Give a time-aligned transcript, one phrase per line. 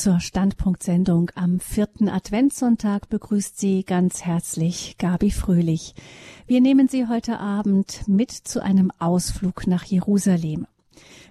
[0.00, 5.94] Zur Standpunktsendung am vierten Adventssonntag begrüßt Sie ganz herzlich Gabi Fröhlich.
[6.46, 10.66] Wir nehmen Sie heute Abend mit zu einem Ausflug nach Jerusalem.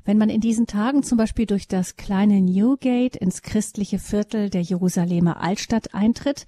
[0.06, 4.62] Wenn man in diesen Tagen zum Beispiel durch das kleine Newgate ins christliche Viertel der
[4.62, 6.46] Jerusalemer Altstadt eintritt,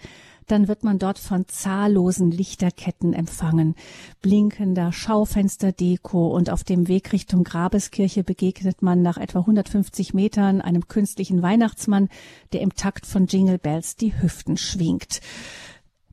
[0.51, 3.75] dann wird man dort von zahllosen Lichterketten empfangen,
[4.21, 10.87] blinkender Schaufensterdeko und auf dem Weg Richtung Grabeskirche begegnet man nach etwa 150 Metern einem
[10.89, 12.09] künstlichen Weihnachtsmann,
[12.51, 15.21] der im Takt von Jingle Bells die Hüften schwingt.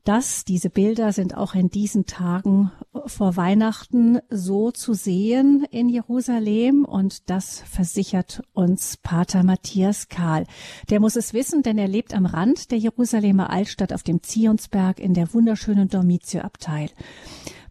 [0.03, 2.71] Das, diese Bilder sind auch in diesen Tagen
[3.05, 10.45] vor Weihnachten so zu sehen in Jerusalem und das versichert uns Pater Matthias Kahl.
[10.89, 14.99] Der muss es wissen, denn er lebt am Rand der Jerusalemer Altstadt auf dem Zionsberg
[14.99, 16.89] in der wunderschönen Dormitio-Abteil.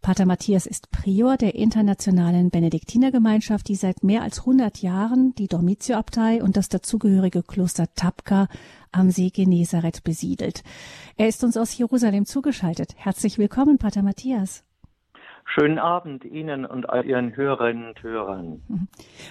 [0.01, 6.43] Pater Matthias ist Prior der internationalen Benediktinergemeinschaft, die seit mehr als 100 Jahren die Dormitio-Abtei
[6.43, 8.49] und das dazugehörige Kloster Tapka
[8.93, 10.63] am See Genezareth besiedelt.
[11.17, 12.95] Er ist uns aus Jerusalem zugeschaltet.
[12.97, 14.65] Herzlich willkommen, Pater Matthias.
[15.45, 18.63] Schönen Abend Ihnen und all Ihren Hörerinnen und Hörern.
[18.69, 18.89] Mhm.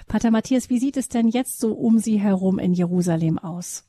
[0.07, 3.87] Pater Matthias, wie sieht es denn jetzt so um Sie herum in Jerusalem aus?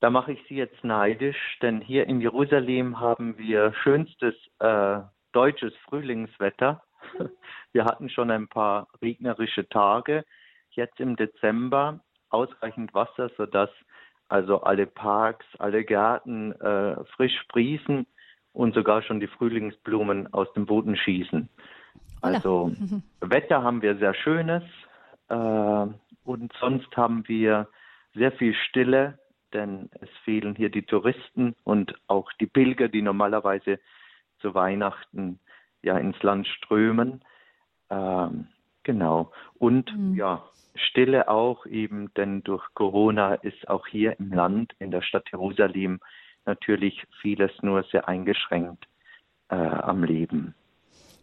[0.00, 5.00] Da mache ich Sie jetzt neidisch, denn hier in Jerusalem haben wir schönstes äh,
[5.32, 6.82] deutsches Frühlingswetter.
[7.72, 10.24] Wir hatten schon ein paar regnerische Tage.
[10.70, 12.00] Jetzt im Dezember
[12.30, 13.70] ausreichend Wasser, sodass
[14.28, 18.06] also alle Parks, alle Gärten äh, frisch sprießen
[18.52, 21.48] und sogar schon die Frühlingsblumen aus dem Boden schießen.
[22.22, 22.72] Also
[23.20, 24.62] Wetter haben wir sehr schönes
[25.28, 25.86] äh,
[26.24, 27.68] und sonst haben wir
[28.14, 29.18] sehr viel Stille,
[29.52, 33.78] denn es fehlen hier die Touristen und auch die Pilger, die normalerweise
[34.40, 35.38] zu Weihnachten
[35.82, 37.22] ja ins Land strömen.
[37.90, 38.48] Ähm,
[38.82, 39.32] genau.
[39.58, 40.14] Und mhm.
[40.14, 40.44] ja,
[40.76, 46.00] Stille auch eben, denn durch Corona ist auch hier im Land, in der Stadt Jerusalem,
[46.44, 48.86] natürlich vieles nur sehr eingeschränkt
[49.48, 50.54] äh, am Leben.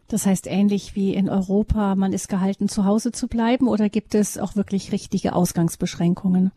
[0.08, 4.14] Das heißt, ähnlich wie in Europa, man ist gehalten, zu Hause zu bleiben oder gibt
[4.14, 6.52] es auch wirklich richtige Ausgangsbeschränkungen?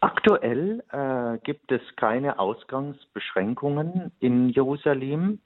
[0.00, 5.40] Aktuell äh, gibt es keine Ausgangsbeschränkungen in Jerusalem.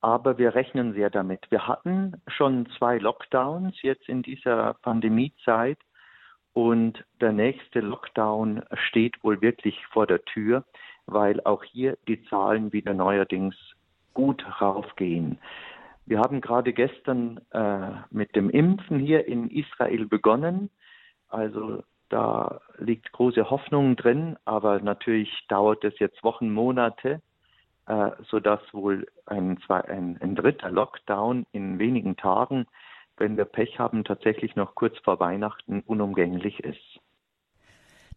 [0.00, 1.50] Aber wir rechnen sehr damit.
[1.50, 5.78] Wir hatten schon zwei Lockdowns jetzt in dieser Pandemiezeit
[6.52, 10.64] und der nächste Lockdown steht wohl wirklich vor der Tür,
[11.06, 13.56] weil auch hier die Zahlen wieder neuerdings
[14.14, 15.38] gut raufgehen.
[16.06, 20.70] Wir haben gerade gestern äh, mit dem Impfen hier in Israel begonnen.
[21.28, 27.20] Also da liegt große Hoffnung drin, aber natürlich dauert es jetzt Wochen, Monate
[27.88, 32.66] äh, sodass wohl ein, ein, ein dritter Lockdown in wenigen Tagen,
[33.16, 37.00] wenn wir Pech haben, tatsächlich noch kurz vor Weihnachten unumgänglich ist.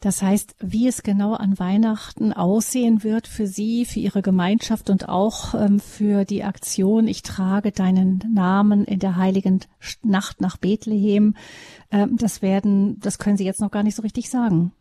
[0.02, 5.08] Das heißt, wie es genau an Weihnachten aussehen wird für Sie, für Ihre Gemeinschaft und
[5.08, 9.62] auch ähm, für die Aktion Ich trage deinen Namen in der heiligen
[10.04, 11.36] Nacht nach Bethlehem,
[11.92, 14.74] ähm, das werden, das können Sie jetzt noch gar nicht so richtig sagen.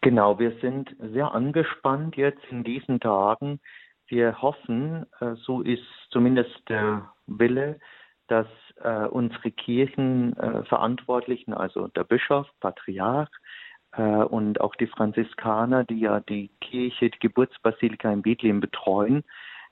[0.00, 3.60] Genau, wir sind sehr angespannt jetzt in diesen Tagen
[4.08, 7.80] wir hoffen, äh, so ist zumindest der Wille,
[8.28, 8.46] dass
[8.82, 13.30] äh, unsere Kirchenverantwortlichen, äh, also der Bischof, Patriarch
[14.28, 19.24] und auch die Franziskaner, die ja die Kirche, die Geburtsbasilika in Bethlehem betreuen,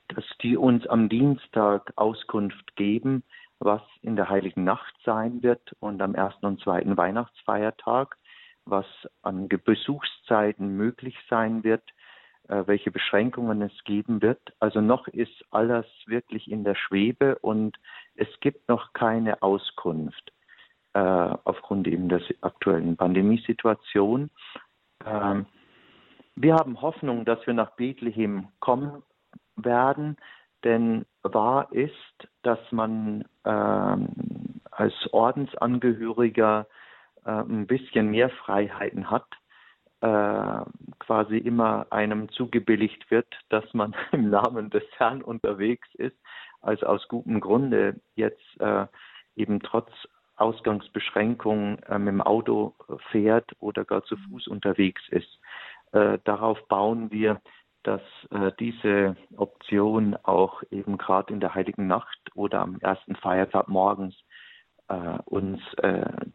[0.07, 3.21] dass die uns am Dienstag Auskunft geben,
[3.59, 8.17] was in der Heiligen Nacht sein wird und am ersten und zweiten Weihnachtsfeiertag,
[8.65, 8.87] was
[9.21, 12.04] an Besuchszeiten möglich sein wird äh,
[12.47, 14.39] welche Beschränkungen es geben wird.
[14.59, 17.77] Also noch ist alles wirklich in der Schwebe und
[18.15, 20.31] es gibt noch keine Auskunft
[20.93, 24.29] äh, aufgrund eben der aktuellen Pandemiesituation.
[25.05, 25.45] Ähm,
[26.35, 29.03] wir haben Hoffnung, dass wir nach Bethlehem kommen
[29.55, 30.17] werden,
[30.63, 34.09] denn wahr ist, dass man ähm,
[34.71, 36.67] als Ordensangehöriger
[37.25, 39.44] äh, ein bisschen mehr Freiheiten hat äh,
[40.99, 46.17] quasi immer einem zugebilligt wird, dass man im Namen des Herrn unterwegs ist,
[46.61, 48.85] als aus gutem Grunde jetzt äh,
[49.35, 49.89] eben trotz
[50.37, 52.75] Ausgangsbeschränkungen äh, mit dem Auto
[53.11, 55.39] fährt oder gar zu Fuß unterwegs ist.
[55.91, 57.41] Äh, darauf bauen wir,
[57.83, 58.01] dass
[58.31, 64.15] äh, diese Option auch eben gerade in der Heiligen Nacht oder am ersten Feiertag morgens
[64.87, 65.61] äh, uns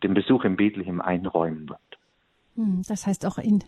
[0.02, 2.00] den Besuch in Bethlehem einräumen wird.
[2.56, 3.62] Hm, das heißt auch in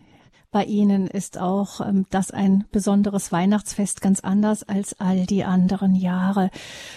[0.53, 5.95] bei Ihnen ist auch ähm, das ein besonderes Weihnachtsfest, ganz anders als all die anderen
[5.95, 6.51] Jahre.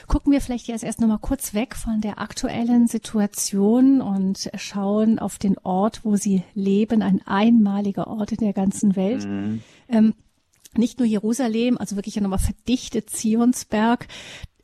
[0.07, 5.37] Gucken wir vielleicht jetzt erst nochmal kurz weg von der aktuellen Situation und schauen auf
[5.37, 9.25] den Ort, wo Sie leben, ein einmaliger Ort in der ganzen Welt.
[9.25, 9.61] Mhm.
[9.87, 10.13] Ähm,
[10.75, 14.09] nicht nur Jerusalem, also wirklich ja nochmal verdichtet Zionsberg.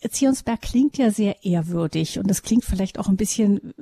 [0.09, 3.73] Zionsberg klingt ja sehr ehrwürdig und das klingt vielleicht auch ein bisschen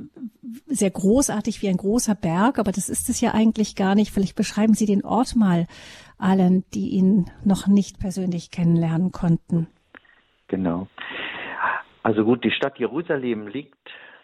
[0.65, 4.11] sehr großartig wie ein großer Berg, aber das ist es ja eigentlich gar nicht.
[4.11, 5.67] Vielleicht beschreiben Sie den Ort mal
[6.17, 9.67] allen, die ihn noch nicht persönlich kennenlernen konnten.
[10.47, 10.87] Genau.
[12.03, 13.77] Also gut, die Stadt Jerusalem liegt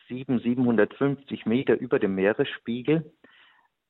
[0.09, 3.11] 7, 750 Meter über dem Meeresspiegel.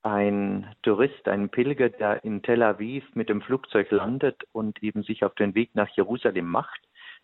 [0.04, 5.24] Ein Tourist, ein Pilger, der in Tel Aviv mit dem Flugzeug landet und eben sich
[5.24, 6.80] auf den Weg nach Jerusalem macht,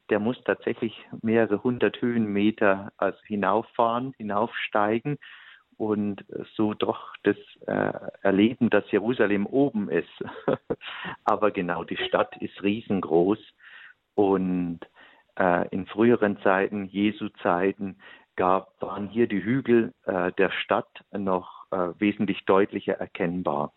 [0.09, 5.17] der muss tatsächlich mehrere hundert Höhenmeter also hinauffahren, hinaufsteigen
[5.77, 6.23] und
[6.55, 10.23] so doch das äh, erleben, dass Jerusalem oben ist.
[11.23, 13.39] Aber genau, die Stadt ist riesengroß
[14.15, 14.79] und
[15.39, 17.97] äh, in früheren Zeiten, Jesu Zeiten,
[18.35, 23.73] gab, waren hier die Hügel äh, der Stadt noch äh, wesentlich deutlicher erkennbar.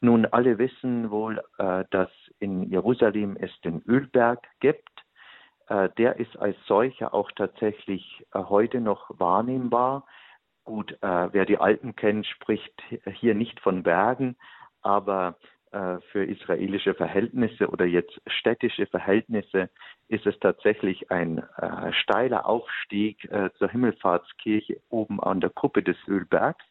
[0.00, 4.95] Nun, alle wissen wohl, äh, dass in Jerusalem es den Ölberg gibt
[5.68, 10.06] der ist als solcher auch tatsächlich äh, heute noch wahrnehmbar.
[10.64, 12.82] Gut, äh, wer die Alpen kennt, spricht
[13.12, 14.36] hier nicht von Bergen,
[14.82, 15.36] aber
[16.12, 19.68] für israelische Verhältnisse oder jetzt städtische Verhältnisse
[20.08, 21.42] ist es tatsächlich ein
[21.90, 23.28] steiler Aufstieg
[23.58, 26.64] zur Himmelfahrtskirche oben an der Kuppe des Ölbergs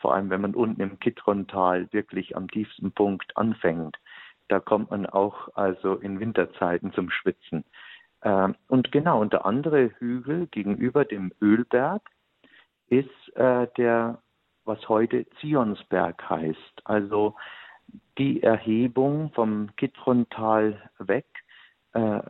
[0.00, 3.96] vor allem wenn man unten im Kidron-Tal wirklich am tiefsten Punkt anfängt.
[4.48, 7.64] Da kommt man auch also in Winterzeiten zum Schwitzen.
[8.24, 12.02] Ähm, und genau, und der andere Hügel gegenüber dem Ölberg
[12.88, 14.18] ist äh, der,
[14.64, 16.82] was heute Zionsberg heißt.
[16.84, 17.36] Also
[18.16, 21.26] die Erhebung vom Kidrontal weg,
[21.92, 22.20] äh,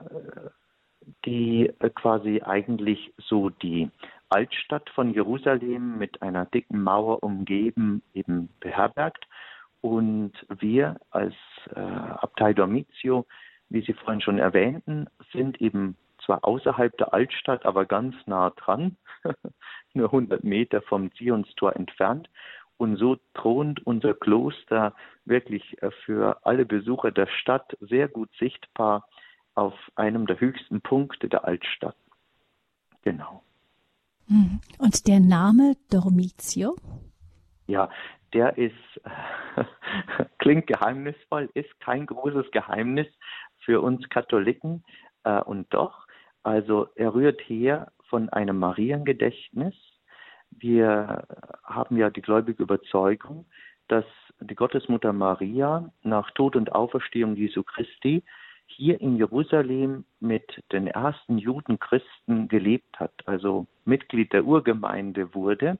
[1.25, 3.89] die äh, quasi eigentlich so die
[4.31, 9.27] Altstadt von Jerusalem mit einer dicken Mauer umgeben eben beherbergt.
[9.81, 11.35] Und wir als
[11.75, 13.27] Abtei Dormitio
[13.69, 18.97] wie Sie vorhin schon erwähnten, sind eben zwar außerhalb der Altstadt, aber ganz nah dran,
[19.95, 22.29] nur 100 Meter vom Zionstor entfernt.
[22.77, 24.95] Und so thront unser Kloster
[25.25, 29.09] wirklich äh, für alle Besucher der Stadt sehr gut sichtbar
[29.55, 31.97] auf einem der höchsten Punkte der Altstadt.
[33.03, 33.45] Genau.
[34.27, 34.61] Hm.
[34.79, 36.77] Und der Name Dormitio?
[37.67, 37.91] Ja,
[38.33, 38.75] der ist,
[40.39, 43.07] klingt geheimnisvoll, ist kein großes Geheimnis
[43.65, 44.85] für uns Katholiken
[45.25, 46.07] äh, und doch,
[46.43, 49.75] also er rührt her von einem Mariengedächtnis.
[50.51, 51.27] Wir
[51.65, 53.47] haben ja die gläubige Überzeugung,
[53.89, 54.05] dass
[54.41, 58.23] die Gottesmutter Maria nach Tod und Auferstehung Jesu Christi
[58.67, 65.79] hier in Jerusalem mit den ersten Judenchristen gelebt hat, also Mitglied der Urgemeinde wurde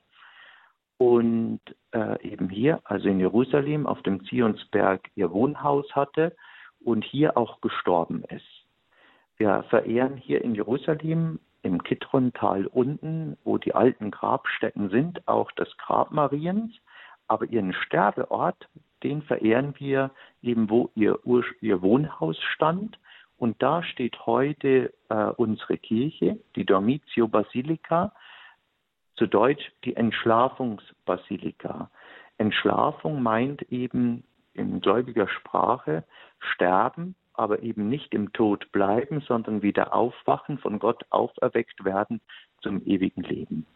[0.99, 1.61] und
[1.93, 6.37] äh, eben hier, also in Jerusalem auf dem Zionsberg ihr Wohnhaus hatte
[6.85, 8.45] und hier auch gestorben ist.
[9.37, 15.77] Wir verehren hier in Jerusalem im Kidron-Tal unten, wo die alten Grabstätten sind, auch das
[15.79, 16.73] Grab Mariens,
[17.27, 18.69] aber ihren Sterbeort,
[19.03, 20.11] den verehren wir
[20.43, 21.19] eben, wo ihr,
[21.61, 22.99] ihr Wohnhaus stand.
[23.39, 28.13] Und da steht heute äh, unsere Kirche, die Dormitio Basilica,
[29.17, 31.91] zu Deutsch die Entschlafungsbasilika.
[32.39, 36.05] Entschlafung meint eben in gläubiger Sprache
[36.39, 42.21] sterben, aber eben nicht im Tod bleiben, sondern wieder aufwachen, von Gott auferweckt werden
[42.63, 43.67] zum ewigen Leben.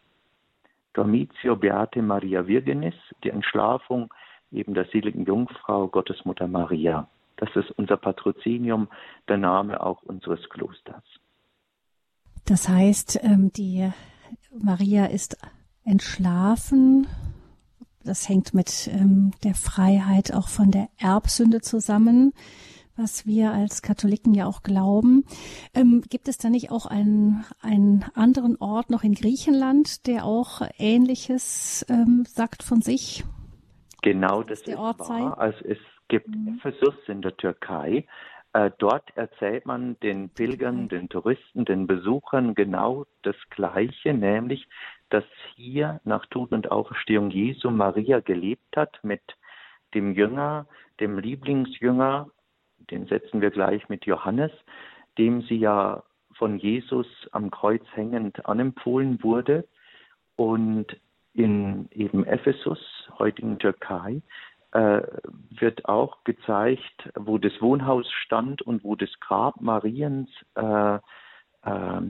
[0.95, 4.13] Dormitio Beate Maria Virginis, die Entschlafung
[4.51, 7.09] eben der seligen Jungfrau Gottesmutter Maria.
[7.37, 8.89] Das ist unser Patrozinium,
[9.29, 11.05] der Name auch unseres Klosters.
[12.47, 13.91] Das heißt, ähm, die
[14.51, 15.37] Maria ist
[15.85, 17.07] entschlafen
[18.09, 22.33] das hängt mit ähm, der Freiheit auch von der Erbsünde zusammen,
[22.97, 25.25] was wir als Katholiken ja auch glauben.
[25.75, 30.63] Ähm, gibt es da nicht auch einen, einen anderen Ort noch in Griechenland, der auch
[30.79, 33.25] Ähnliches ähm, sagt von sich?
[34.03, 35.07] Genau, das der ist Ort wahr.
[35.07, 35.25] Sei?
[35.25, 36.59] Also es gibt mhm.
[36.59, 38.07] Ephesus in der Türkei.
[38.55, 44.67] Äh, dort erzählt man den Pilgern, den Touristen, den Besuchern genau das Gleiche, nämlich,
[45.11, 45.25] dass
[45.55, 49.23] hier nach Tod und Auferstehung Jesu Maria gelebt hat mit
[49.95, 50.67] dem Jünger,
[51.01, 52.31] dem Lieblingsjünger,
[52.91, 54.53] den setzen wir gleich mit Johannes,
[55.17, 56.03] dem sie ja
[56.35, 59.67] von Jesus am Kreuz hängend anempfohlen wurde.
[60.37, 60.87] Und
[61.35, 62.79] in eben Ephesus,
[63.19, 64.23] heutigen Türkei,
[64.73, 65.01] äh,
[65.51, 70.99] wird auch gezeigt, wo das Wohnhaus stand und wo das Grab Mariens äh,
[71.63, 72.01] äh,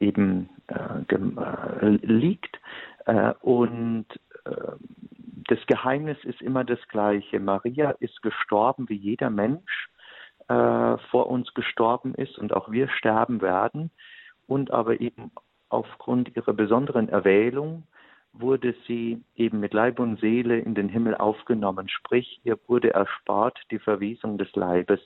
[0.00, 2.60] eben äh, äh, liegt.
[3.06, 4.06] Äh, und
[5.48, 7.38] das Geheimnis ist immer das gleiche.
[7.38, 9.90] Maria ist gestorben, wie jeder Mensch
[10.46, 13.90] vor uns gestorben ist und auch wir sterben werden.
[14.46, 15.30] Und aber eben
[15.68, 17.82] aufgrund ihrer besonderen Erwählung
[18.32, 23.58] wurde sie eben mit Leib und Seele in den Himmel aufgenommen, sprich ihr wurde erspart
[23.70, 25.00] die Verwiesung des Leibes.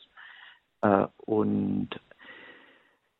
[0.82, 1.90] Äh, und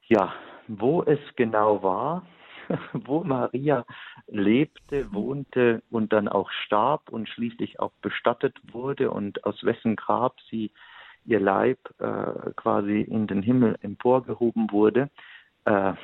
[0.09, 0.35] ja,
[0.69, 2.26] wo es genau war,
[2.92, 3.85] wo Maria
[4.26, 10.37] lebte, wohnte und dann auch starb und schließlich auch bestattet wurde und aus wessen Grab
[10.50, 10.71] sie
[11.25, 15.09] ihr Leib äh, quasi in den Himmel emporgehoben wurde.
[15.64, 15.95] Äh,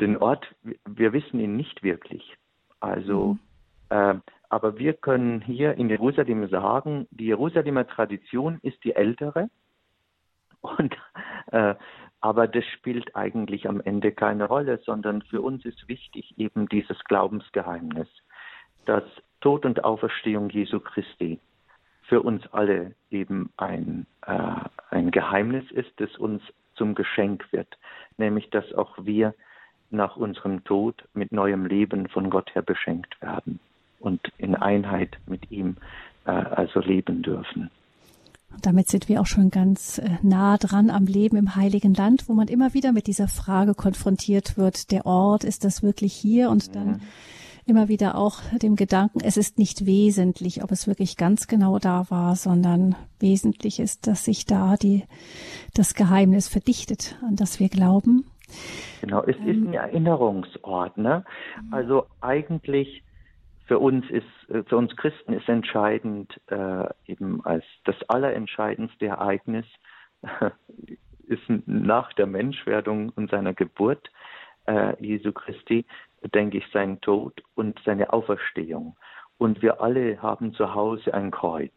[0.00, 0.54] den Ort,
[0.86, 2.36] wir wissen ihn nicht wirklich.
[2.80, 3.38] Also,
[3.90, 3.96] mhm.
[3.96, 4.14] äh,
[4.50, 9.50] aber wir können hier in Jerusalem sagen, die Jerusalemer Tradition ist die ältere.
[10.60, 10.96] Und,
[11.52, 11.74] äh,
[12.20, 16.98] aber das spielt eigentlich am Ende keine Rolle, sondern für uns ist wichtig eben dieses
[17.04, 18.08] Glaubensgeheimnis,
[18.86, 19.04] dass
[19.40, 21.38] Tod und Auferstehung Jesu Christi
[22.02, 24.38] für uns alle eben ein, äh,
[24.90, 26.42] ein Geheimnis ist, das uns
[26.74, 27.78] zum Geschenk wird,
[28.16, 29.34] nämlich dass auch wir
[29.90, 33.60] nach unserem Tod mit neuem Leben von Gott her beschenkt werden
[34.00, 35.76] und in Einheit mit ihm
[36.24, 37.70] äh, also leben dürfen.
[38.52, 42.28] Und damit sind wir auch schon ganz äh, nah dran am Leben im Heiligen Land,
[42.28, 46.50] wo man immer wieder mit dieser Frage konfrontiert wird, der Ort, ist das wirklich hier?
[46.50, 47.00] Und dann mhm.
[47.66, 52.06] immer wieder auch dem Gedanken, es ist nicht wesentlich, ob es wirklich ganz genau da
[52.08, 55.04] war, sondern wesentlich ist, dass sich da die,
[55.74, 58.24] das Geheimnis verdichtet, an das wir glauben.
[59.02, 60.96] Genau, es ist ein Erinnerungsort.
[60.96, 61.24] Ne?
[61.70, 63.02] Also eigentlich
[63.68, 69.66] für uns ist, äh, für uns Christen ist entscheidend, äh, eben als das allerentscheidendste Ereignis
[70.22, 70.50] äh,
[71.28, 74.10] ist nach der Menschwerdung und seiner Geburt
[74.66, 75.84] äh, Jesu Christi,
[76.34, 78.96] denke ich, sein Tod und seine Auferstehung.
[79.36, 81.72] Und wir alle haben zu Hause ein Kreuz.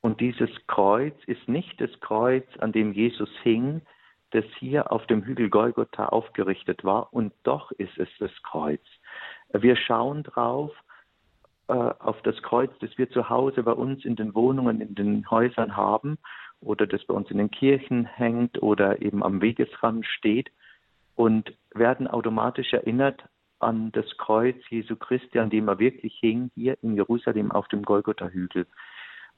[0.00, 3.82] Und dieses Kreuz ist nicht das Kreuz, an dem Jesus hing,
[4.30, 8.82] das hier auf dem Hügel Golgotha aufgerichtet war, und doch ist es das Kreuz.
[9.52, 10.72] Wir schauen drauf
[11.68, 15.30] äh, auf das Kreuz, das wir zu Hause bei uns in den Wohnungen, in den
[15.30, 16.18] Häusern haben
[16.60, 20.50] oder das bei uns in den Kirchen hängt oder eben am Wegesrand steht
[21.14, 23.22] und werden automatisch erinnert
[23.60, 27.82] an das Kreuz Jesu Christi, an dem er wirklich hing, hier in Jerusalem auf dem
[27.82, 28.66] Golgotha-Hügel.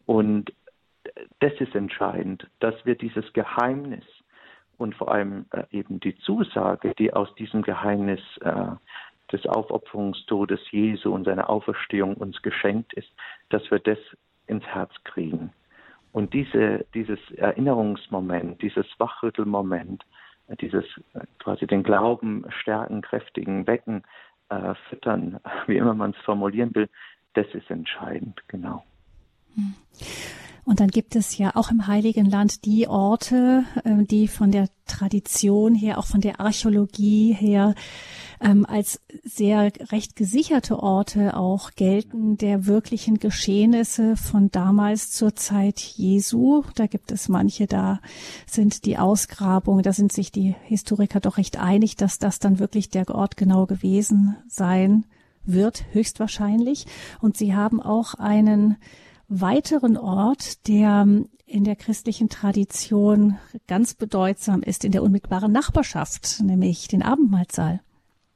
[0.07, 0.53] Und
[1.41, 4.05] das ist entscheidend, dass wir dieses Geheimnis
[4.77, 8.73] und vor allem äh, eben die Zusage, die aus diesem Geheimnis äh,
[9.33, 13.09] des Aufopferungstodes Jesu und seiner Auferstehung uns geschenkt ist,
[13.49, 13.99] dass wir das
[14.47, 15.53] ins Herz kriegen.
[16.13, 20.05] Und diese, dieses Erinnerungsmoment, dieses Wachrüttelmoment,
[20.49, 20.85] äh, dieses
[21.15, 24.03] äh, quasi den Glauben stärken, kräftigen, wecken,
[24.49, 26.89] äh, füttern, wie immer man es formulieren will,
[27.35, 28.85] das ist entscheidend, genau.
[29.55, 29.75] Hm.
[30.71, 34.69] Und dann gibt es ja auch im Heiligen Land die Orte, äh, die von der
[34.87, 37.75] Tradition her, auch von der Archäologie her,
[38.41, 45.81] ähm, als sehr recht gesicherte Orte auch gelten der wirklichen Geschehnisse von damals zur Zeit
[45.81, 46.63] Jesu.
[46.77, 47.99] Da gibt es manche, da
[48.47, 52.91] sind die Ausgrabungen, da sind sich die Historiker doch recht einig, dass das dann wirklich
[52.91, 55.05] der Ort genau gewesen sein
[55.45, 56.87] wird, höchstwahrscheinlich.
[57.21, 58.77] Und sie haben auch einen
[59.31, 61.07] weiteren Ort, der
[61.47, 67.81] in der christlichen Tradition ganz bedeutsam ist, in der unmittelbaren Nachbarschaft, nämlich den Abendmahlsaal.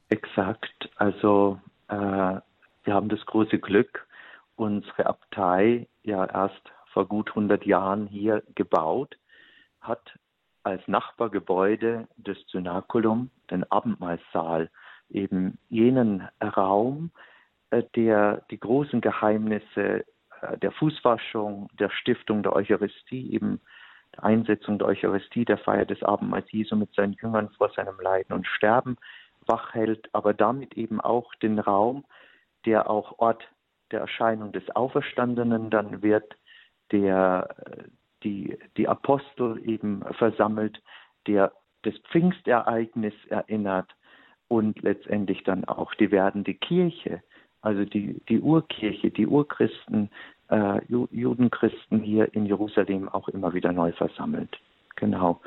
[0.09, 0.91] Exakt.
[0.97, 4.07] Also äh, wir haben das große Glück,
[4.57, 9.17] unsere Abtei ja erst vor gut 100 Jahren hier gebaut,
[9.81, 10.17] hat
[10.63, 14.71] als Nachbargebäude des Synakulum, den Abendmahlsaal,
[15.11, 17.11] eben jenen Raum,
[17.71, 20.05] äh, der die großen Geheimnisse
[20.63, 23.61] der Fußwaschung, der Stiftung der Eucharistie, eben
[24.15, 28.33] der Einsetzung der Eucharistie, der Feier des Abendmahls Jesu mit seinen Jüngern vor seinem Leiden
[28.33, 28.97] und Sterben
[29.47, 32.05] wach hält, aber damit eben auch den Raum,
[32.65, 33.47] der auch Ort
[33.91, 36.37] der Erscheinung des Auferstandenen dann wird,
[36.93, 37.85] der äh,
[38.23, 40.83] die, die Apostel eben versammelt,
[41.27, 43.95] der das Pfingstereignis erinnert
[44.49, 47.23] und letztendlich dann auch die werdende Kirche,
[47.61, 50.11] also die, die Urkirche, die Urchristen,
[50.49, 54.59] äh, Judenchristen hier in Jerusalem auch immer wieder neu versammelt.
[54.97, 55.41] Genau,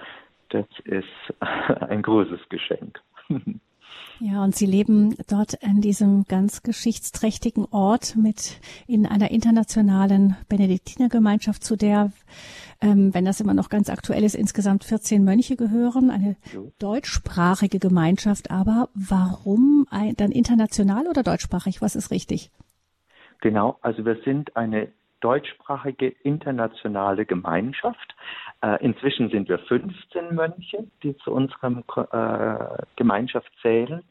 [0.50, 1.06] das ist
[1.40, 3.00] ein großes Geschenk.
[4.20, 11.64] Ja, und Sie leben dort in diesem ganz geschichtsträchtigen Ort mit in einer internationalen Benediktinergemeinschaft,
[11.64, 12.12] zu der,
[12.82, 16.72] ähm, wenn das immer noch ganz aktuell ist, insgesamt 14 Mönche gehören, eine jo.
[16.80, 18.50] deutschsprachige Gemeinschaft.
[18.50, 21.82] Aber warum ein, dann international oder deutschsprachig?
[21.82, 22.50] Was ist richtig?
[23.42, 28.16] Genau, also wir sind eine deutschsprachige internationale Gemeinschaft.
[28.62, 34.04] Äh, inzwischen sind wir 15 Mönche, die zu unserer äh, Gemeinschaft zählen.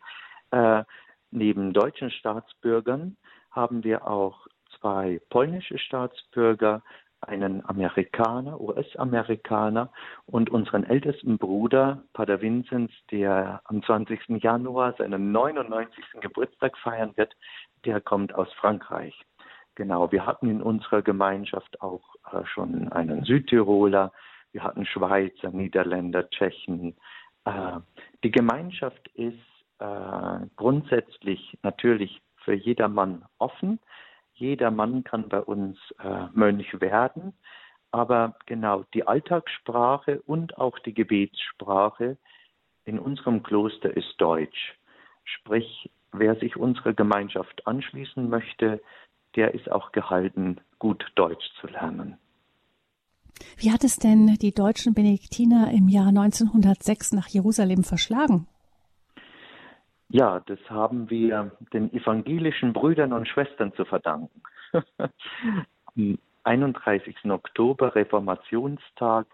[0.51, 0.85] Äh,
[1.31, 3.17] neben deutschen Staatsbürgern
[3.51, 4.47] haben wir auch
[4.79, 6.83] zwei polnische Staatsbürger,
[7.21, 9.91] einen Amerikaner, US-Amerikaner
[10.27, 14.43] und unseren ältesten Bruder, Pater Vinzenz, der am 20.
[14.43, 16.05] Januar seinen 99.
[16.21, 17.35] Geburtstag feiern wird,
[17.85, 19.15] der kommt aus Frankreich.
[19.75, 24.13] Genau, wir hatten in unserer Gemeinschaft auch äh, schon einen Südtiroler,
[24.53, 26.97] wir hatten Schweizer, Niederländer, Tschechen.
[27.45, 27.81] Äh,
[28.25, 29.37] die Gemeinschaft ist
[29.79, 33.79] äh, grundsätzlich natürlich für jedermann offen.
[34.37, 37.33] Jeder Mann kann bei uns äh, Mönch werden.
[37.91, 42.19] Aber genau die Alltagssprache und auch die Gebetssprache
[42.85, 44.77] in unserem Kloster ist Deutsch.
[45.25, 48.83] Sprich, wer sich unserer Gemeinschaft anschließen möchte,
[49.37, 52.19] der ist auch gehalten, gut Deutsch zu lernen.
[53.57, 58.47] Wie hat es denn die deutschen Benediktiner im Jahr 1906 nach Jerusalem verschlagen?
[60.09, 64.41] Ja, das haben wir den evangelischen Brüdern und Schwestern zu verdanken.
[65.97, 67.17] Am 31.
[67.25, 69.27] Oktober, Reformationstag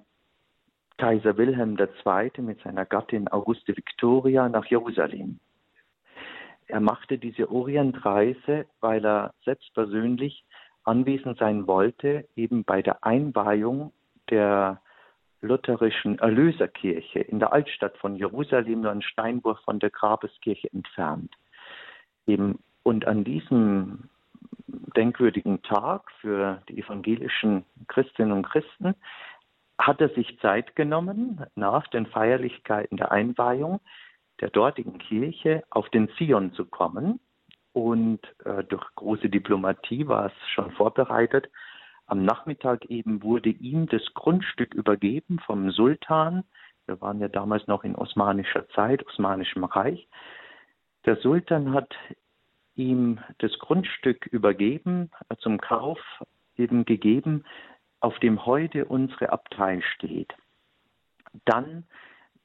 [0.98, 2.32] Kaiser Wilhelm II.
[2.42, 5.40] mit seiner Gattin Auguste Victoria nach Jerusalem.
[6.68, 10.46] Er machte diese Orientreise, weil er selbst persönlich
[10.84, 13.92] anwesend sein wollte, eben bei der Einweihung
[14.30, 14.80] der
[15.44, 21.34] lutherischen Erlöserkirche in der Altstadt von Jerusalem, nur ein Steinwurf von der Grabeskirche entfernt.
[22.26, 24.10] Eben, und an diesem
[24.96, 28.96] denkwürdigen Tag für die evangelischen Christinnen und Christen
[29.78, 33.80] hat er sich Zeit genommen, nach den Feierlichkeiten der Einweihung
[34.40, 37.20] der dortigen Kirche auf den Zion zu kommen.
[37.74, 41.50] Und äh, durch große Diplomatie war es schon vorbereitet.
[42.06, 46.44] Am Nachmittag eben wurde ihm das Grundstück übergeben vom Sultan.
[46.86, 50.08] Wir waren ja damals noch in osmanischer Zeit, osmanischem Reich.
[51.06, 51.94] Der Sultan hat
[52.76, 56.00] ihm das Grundstück übergeben, äh, zum Kauf
[56.58, 57.46] eben gegeben,
[58.00, 60.34] auf dem heute unsere Abtei steht.
[61.46, 61.86] Dann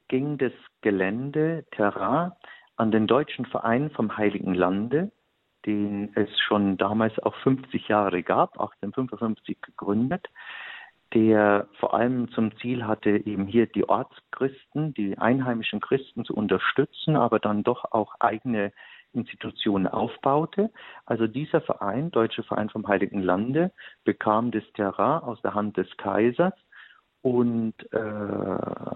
[0.09, 2.33] ging das Gelände, Terrain,
[2.77, 5.11] an den Deutschen Verein vom Heiligen Lande,
[5.69, 10.27] den es schon damals auch 50 Jahre gab, 1855 gegründet,
[11.13, 17.17] der vor allem zum Ziel hatte, eben hier die Ortschristen, die einheimischen Christen zu unterstützen,
[17.17, 18.73] aber dann doch auch eigene
[19.13, 20.71] Institutionen aufbaute.
[21.05, 23.71] Also dieser Verein, Deutsche Verein vom Heiligen Lande,
[24.05, 26.55] bekam das Terrain aus der Hand des Kaisers
[27.21, 28.95] und äh,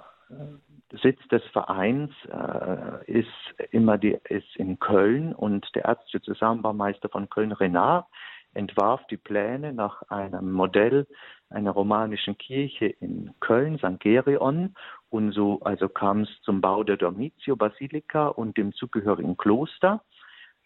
[1.02, 3.28] Sitz des Vereins äh, ist
[3.70, 8.06] immer die, ist in Köln und der ärztliche Zusammenbaumeister von Köln, Renard,
[8.54, 11.06] entwarf die Pläne nach einem Modell
[11.48, 14.00] einer romanischen Kirche in Köln, St.
[14.00, 14.74] Gerion.
[15.10, 20.02] Und so also kam es zum Bau der Dormitio Basilika und dem zugehörigen Kloster.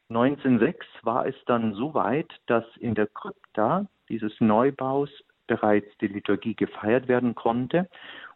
[0.09, 5.11] 1906 war es dann so weit, dass in der Krypta dieses Neubaus
[5.47, 7.89] bereits die Liturgie gefeiert werden konnte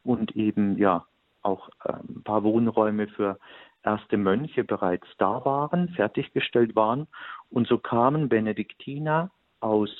[0.03, 1.07] und eben ja
[1.43, 3.39] auch äh, ein paar Wohnräume für
[3.83, 7.07] erste Mönche bereits da waren, fertiggestellt waren.
[7.51, 9.91] Und so kamen Benediktiner aus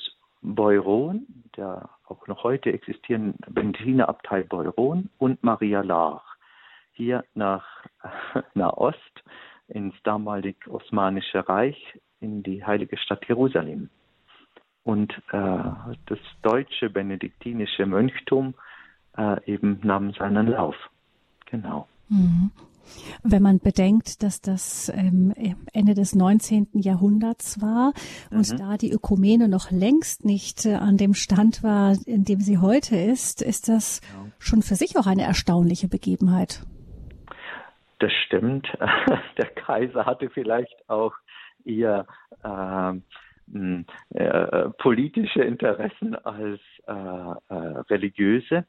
[0.41, 6.31] Beuron, der auch noch heute existierenden Benediktinerabtei Beuron und Maria Laach
[6.93, 7.65] hier nach
[8.53, 9.23] Nahost
[9.67, 13.89] ins damalige Osmanische Reich in die heilige Stadt Jerusalem.
[14.83, 15.59] Und äh,
[16.07, 18.55] das deutsche benediktinische Mönchtum
[19.17, 20.75] äh, eben nahm seinen Lauf.
[21.51, 21.87] Genau.
[22.09, 22.51] Mhm.
[23.23, 25.33] Wenn man bedenkt, dass das ähm,
[25.71, 26.67] Ende des 19.
[26.73, 27.93] Jahrhunderts war
[28.31, 28.57] und mhm.
[28.57, 32.95] da die Ökumene noch längst nicht äh, an dem Stand war, in dem sie heute
[32.97, 34.31] ist, ist das ja.
[34.39, 36.63] schon für sich auch eine erstaunliche Begebenheit.
[37.99, 38.67] Das stimmt.
[39.37, 41.13] Der Kaiser hatte vielleicht auch
[41.63, 42.07] eher
[42.43, 43.03] ähm,
[44.09, 47.55] äh, politische Interessen als äh, äh,
[47.89, 48.65] religiöse.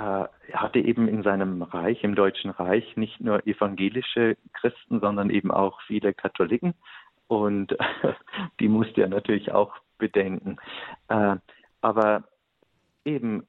[0.00, 5.50] Äh, hatte eben in seinem Reich, im Deutschen Reich, nicht nur evangelische Christen, sondern eben
[5.50, 6.72] auch viele Katholiken.
[7.28, 7.76] Und
[8.60, 10.56] die musste er natürlich auch bedenken.
[11.08, 11.36] Äh,
[11.82, 12.24] aber
[13.04, 13.46] eben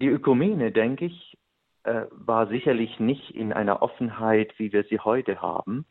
[0.00, 1.38] die Ökumene, denke ich,
[1.84, 5.86] äh, war sicherlich nicht in einer Offenheit, wie wir sie heute haben.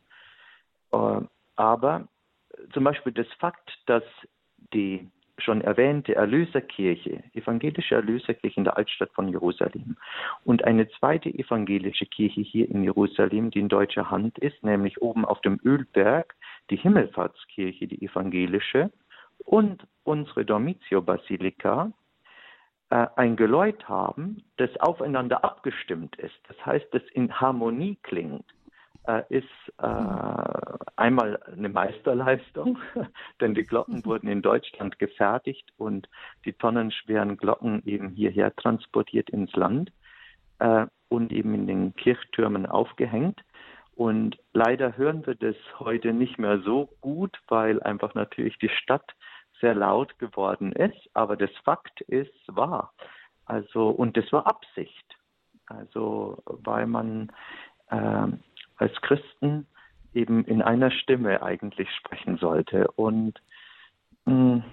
[0.91, 1.21] Äh,
[1.55, 2.09] aber
[2.73, 4.03] zum Beispiel das Fakt, dass
[4.73, 5.09] die
[5.39, 9.97] schon erwähnte Erlöserkirche, evangelische Erlöserkirche in der Altstadt von Jerusalem.
[10.43, 15.25] Und eine zweite evangelische Kirche hier in Jerusalem, die in deutscher Hand ist, nämlich oben
[15.25, 16.35] auf dem Ölberg,
[16.69, 18.91] die Himmelfahrtskirche, die evangelische.
[19.39, 21.91] Und unsere Dormitio-Basilika,
[22.89, 26.39] äh, ein Geläut haben, das aufeinander abgestimmt ist.
[26.47, 28.45] Das heißt, das in Harmonie klingt
[29.29, 32.77] ist äh, einmal eine Meisterleistung,
[33.41, 36.09] denn die Glocken wurden in Deutschland gefertigt und
[36.45, 39.91] die tonnenschweren Glocken eben hierher transportiert ins Land
[40.59, 43.41] äh, und eben in den Kirchtürmen aufgehängt.
[43.95, 49.15] Und leider hören wir das heute nicht mehr so gut, weil einfach natürlich die Stadt
[49.59, 51.09] sehr laut geworden ist.
[51.13, 52.93] Aber das Fakt ist wahr.
[53.45, 55.17] Also, und das war Absicht.
[55.65, 57.31] Also, weil man
[57.89, 58.27] äh,
[58.77, 59.67] als Christen
[60.13, 62.87] eben in einer Stimme eigentlich sprechen sollte.
[62.95, 63.39] Und
[64.25, 64.63] mh, hm,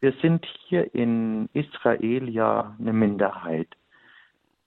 [0.00, 3.68] wir sind hier in Israel ja eine Minderheit.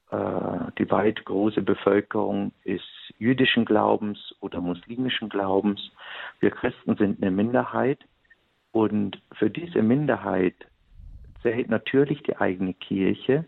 [0.10, 2.86] Äh, die weit große Bevölkerung ist
[3.18, 5.92] jüdischen Glaubens oder muslimischen Glaubens.
[6.40, 8.00] Wir Christen sind eine Minderheit.
[8.72, 10.56] Und für diese Minderheit
[11.42, 13.46] zählt natürlich die eigene Kirche,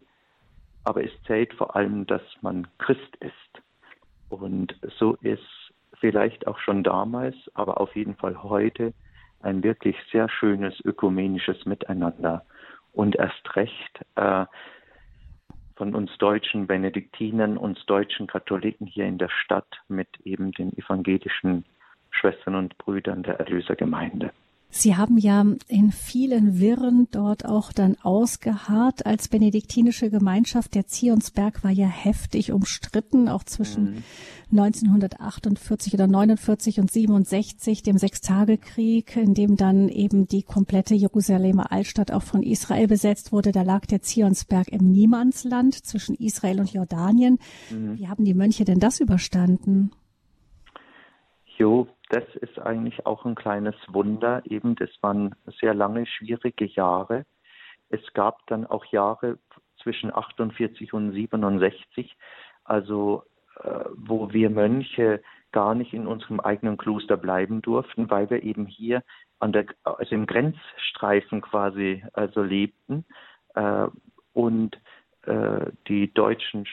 [0.83, 3.63] aber es zählt vor allem, dass man Christ ist.
[4.29, 8.93] Und so ist vielleicht auch schon damals, aber auf jeden Fall heute
[9.41, 12.43] ein wirklich sehr schönes ökumenisches Miteinander
[12.93, 14.45] und erst recht äh,
[15.75, 21.65] von uns deutschen Benediktinern, uns deutschen Katholiken hier in der Stadt mit eben den evangelischen
[22.09, 24.31] Schwestern und Brüdern der Erlösergemeinde.
[24.69, 30.75] Sie haben ja in vielen Wirren dort auch dann ausgeharrt als benediktinische Gemeinschaft.
[30.75, 34.03] Der Zionsberg war ja heftig umstritten, auch zwischen mhm.
[34.51, 42.11] 1948 oder 49 und 67, dem Sechstagekrieg, in dem dann eben die komplette Jerusalemer Altstadt
[42.11, 43.53] auch von Israel besetzt wurde.
[43.53, 47.39] Da lag der Zionsberg im Niemandsland zwischen Israel und Jordanien.
[47.71, 47.97] Mhm.
[47.97, 49.91] Wie haben die Mönche denn das überstanden?
[51.57, 54.41] Jo, das ist eigentlich auch ein kleines Wunder.
[54.45, 57.25] Eben, das waren sehr lange, schwierige Jahre.
[57.89, 59.39] Es gab dann auch Jahre
[59.81, 62.15] zwischen 48 und 67,
[62.63, 63.23] also
[63.63, 68.65] äh, wo wir Mönche gar nicht in unserem eigenen Kloster bleiben durften, weil wir eben
[68.65, 69.03] hier
[69.39, 73.05] an der, also im Grenzstreifen quasi also lebten
[73.55, 73.87] äh,
[74.33, 74.79] und
[75.23, 76.65] äh, die deutschen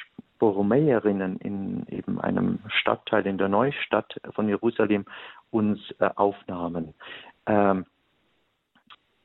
[0.44, 5.06] Borromäerinnen in eben einem Stadtteil in der Neustadt von Jerusalem
[5.50, 6.92] uns äh, aufnahmen.
[7.46, 7.86] Ähm,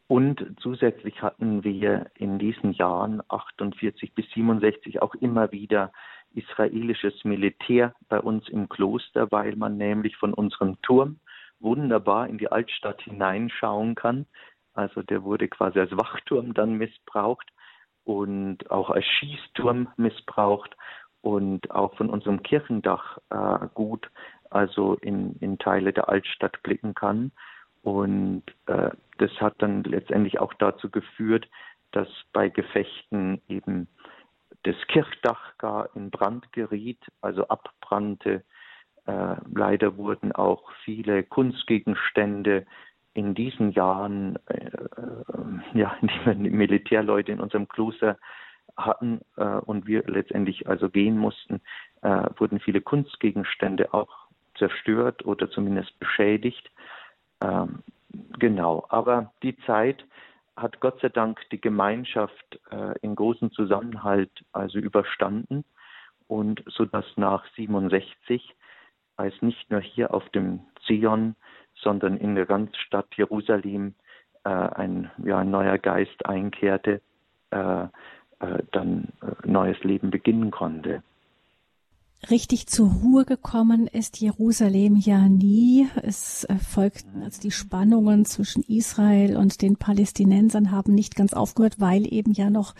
[0.08, 5.92] und zusätzlich hatten wir in diesen Jahren 48 bis 67 auch immer wieder
[6.34, 11.20] israelisches Militär bei uns im Kloster, weil man nämlich von unserem Turm
[11.60, 14.26] wunderbar in die Altstadt hineinschauen kann.
[14.74, 17.52] Also der wurde quasi als Wachturm dann missbraucht
[18.10, 20.76] und auch als Schießturm missbraucht
[21.22, 24.10] und auch von unserem Kirchendach äh, gut
[24.50, 27.32] also in, in Teile der Altstadt blicken kann.
[27.82, 31.48] Und äh, das hat dann letztendlich auch dazu geführt,
[31.92, 33.88] dass bei Gefechten eben
[34.64, 38.44] das Kirchdach gar in Brand geriet, also abbrannte.
[39.06, 42.66] Äh, leider wurden auch viele Kunstgegenstände
[43.14, 48.18] in diesen Jahren, äh, äh ja, die Militärleute in unserem Kloster
[48.86, 51.62] hatten äh, und wir letztendlich also gehen mussten,
[52.02, 56.70] äh, wurden viele Kunstgegenstände auch zerstört oder zumindest beschädigt.
[57.42, 57.84] Ähm,
[58.38, 60.04] genau, aber die Zeit
[60.56, 65.64] hat Gott sei Dank die Gemeinschaft äh, in großem Zusammenhalt also überstanden
[66.28, 68.56] und so dass nach 67
[69.16, 71.36] als nicht nur hier auf dem Zion,
[71.76, 73.96] sondern in der ganzen Stadt Jerusalem
[74.44, 77.02] äh, ein, ja, ein neuer Geist einkehrte,
[77.52, 77.88] äh,
[78.40, 81.04] äh, dann äh, neues Leben beginnen konnte.
[82.30, 85.88] Richtig zur Ruhe gekommen ist Jerusalem ja nie.
[86.04, 92.12] Es folgten also die Spannungen zwischen Israel und den Palästinensern haben nicht ganz aufgehört, weil
[92.14, 92.76] eben ja noch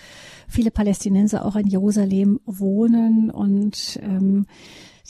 [0.50, 4.46] viele Palästinenser auch in Jerusalem wohnen und ähm,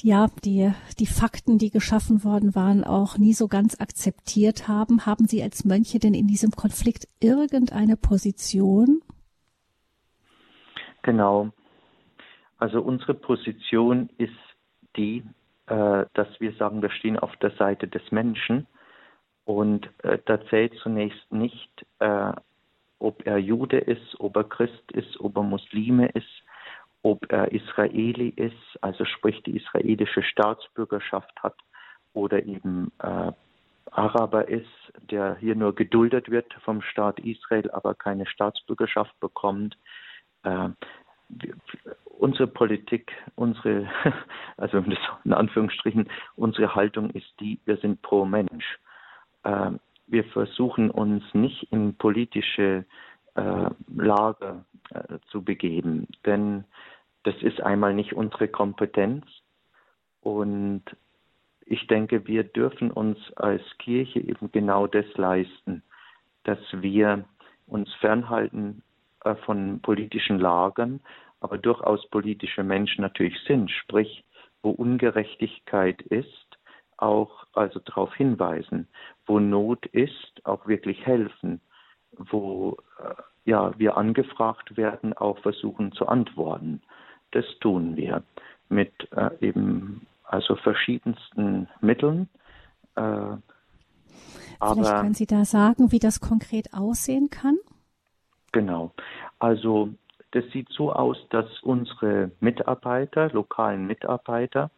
[0.04, 5.08] ja, die, die Fakten, die geschaffen worden waren, auch nie so ganz akzeptiert haben.
[5.08, 9.02] Haben Sie als Mönche denn in diesem Konflikt irgendeine Position?
[11.04, 11.50] Genau.
[12.58, 14.34] Also unsere Position ist
[14.96, 15.24] die,
[15.68, 18.68] äh, dass wir sagen, wir stehen auf der Seite des Menschen
[19.46, 22.34] und äh, da zählt zunächst nicht, äh,
[23.00, 26.44] ob er Jude ist, ob er Christ ist, ob er Muslime ist,
[27.02, 31.56] ob er Israeli ist, also sprich die israelische Staatsbürgerschaft hat
[32.14, 33.32] oder eben äh,
[33.92, 34.68] Araber ist,
[35.10, 39.78] der hier nur geduldet wird vom Staat Israel, aber keine Staatsbürgerschaft bekommt.
[40.44, 40.70] Äh,
[42.06, 43.88] unsere Politik, unsere,
[44.58, 44.84] also
[45.24, 48.80] in Anführungsstrichen, unsere Haltung ist die, wir sind pro Mensch.
[49.44, 49.72] Äh,
[50.08, 52.86] wir versuchen uns nicht in politische
[53.36, 56.66] äh, Lager äh, zu begeben, denn
[57.24, 59.26] das ist einmal nicht unsere Kompetenz
[60.22, 60.84] und
[61.66, 65.84] ich denke, wir dürfen uns als Kirche eben genau das leisten,
[66.44, 67.26] dass wir
[67.68, 68.82] uns fernhalten
[69.24, 71.02] äh, von politischen Lagern,
[71.42, 74.24] aber durchaus politische Menschen natürlich sind, sprich,
[74.62, 76.58] wo Ungerechtigkeit ist,
[76.98, 78.88] auch also darauf hinweisen,
[79.26, 81.62] wo Not ist, auch wirklich helfen,
[82.12, 83.14] wo äh,
[83.46, 86.82] ja wir angefragt werden, auch versuchen zu antworten.
[87.32, 88.24] Das tun wir
[88.68, 92.30] mit äh, eben also verschiedensten Mitteln.
[92.96, 93.38] Äh,
[94.62, 97.58] Vielleicht können Sie da sagen, wie das konkret aussehen kann?
[98.52, 98.92] Genau.
[99.40, 99.90] Also
[100.32, 104.70] das sieht so aus, dass unsere Mitarbeiter, lokalen Mitarbeiter,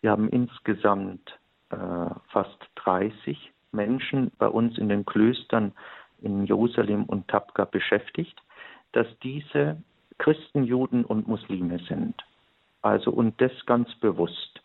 [0.00, 1.38] wir haben insgesamt
[1.70, 1.76] äh,
[2.28, 5.72] fast 30 Menschen bei uns in den Klöstern
[6.20, 8.38] in Jerusalem und Tabka beschäftigt,
[8.92, 9.82] dass diese
[10.18, 12.14] Christen, Juden und Muslime sind.
[12.82, 14.60] Also und das ganz bewusst.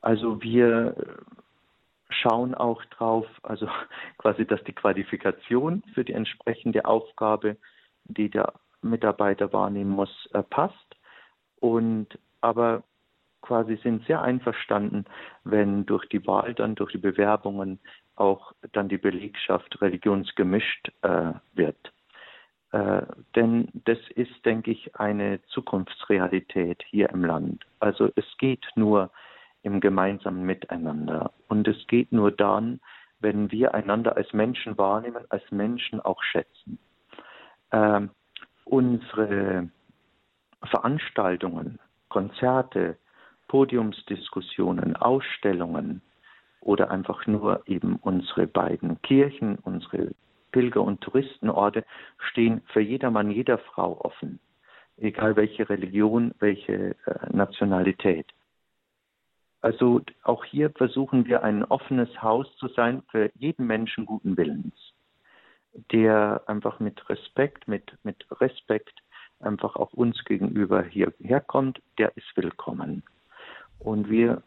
[0.00, 0.94] Also wir
[2.12, 3.68] schauen auch drauf, also
[4.18, 7.56] quasi, dass die Qualifikation für die entsprechende Aufgabe,
[8.04, 10.96] die der Mitarbeiter wahrnehmen muss, äh, passt.
[11.60, 12.82] Und aber
[13.40, 15.04] quasi sind sehr einverstanden,
[15.44, 17.78] wenn durch die Wahl dann, durch die Bewerbungen
[18.16, 21.92] auch dann die Belegschaft religionsgemischt äh, wird.
[22.72, 23.02] Äh,
[23.36, 27.64] denn das ist, denke ich, eine Zukunftsrealität hier im Land.
[27.80, 29.10] Also es geht nur
[29.62, 31.32] im gemeinsamen Miteinander.
[31.48, 32.80] Und es geht nur dann,
[33.20, 36.78] wenn wir einander als Menschen wahrnehmen, als Menschen auch schätzen.
[37.70, 38.02] Äh,
[38.64, 39.68] unsere
[40.64, 42.96] Veranstaltungen, Konzerte,
[43.48, 46.02] Podiumsdiskussionen, Ausstellungen
[46.60, 50.12] oder einfach nur eben unsere beiden Kirchen, unsere
[50.52, 51.84] Pilger- und Touristenorte
[52.30, 54.38] stehen für jedermann, jeder Frau offen,
[54.96, 58.26] egal welche Religion, welche äh, Nationalität.
[59.62, 64.74] Also auch hier versuchen wir ein offenes Haus zu sein für jeden Menschen guten Willens,
[65.92, 69.00] der einfach mit Respekt, mit, mit Respekt
[69.38, 73.04] einfach auch uns gegenüber hierher kommt, der ist willkommen.
[73.78, 74.42] Und wir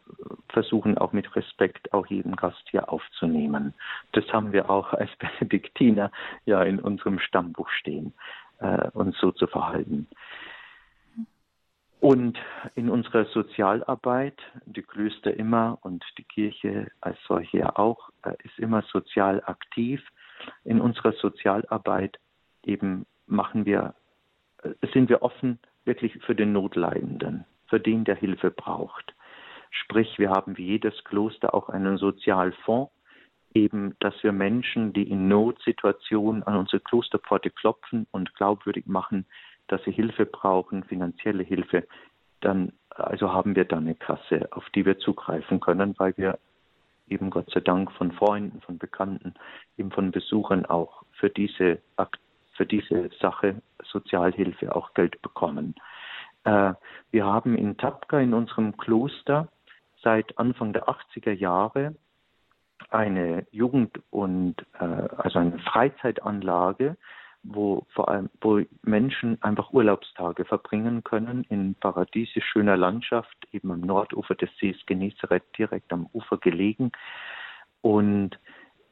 [0.50, 3.74] versuchen auch mit Respekt auch jeden Gast hier aufzunehmen.
[4.12, 6.12] Das haben wir auch als Benediktiner
[6.46, 8.14] ja in unserem Stammbuch stehen,
[8.60, 10.08] äh, uns so zu verhalten.
[12.06, 12.38] Und
[12.76, 18.12] in unserer Sozialarbeit, die Klöster immer und die Kirche als solche auch,
[18.44, 20.04] ist immer sozial aktiv.
[20.66, 22.20] In unserer Sozialarbeit
[22.64, 23.96] eben machen wir,
[24.62, 29.16] äh, sind wir offen wirklich für den Notleidenden, für den, der Hilfe braucht.
[29.72, 32.92] Sprich, wir haben wie jedes Kloster auch einen Sozialfonds,
[33.56, 39.26] eben, dass wir Menschen, die in Notsituationen an unsere Klosterpforte klopfen und glaubwürdig machen,
[39.68, 41.88] dass sie Hilfe brauchen, finanzielle Hilfe,
[42.42, 46.38] dann also haben wir da eine Kasse, auf die wir zugreifen können, weil wir
[47.08, 49.34] eben Gott sei Dank von Freunden, von Bekannten,
[49.78, 51.80] eben von Besuchern auch für diese
[52.54, 55.76] für diese Sache Sozialhilfe auch Geld bekommen.
[56.46, 56.74] Äh,
[57.12, 59.50] wir haben in Tapka in unserem Kloster
[60.02, 61.96] seit Anfang der 80er Jahre
[62.90, 66.98] eine Jugend- und äh, also eine Freizeitanlage,
[67.48, 73.82] wo vor allem wo Menschen einfach Urlaubstage verbringen können in paradiesisch schöner Landschaft, eben am
[73.82, 76.92] Nordufer des Sees Genezareth, direkt am Ufer gelegen.
[77.82, 78.40] Und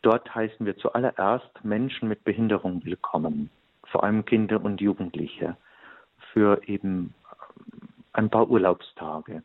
[0.02, 3.50] dort heißen wir zuallererst Menschen mit Behinderung willkommen,
[3.86, 5.58] vor allem Kinder und Jugendliche,
[6.32, 7.13] für eben
[8.13, 9.44] ein paar Urlaubstage.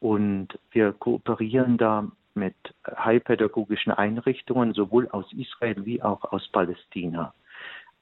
[0.00, 7.34] Und wir kooperieren da mit heilpädagogischen Einrichtungen, sowohl aus Israel wie auch aus Palästina.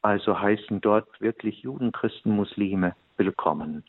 [0.02, 3.84] Also heißen dort wirklich Juden, Christen, Muslime willkommen.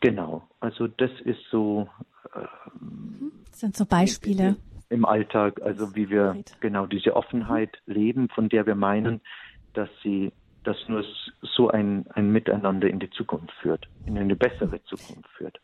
[0.00, 1.88] Genau, also das ist so.
[2.34, 2.46] Äh,
[3.50, 4.56] das sind so Beispiele.
[4.88, 9.20] Im Alltag, also wie wir genau diese Offenheit leben, von der wir meinen,
[9.72, 10.32] dass sie
[10.64, 11.04] dass nur
[11.40, 15.58] so ein, ein Miteinander in die Zukunft führt, in eine bessere Zukunft führt.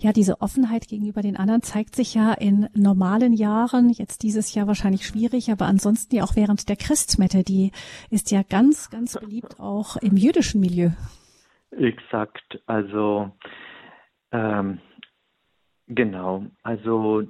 [0.00, 4.66] Ja, diese Offenheit gegenüber den anderen zeigt sich ja in normalen Jahren, jetzt dieses Jahr
[4.66, 7.72] wahrscheinlich schwierig, aber ansonsten ja auch während der Christmette, die
[8.10, 10.90] ist ja ganz, ganz beliebt auch im jüdischen Milieu.
[11.70, 13.30] Exakt, also
[14.32, 14.80] ähm,
[15.86, 17.26] genau, also äh,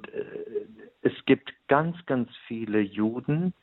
[1.01, 3.53] es gibt ganz, ganz viele Juden,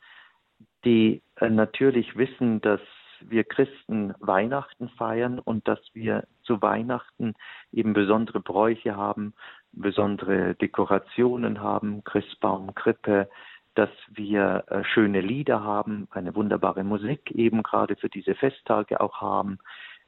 [0.85, 2.81] die äh, natürlich wissen, dass
[3.29, 7.33] wir Christen Weihnachten feiern und dass wir zu Weihnachten
[7.71, 9.33] eben besondere Bräuche haben,
[9.71, 13.29] besondere Dekorationen haben, Christbaum, Krippe,
[13.75, 19.21] dass wir äh, schöne Lieder haben, eine wunderbare Musik eben gerade für diese Festtage auch
[19.21, 19.57] haben,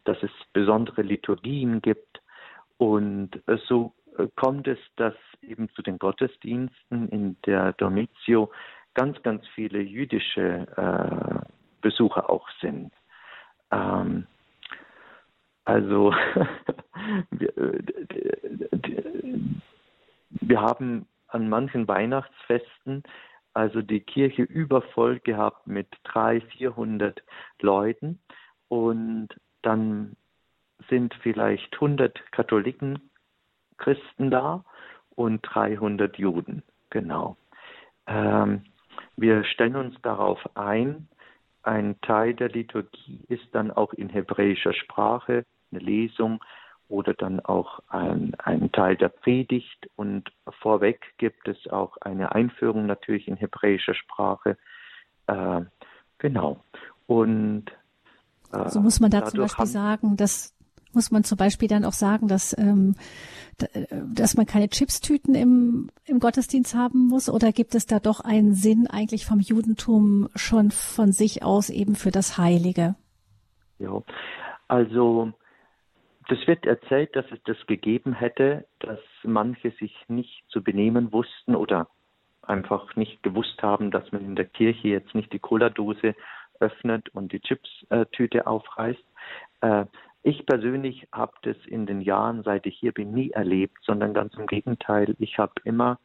[0.03, 2.21] dass es besondere Liturgien gibt.
[2.77, 8.51] Und äh, so äh, kommt es, dass eben zu den Gottesdiensten in der Dormitio
[8.93, 10.67] ganz, ganz viele jüdische
[11.81, 12.93] Besucher auch sind.
[13.71, 14.27] Ähm,
[15.65, 16.11] also
[17.31, 17.83] wir, äh,
[20.29, 23.03] wir haben an manchen Weihnachtsfesten
[23.55, 27.23] also die Kirche übervoll gehabt mit 300, 400
[27.61, 28.19] Leuten
[28.67, 29.29] und
[29.61, 30.17] dann
[30.89, 33.09] sind vielleicht 100 Katholiken,
[33.77, 34.65] Christen da
[35.15, 37.37] und 300 Juden, genau.
[38.07, 38.65] Ähm,
[39.15, 41.07] wir stellen uns darauf ein,
[41.65, 46.43] ein Teil der Liturgie ist dann auch in hebräischer Sprache, eine Lesung
[46.87, 52.85] oder dann auch ein, ein Teil der Predigt und vorweg gibt es auch eine Einführung
[52.85, 54.57] natürlich in hebräischer Sprache.
[55.27, 55.61] Äh,
[56.19, 56.63] genau.
[57.07, 57.65] Und
[58.53, 60.54] äh, so muss man da zum Beispiel sagen, dass
[60.95, 62.95] muss man zum Beispiel dann auch sagen, dass, ähm,
[63.89, 67.29] dass man keine Chipstüten im, im Gottesdienst haben muss?
[67.29, 71.95] Oder gibt es da doch einen Sinn eigentlich vom Judentum schon von sich aus eben
[71.95, 72.95] für das Heilige?
[73.79, 74.01] Ja,
[74.67, 75.33] also
[76.27, 81.55] das wird erzählt, dass es das gegeben hätte, dass manche sich nicht zu benehmen wussten
[81.55, 81.87] oder
[82.41, 86.15] einfach nicht gewusst haben, dass man in der Kirche jetzt nicht die Cola-Dose
[86.59, 89.03] öffnet und die Chips-Tüte aufreißt.
[90.27, 94.33] Ich persönlich habe das in den Jahren, seit ich hier bin, nie erlebt, sondern ganz
[94.33, 95.15] im Gegenteil.
[95.19, 95.99] Ich habe immer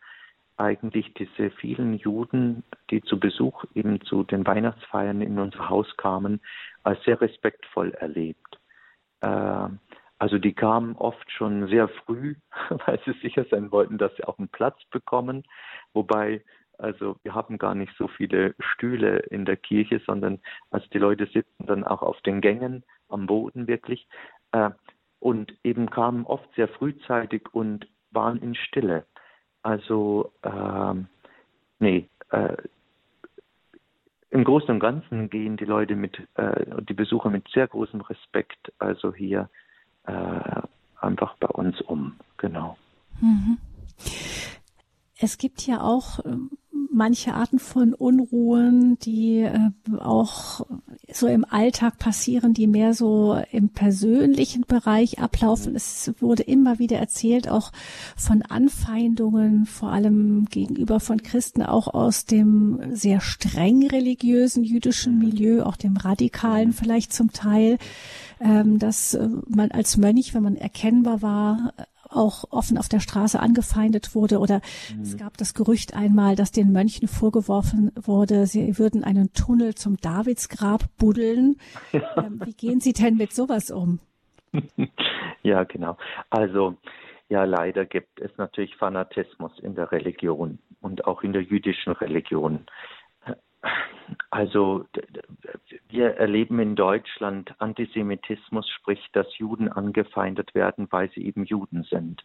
[0.59, 6.43] eigentlich diese vielen Juden, die zu Besuch eben zu den Weihnachtsfeiern in unser Haus kamen,
[6.83, 8.61] als sehr respektvoll erlebt.
[9.23, 9.69] Äh,
[10.19, 12.35] also die kamen oft schon sehr früh,
[12.69, 15.45] weil sie sicher sein wollten, dass sie auch einen Platz bekommen.
[15.95, 16.43] Wobei,
[16.81, 20.41] also wir haben gar nicht so viele Stühle in der Kirche, sondern
[20.71, 24.07] also die Leute sitzen dann auch auf den Gängen am Boden wirklich.
[24.53, 24.71] Äh,
[25.19, 29.05] und eben kamen oft sehr frühzeitig und waren in Stille.
[29.63, 30.95] Also, äh,
[31.79, 32.57] nee, äh,
[34.31, 38.73] im Großen und Ganzen gehen die Leute mit, äh, die Besucher mit sehr großem Respekt,
[38.79, 39.51] also hier
[40.05, 40.63] äh,
[41.01, 42.77] einfach bei uns um, genau.
[43.21, 43.59] Mhm.
[45.23, 46.51] Es gibt ja auch ähm,
[46.91, 50.67] manche Arten von Unruhen, die äh, auch
[51.13, 55.77] so im Alltag passieren, die mehr so im persönlichen Bereich ablaufen.
[55.77, 57.71] Es wurde immer wieder erzählt, auch
[58.17, 65.63] von Anfeindungen, vor allem gegenüber von Christen, auch aus dem sehr streng religiösen jüdischen Milieu,
[65.65, 67.79] auch dem radikalen vielleicht zum Teil,
[68.41, 71.75] ähm, dass äh, man als Mönch, wenn man erkennbar war,
[72.11, 74.61] auch offen auf der Straße angefeindet wurde oder
[74.95, 75.03] mhm.
[75.03, 79.97] es gab das Gerücht einmal, dass den Mönchen vorgeworfen wurde, sie würden einen Tunnel zum
[79.97, 81.57] Davidsgrab buddeln.
[81.93, 82.01] Ja.
[82.21, 84.01] Ähm, wie gehen Sie denn mit sowas um?
[85.43, 85.97] Ja, genau.
[86.29, 86.77] Also
[87.31, 92.67] ja, leider gibt es natürlich Fanatismus in der Religion und auch in der jüdischen Religion.
[94.31, 94.87] Also
[95.89, 102.25] wir erleben in Deutschland Antisemitismus, sprich, dass Juden angefeindet werden, weil sie eben Juden sind.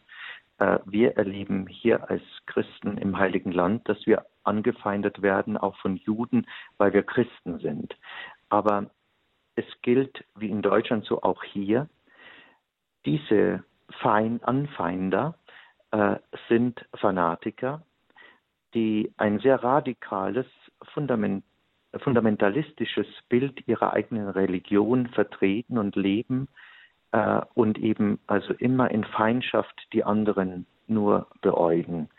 [0.60, 5.98] Äh, wir erleben hier als Christen im Heiligen Land, dass wir angefeindet werden, auch von
[5.98, 7.96] Juden, weil wir Christen sind.
[8.50, 8.90] Aber
[9.56, 11.90] es gilt, wie in Deutschland so auch hier,
[13.06, 13.64] diese
[14.02, 15.38] Fein Anfeinder
[15.92, 16.18] äh,
[16.50, 17.84] sind Fanatiker,
[18.74, 20.48] die ein sehr radikales
[20.94, 21.44] Fundament,
[21.98, 26.48] fundamentalistisches Bild ihrer eigenen Religion vertreten und leben
[27.12, 32.10] äh, und eben also immer in Feindschaft die anderen nur beäugen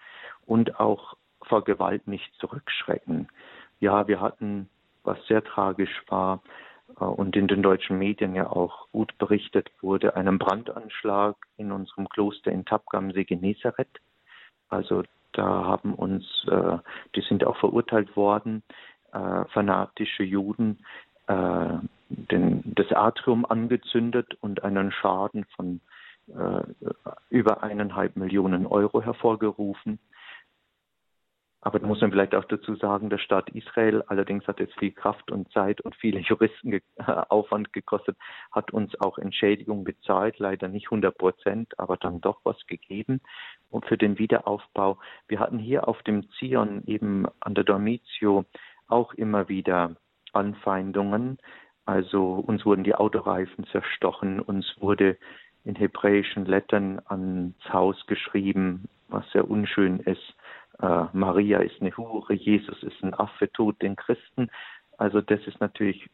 [0.46, 3.28] und auch vor Gewalt nicht zurückschrecken.
[3.80, 4.68] Ja, wir hatten,
[5.04, 6.42] was sehr tragisch war
[7.00, 12.08] äh, und in den deutschen Medien ja auch gut berichtet wurde, einen Brandanschlag in unserem
[12.08, 14.00] Kloster in Tapgamsee Genezareth.
[14.68, 15.04] Also
[15.36, 16.78] da haben uns, äh,
[17.14, 18.62] die sind auch verurteilt worden,
[19.12, 20.78] äh, fanatische Juden,
[21.26, 21.74] äh,
[22.08, 25.80] den, das Atrium angezündet und einen Schaden von
[26.28, 26.62] äh,
[27.28, 29.98] über eineinhalb Millionen Euro hervorgerufen.
[31.62, 34.92] Aber da muss man vielleicht auch dazu sagen, der Staat Israel allerdings hat jetzt viel
[34.92, 36.82] Kraft und Zeit und viele Juristen ge
[37.28, 38.16] Aufwand gekostet,
[38.52, 43.20] hat uns auch Entschädigung bezahlt, leider nicht 100 Prozent, aber dann doch was gegeben
[43.70, 44.98] und für den Wiederaufbau.
[45.28, 48.44] Wir hatten hier auf dem Zion eben an der Dormitio
[48.86, 49.96] auch immer wieder
[50.32, 51.38] Anfeindungen.
[51.84, 55.16] Also uns wurden die Autoreifen zerstochen, uns wurde
[55.64, 60.36] in hebräischen Lettern ans Haus geschrieben, was sehr unschön ist
[60.80, 64.50] äh, Maria ist eine Hure, Jesus ist ein Affe, tut den Christen.
[64.98, 66.08] Also das ist natürlich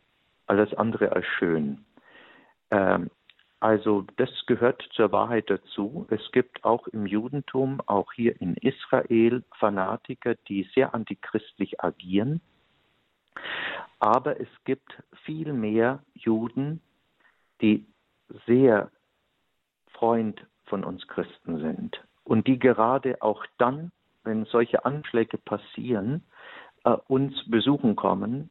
[0.46, 1.84] alles andere als schön.
[2.70, 3.10] Ähm,
[3.60, 6.06] also das gehört zur Wahrheit dazu.
[6.10, 12.40] Es gibt auch im Judentum, auch hier in Israel, Fanatiker, die sehr antichristlich agieren.
[14.00, 16.80] Aber es gibt viel mehr Juden,
[17.60, 17.86] die
[18.46, 18.90] sehr
[19.92, 23.92] Freund von uns Christen sind und die gerade auch dann
[24.24, 26.22] wenn solche Anschläge passieren,
[26.84, 28.50] äh, uns besuchen kommen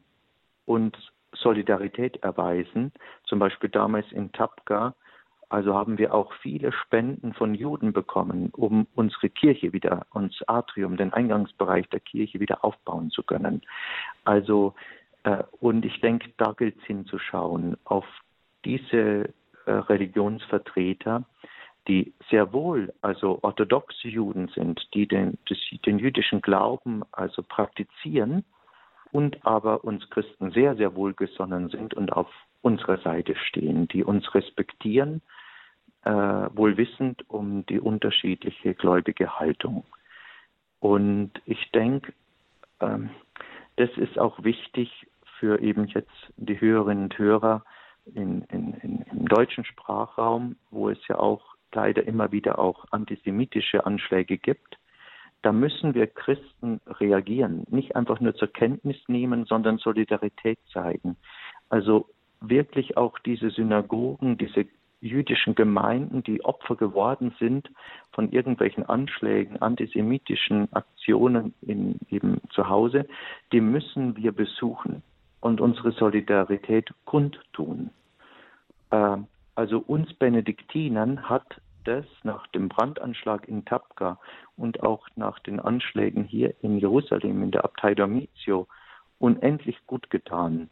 [0.65, 0.97] und
[1.33, 2.91] Solidarität erweisen.
[3.25, 4.95] Zum Beispiel damals in Tapka,
[5.49, 10.95] also haben wir auch viele Spenden von Juden bekommen, um unsere Kirche wieder, uns Atrium,
[10.95, 13.61] den Eingangsbereich der Kirche wieder aufbauen zu können.
[14.23, 14.73] Also,
[15.23, 18.05] äh, und ich denke, da gilt es hinzuschauen, auf
[18.63, 19.33] diese
[19.65, 21.25] äh, Religionsvertreter,
[21.87, 25.37] die sehr wohl also orthodoxe Juden sind, die den,
[25.85, 28.43] den jüdischen Glauben also praktizieren
[29.11, 32.27] und aber uns Christen sehr, sehr wohlgesonnen sind und auf
[32.61, 35.21] unserer Seite stehen, die uns respektieren,
[36.03, 39.83] äh, wohl wissend um die unterschiedliche gläubige Haltung.
[40.79, 42.13] Und ich denke,
[42.79, 43.09] ähm,
[43.75, 45.07] das ist auch wichtig
[45.39, 47.63] für eben jetzt die Hörerinnen und Hörer
[48.05, 53.85] in, in, in, im deutschen Sprachraum, wo es ja auch leider immer wieder auch antisemitische
[53.85, 54.77] Anschläge gibt,
[55.41, 61.17] da müssen wir Christen reagieren, nicht einfach nur zur Kenntnis nehmen, sondern Solidarität zeigen.
[61.69, 62.07] Also
[62.41, 64.65] wirklich auch diese Synagogen, diese
[64.99, 67.69] jüdischen Gemeinden, die Opfer geworden sind
[68.11, 73.07] von irgendwelchen Anschlägen, antisemitischen Aktionen in, eben zu Hause,
[73.51, 75.01] die müssen wir besuchen
[75.39, 77.89] und unsere Solidarität kundtun.
[78.91, 79.17] Äh,
[79.55, 84.19] also uns Benediktinern hat das nach dem Brandanschlag in Tapka
[84.55, 88.67] und auch nach den Anschlägen hier in Jerusalem in der Abtei Domizio
[89.19, 90.69] unendlich gut getan,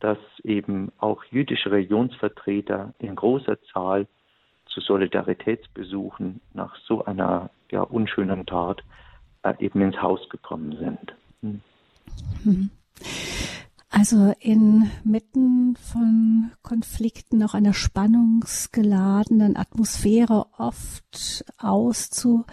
[0.00, 4.06] dass eben auch jüdische Religionsvertreter in großer Zahl
[4.66, 8.82] zu Solidaritätsbesuchen nach so einer ja, unschönen Tat
[9.42, 11.14] äh, eben ins Haus gekommen sind.
[11.42, 12.70] Hm.
[13.94, 22.46] Also inmitten von Konflikten, auch einer spannungsgeladenen Atmosphäre oft auszuharren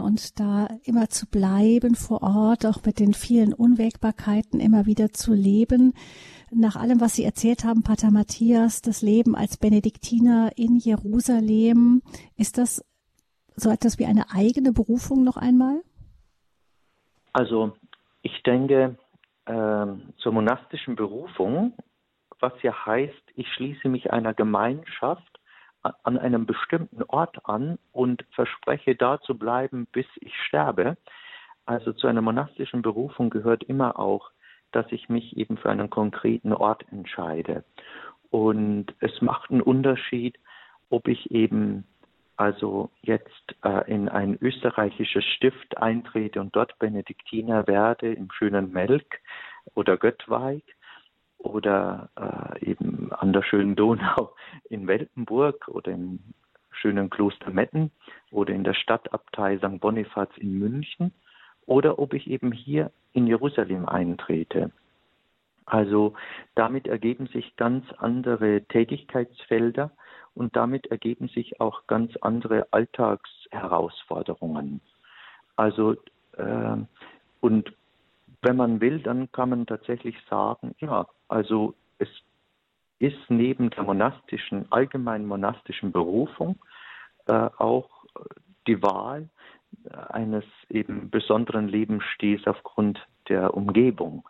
[0.00, 5.32] und da immer zu bleiben vor Ort, auch mit den vielen Unwägbarkeiten immer wieder zu
[5.32, 5.94] leben.
[6.50, 12.02] Nach allem, was Sie erzählt haben, Pater Matthias, das Leben als Benediktiner in Jerusalem,
[12.36, 12.84] ist das
[13.54, 15.80] so etwas wie eine eigene Berufung noch einmal?
[17.32, 17.70] Also
[18.22, 18.98] ich denke,
[19.46, 21.74] zur monastischen Berufung,
[22.38, 25.40] was ja heißt, ich schließe mich einer Gemeinschaft
[25.82, 30.96] an einem bestimmten Ort an und verspreche da zu bleiben, bis ich sterbe.
[31.64, 34.30] Also zu einer monastischen Berufung gehört immer auch,
[34.72, 37.64] dass ich mich eben für einen konkreten Ort entscheide.
[38.30, 40.38] Und es macht einen Unterschied,
[40.90, 41.86] ob ich eben
[42.40, 49.20] also jetzt äh, in ein österreichisches Stift eintrete und dort Benediktiner werde im schönen Melk
[49.74, 50.62] oder Göttweig
[51.36, 54.34] oder äh, eben an der schönen Donau
[54.70, 56.20] in Weltenburg oder im
[56.70, 57.90] schönen Kloster Metten
[58.30, 59.78] oder in der Stadtabtei St.
[59.78, 61.12] Bonifaz in München
[61.66, 64.70] oder ob ich eben hier in Jerusalem eintrete.
[65.66, 66.14] Also
[66.54, 69.90] damit ergeben sich ganz andere Tätigkeitsfelder
[70.40, 74.80] und damit ergeben sich auch ganz andere Alltagsherausforderungen.
[75.54, 75.96] Also
[76.38, 76.76] äh,
[77.42, 77.70] und
[78.40, 82.08] wenn man will, dann kann man tatsächlich sagen, ja, also es
[83.00, 86.56] ist neben der monastischen, allgemeinen monastischen Berufung
[87.26, 88.06] äh, auch
[88.66, 89.28] die Wahl
[90.08, 94.26] eines eben besonderen Lebensstils aufgrund der Umgebung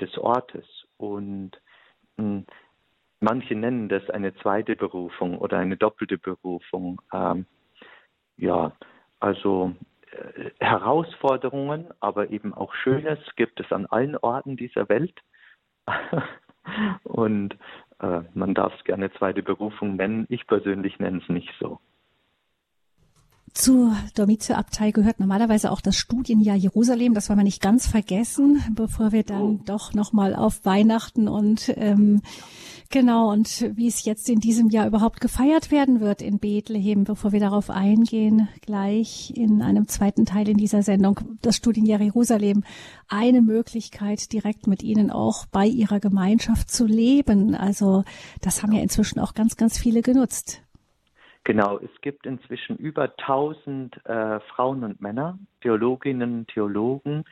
[0.00, 0.66] des Ortes.
[0.98, 1.50] Und
[2.16, 2.46] mh, hm,
[3.20, 7.00] Manche nennen das eine zweite Berufung oder eine doppelte Berufung.
[7.12, 7.46] Ähm,
[8.36, 8.72] ja,
[9.18, 9.74] also
[10.12, 15.14] äh, Herausforderungen, aber eben auch Schönes gibt es an allen Orten dieser Welt.
[17.02, 17.56] Und
[18.00, 20.26] äh, man darf es gerne zweite Berufung nennen.
[20.28, 21.80] Ich persönlich nenne es nicht so.
[23.54, 27.14] Zur Dormitio-Abtei gehört normalerweise auch das Studienjahr Jerusalem.
[27.14, 29.60] Das wollen wir nicht ganz vergessen, bevor wir dann oh.
[29.64, 32.22] doch nochmal auf Weihnachten und ähm,
[32.90, 37.32] genau und wie es jetzt in diesem Jahr überhaupt gefeiert werden wird in Bethlehem, bevor
[37.32, 42.64] wir darauf eingehen, gleich in einem zweiten Teil in dieser Sendung, das Studienjahr Jerusalem,
[43.08, 47.54] eine Möglichkeit, direkt mit Ihnen auch bei Ihrer Gemeinschaft zu leben.
[47.54, 48.04] Also
[48.42, 50.62] das haben ja inzwischen auch ganz, ganz viele genutzt.
[51.44, 57.24] Genau, es gibt inzwischen über 1000 äh, Frauen und Männer, Theologinnen, Theologen,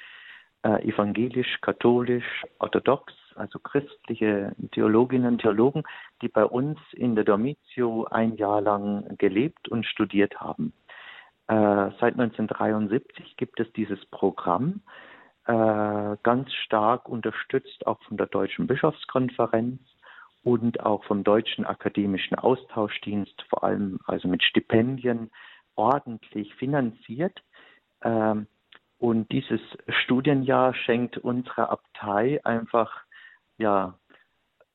[0.63, 5.83] äh, evangelisch, katholisch, orthodox, also christliche Theologinnen, Theologen,
[6.23, 10.73] die bei uns in der Dormitio ein Jahr lang gelebt und studiert haben.
[11.49, 14.81] Äh, seit 1973 gibt es dieses Programm,
[15.47, 19.81] äh, ganz stark unterstützt auch von der Deutschen Bischofskonferenz
[20.43, 25.31] und auch vom Deutschen Akademischen Austauschdienst, vor allem also mit Stipendien,
[25.77, 27.43] ordentlich finanziert.
[28.03, 28.49] Ähm,
[28.99, 33.06] und dieses Studienjahr schenkt unserer Abtei einfach
[33.59, 33.99] ja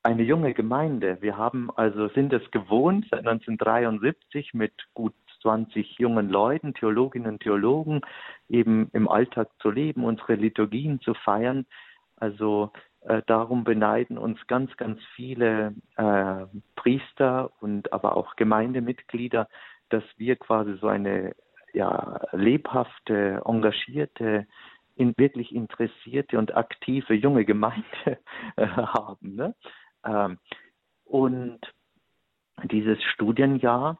[0.02, 1.18] eine junge Gemeinde.
[1.20, 7.42] Wir haben also sind es gewohnt seit 1973 mit gut 20 jungen Leuten, Theologinnen und
[7.42, 8.00] Theologen,
[8.48, 11.66] eben im Alltag zu leben, unsere Liturgien zu feiern.
[12.16, 12.72] Also
[13.02, 19.48] äh, darum beneiden uns ganz, ganz viele äh, Priester und aber auch Gemeindemitglieder,
[19.88, 21.34] dass wir quasi so eine
[21.72, 24.46] ja, lebhafte, engagierte,
[24.96, 28.18] in, wirklich interessierte und aktive junge Gemeinde
[28.58, 29.36] haben.
[29.36, 29.54] Ne?
[30.04, 30.38] Ähm,
[31.04, 31.60] und
[32.64, 33.98] dieses Studienjahr,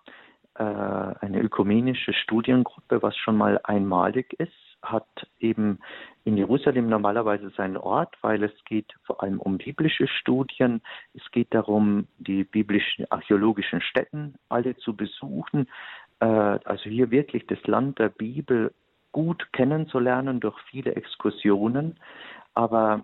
[0.55, 5.79] äh, eine ökumenische Studiengruppe, was schon mal einmalig ist, hat eben
[6.25, 10.83] in Jerusalem normalerweise seinen Ort, weil es geht vor allem um biblische Studien.
[11.15, 15.69] Es geht darum, die biblischen archäologischen Stätten alle zu besuchen.
[16.21, 18.75] Äh, also hier wirklich das Land der Bibel
[19.13, 21.99] gut kennenzulernen durch viele Exkursionen.
[22.55, 23.03] Aber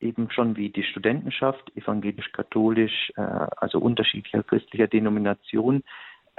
[0.00, 3.20] eben schon wie die Studentenschaft, evangelisch-katholisch, äh,
[3.56, 5.82] also unterschiedlicher christlicher Denomination,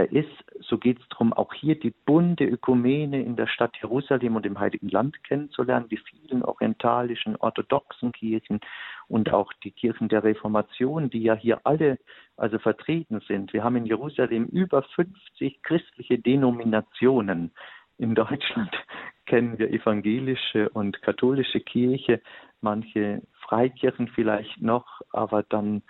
[0.03, 0.27] ist,
[0.61, 4.59] so geht es darum, auch hier die bunte Ökumene in der Stadt Jerusalem und im
[4.59, 8.59] Heiligen Land kennenzulernen, die vielen orientalischen, orthodoxen Kirchen
[9.07, 11.97] und auch die Kirchen der Reformation, die ja hier alle
[12.37, 13.53] also vertreten sind.
[13.53, 17.51] Wir haben in Jerusalem über 50 christliche Denominationen.
[17.99, 18.71] In Deutschland
[19.27, 22.21] kennen wir evangelische und katholische Kirche,
[22.61, 25.83] manche Freikirchen vielleicht noch, aber dann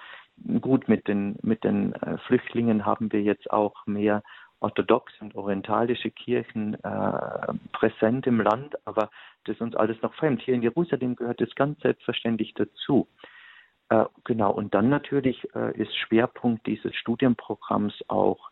[0.62, 4.24] Gut, mit den, mit den äh, Flüchtlingen haben wir jetzt auch mehr
[4.62, 9.10] orthodoxe und orientalische Kirchen äh, präsent im Land, aber
[9.46, 10.42] das ist uns alles noch fremd.
[10.42, 13.08] Hier in Jerusalem gehört das ganz selbstverständlich dazu.
[13.90, 18.50] Äh, genau, und dann natürlich äh, ist Schwerpunkt dieses Studienprogramms auch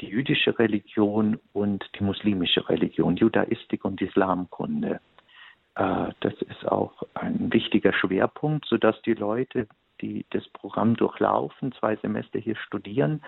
[0.00, 5.00] die jüdische Religion und die muslimische Religion, Judaistik und Islamkunde.
[5.76, 9.66] Äh, das ist auch ein wichtiger Schwerpunkt, sodass die Leute
[10.00, 13.22] die das Programm durchlaufen, zwei Semester hier studieren,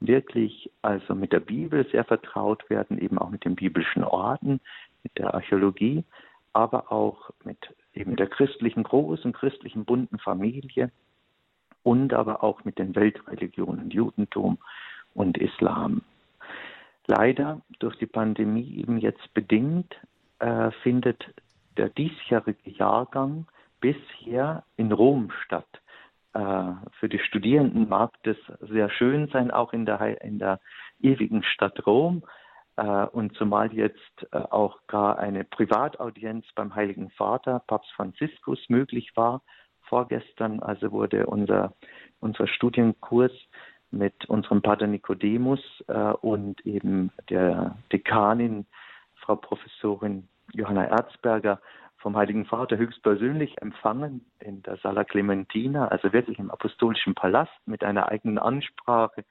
[0.00, 4.60] wirklich also mit der Bibel sehr vertraut werden, eben auch mit den biblischen Orten,
[5.02, 6.04] mit der Archäologie,
[6.52, 10.90] aber auch mit eben der christlichen, großen christlichen bunten Familie
[11.82, 14.58] und aber auch mit den Weltreligionen, Judentum
[15.14, 16.02] und Islam.
[17.06, 19.94] Leider durch die Pandemie eben jetzt bedingt
[20.40, 21.24] äh, findet
[21.76, 23.46] der diesjährige Jahrgang
[23.80, 25.68] bisher in Rom statt.
[26.34, 30.60] Äh, für die Studierenden mag das sehr schön sein, auch in der, in der
[31.00, 32.22] ewigen Stadt Rom.
[32.76, 39.12] Äh, und zumal jetzt äh, auch gar eine Privataudienz beim Heiligen Vater, Papst Franziskus, möglich
[39.16, 39.42] war.
[39.82, 41.72] Vorgestern also wurde unser,
[42.20, 43.32] unser Studienkurs
[43.90, 45.60] mit unserem Pater Nicodemus
[46.20, 48.66] und eben der Dekanin,
[49.16, 51.60] Frau Professorin Johanna Erzberger,
[51.98, 57.82] vom Heiligen Vater höchstpersönlich empfangen in der Sala Clementina, also wirklich im apostolischen Palast mit
[57.82, 59.24] einer eigenen Ansprache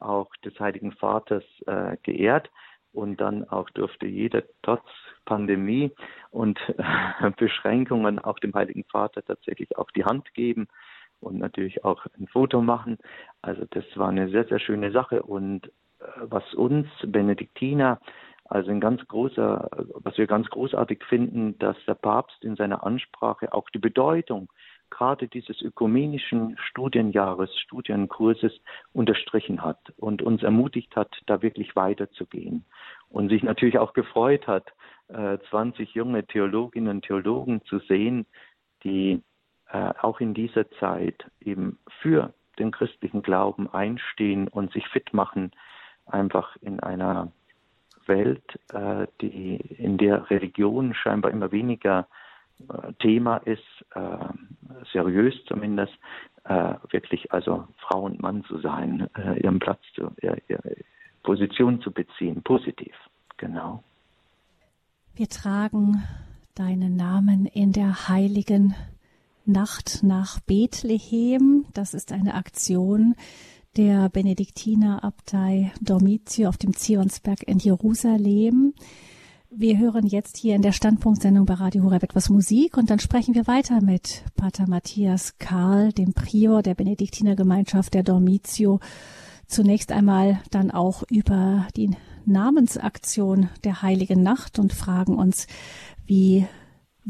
[0.00, 2.50] auch des Heiligen Vaters äh, geehrt.
[2.92, 4.86] Und dann auch durfte jeder trotz
[5.24, 5.92] Pandemie
[6.30, 10.68] und äh, Beschränkungen auch dem Heiligen Vater tatsächlich auch die Hand geben
[11.20, 12.98] und natürlich auch ein Foto machen.
[13.42, 15.22] Also das war eine sehr, sehr schöne Sache.
[15.22, 18.00] Und äh, was uns Benediktiner
[18.48, 23.52] also ein ganz großer, was wir ganz großartig finden, dass der Papst in seiner Ansprache
[23.52, 24.50] auch die Bedeutung
[24.88, 28.52] gerade dieses ökumenischen Studienjahres, Studienkurses
[28.94, 32.64] unterstrichen hat und uns ermutigt hat, da wirklich weiterzugehen.
[33.10, 34.72] Und sich natürlich auch gefreut hat,
[35.08, 38.24] 20 äh, junge Theologinnen und Theologen zu sehen,
[38.82, 39.22] die
[39.72, 45.52] äh, auch in dieser Zeit eben für den christlichen Glauben einstehen und sich fit machen,
[46.06, 47.30] einfach in einer
[48.06, 52.08] Welt, äh, die in der Religion scheinbar immer weniger
[52.68, 53.62] äh, Thema ist,
[53.94, 54.00] äh,
[54.92, 55.92] seriös zumindest,
[56.44, 60.76] äh, wirklich also Frau und Mann zu sein, äh, ihren Platz zu, ihre, ihre
[61.22, 62.94] Position zu beziehen, positiv,
[63.36, 63.82] genau.
[65.14, 66.04] Wir tragen
[66.54, 68.74] deinen Namen in der heiligen
[69.48, 71.64] Nacht nach Bethlehem.
[71.72, 73.14] Das ist eine Aktion
[73.76, 78.74] der Benediktinerabtei Dormitio auf dem Zionsberg in Jerusalem.
[79.50, 83.34] Wir hören jetzt hier in der Standpunktsendung bei Radio Horeb etwas Musik und dann sprechen
[83.34, 88.80] wir weiter mit Pater Matthias Karl, dem Prior der Benediktinergemeinschaft der Dormitio.
[89.46, 91.96] Zunächst einmal dann auch über die
[92.26, 95.46] Namensaktion der Heiligen Nacht und fragen uns,
[96.04, 96.46] wie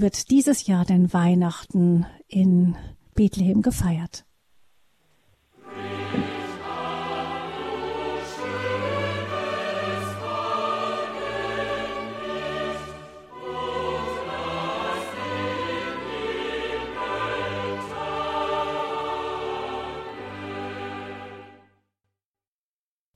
[0.00, 2.76] wird dieses Jahr denn Weihnachten in
[3.14, 4.24] Bethlehem gefeiert?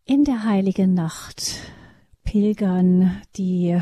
[0.04, 1.60] In der heiligen Nacht
[2.24, 3.80] pilgern die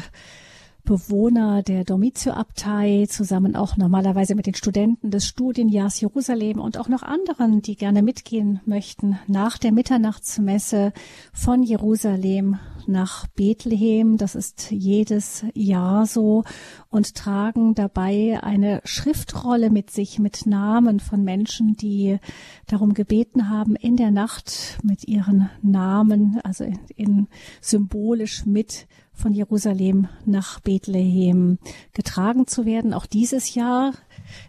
[0.85, 7.03] Bewohner der Dormitio-Abtei zusammen auch normalerweise mit den Studenten des Studienjahrs Jerusalem und auch noch
[7.03, 10.93] anderen, die gerne mitgehen möchten, nach der Mitternachtsmesse
[11.33, 14.17] von Jerusalem nach Bethlehem.
[14.17, 16.45] Das ist jedes Jahr so
[16.89, 22.19] und tragen dabei eine Schriftrolle mit sich mit Namen von Menschen, die
[22.67, 27.29] darum gebeten haben, in der Nacht mit ihren Namen, also in, in
[27.61, 28.87] symbolisch mit
[29.21, 31.59] von Jerusalem nach Bethlehem
[31.93, 32.95] getragen zu werden.
[32.95, 33.93] Auch dieses Jahr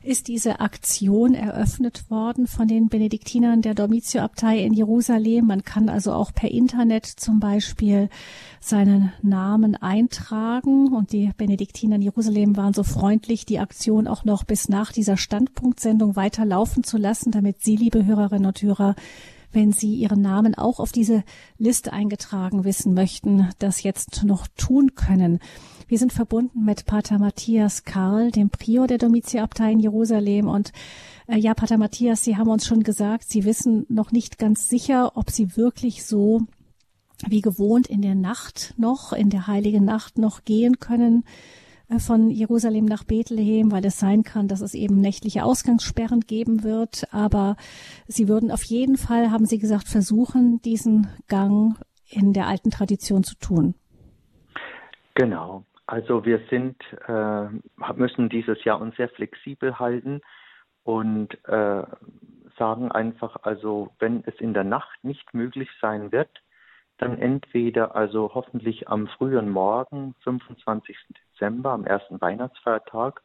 [0.04, 5.48] ist diese Aktion eröffnet worden von den Benediktinern der Dormitio-Abtei in Jerusalem.
[5.48, 8.10] Man kann also auch per Internet zum Beispiel
[8.60, 14.44] seinen Namen eintragen und die Benediktiner in Jerusalem waren so freundlich, die Aktion auch noch
[14.44, 18.96] bis nach dieser Standpunktsendung weiterlaufen zu lassen, damit Sie, liebe Hörerinnen und Hörer,
[19.52, 21.24] wenn Sie Ihren Namen auch auf diese
[21.58, 25.40] Liste eingetragen wissen möchten, das jetzt noch tun können.
[25.88, 30.48] Wir sind verbunden mit Pater Matthias Karl, dem Prior der Domitiabtei in Jerusalem.
[30.48, 30.72] Und
[31.28, 35.18] äh, ja, Pater Matthias, Sie haben uns schon gesagt, Sie wissen noch nicht ganz sicher,
[35.18, 36.44] ob Sie wirklich so
[37.28, 41.24] wie gewohnt in der Nacht noch, in der heiligen Nacht noch gehen können
[42.00, 47.08] von Jerusalem nach Bethlehem, weil es sein kann, dass es eben nächtliche Ausgangssperren geben wird.
[47.12, 47.56] Aber
[48.08, 51.78] sie würden auf jeden Fall, haben sie gesagt, versuchen, diesen Gang
[52.10, 53.76] in der alten Tradition zu tun.
[55.16, 55.64] Genau.
[55.88, 56.78] Also wir sind,
[57.08, 57.48] äh,
[57.96, 60.22] müssen dieses Jahr uns sehr flexibel halten
[60.84, 61.84] und äh,
[62.58, 66.30] sagen einfach, also wenn es in der Nacht nicht möglich sein wird,
[67.02, 70.96] dann entweder also hoffentlich am frühen Morgen, 25.
[71.34, 73.22] Dezember, am ersten Weihnachtsfeiertag.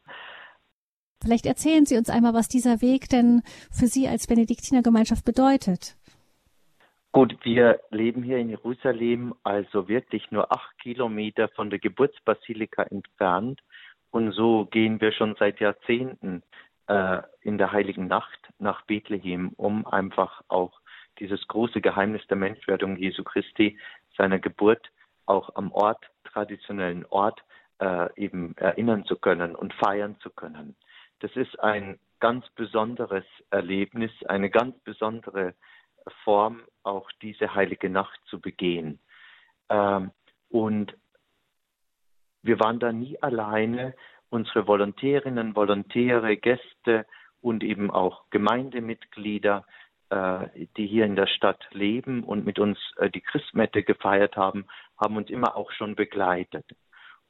[1.21, 5.95] Vielleicht erzählen Sie uns einmal, was dieser Weg denn für Sie als Benediktinergemeinschaft bedeutet.
[7.11, 13.61] Gut, wir leben hier in Jerusalem, also wirklich nur acht Kilometer von der Geburtsbasilika entfernt.
[14.11, 16.43] Und so gehen wir schon seit Jahrzehnten
[16.87, 20.79] äh, in der Heiligen Nacht nach Bethlehem, um einfach auch
[21.19, 23.77] dieses große Geheimnis der Menschwerdung Jesu Christi,
[24.17, 24.91] seiner Geburt,
[25.25, 27.41] auch am Ort, traditionellen Ort,
[27.79, 30.75] äh, eben erinnern zu können und feiern zu können.
[31.19, 35.53] Das ist ein ganz besonderes Erlebnis, eine ganz besondere
[36.23, 38.99] Form, auch diese heilige Nacht zu begehen.
[39.69, 40.11] Ähm,
[40.49, 40.95] und
[42.41, 43.93] wir waren da nie alleine.
[44.29, 47.05] Unsere Volontärinnen, Volontäre, Gäste
[47.41, 49.65] und eben auch Gemeindemitglieder
[50.09, 54.65] die hier in der Stadt leben und mit uns äh, die Christmette gefeiert haben,
[54.97, 56.65] haben uns immer auch schon begleitet.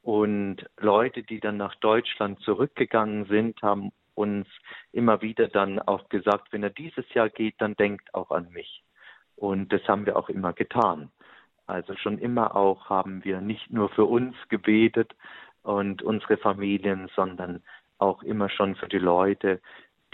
[0.02, 4.46] Und Leute, die dann nach Deutschland zurückgegangen sind, haben uns
[4.92, 8.82] immer wieder dann auch gesagt, wenn er dieses Jahr geht, dann denkt auch an mich.
[9.36, 11.10] Und das haben wir auch immer getan.
[11.66, 15.14] Also schon immer auch haben wir nicht nur für uns gebetet
[15.62, 17.62] und unsere Familien, sondern
[17.98, 19.60] auch immer schon für die Leute,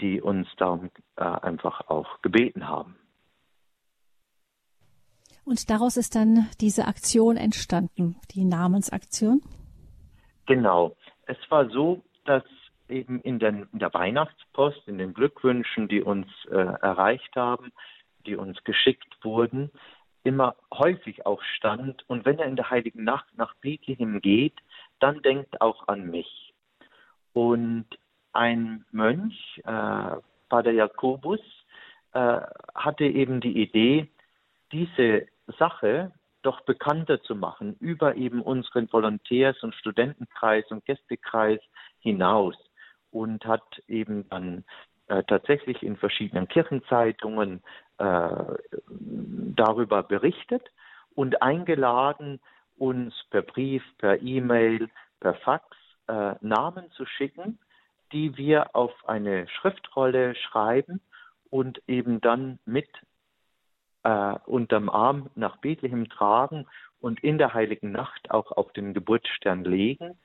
[0.01, 2.95] die uns darum äh, einfach auch gebeten haben.
[5.45, 9.41] Und daraus ist dann diese Aktion entstanden, die Namensaktion?
[10.47, 10.97] Genau.
[11.27, 12.43] Es war so, dass
[12.89, 17.71] eben in, den, in der Weihnachtspost, in den Glückwünschen, die uns äh, erreicht haben,
[18.25, 19.71] die uns geschickt wurden,
[20.23, 24.55] immer häufig auch stand, und wenn er in der heiligen Nacht nach Bethlehem geht,
[24.99, 26.53] dann denkt auch an mich.
[27.33, 27.85] Und
[28.35, 30.17] ein Mönch, äh,
[30.49, 31.39] Pater Jakobus,
[32.13, 32.41] äh,
[32.73, 34.09] hatte eben die Idee,
[34.71, 35.27] diese
[35.59, 36.11] Sache
[36.41, 41.59] doch bekannter zu machen über eben unseren Volontärs- und Studentenkreis und Gästekreis
[41.99, 42.55] hinaus
[43.11, 44.63] und hat eben dann
[45.07, 47.63] äh, tatsächlich in verschiedenen Kirchenzeitungen
[47.97, 48.43] äh,
[48.89, 50.63] darüber berichtet
[51.15, 52.39] und eingeladen,
[52.77, 55.65] uns per Brief, per E-Mail, per Fax
[56.07, 57.57] äh, Namen zu schicken,
[58.11, 61.01] die wir auf eine Schriftrolle schreiben
[61.49, 62.87] und eben dann mit
[64.03, 66.67] äh, unterm Arm nach Bethlehem tragen
[66.99, 70.17] und in der heiligen Nacht auch auf den Geburtsstern legen.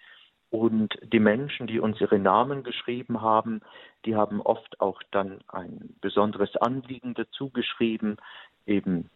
[0.51, 3.61] Und die Menschen, die uns ihre Namen geschrieben haben,
[4.05, 8.17] die haben oft auch dann ein besonderes Anliegen dazu geschrieben,
[8.67, 9.11] eben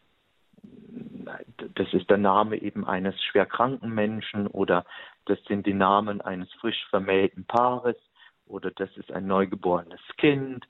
[1.74, 4.84] das ist der Name eben eines schwerkranken Menschen oder
[5.26, 7.96] das sind die Namen eines frisch vermählten Paares
[8.46, 10.66] oder das ist ein neugeborenes Kind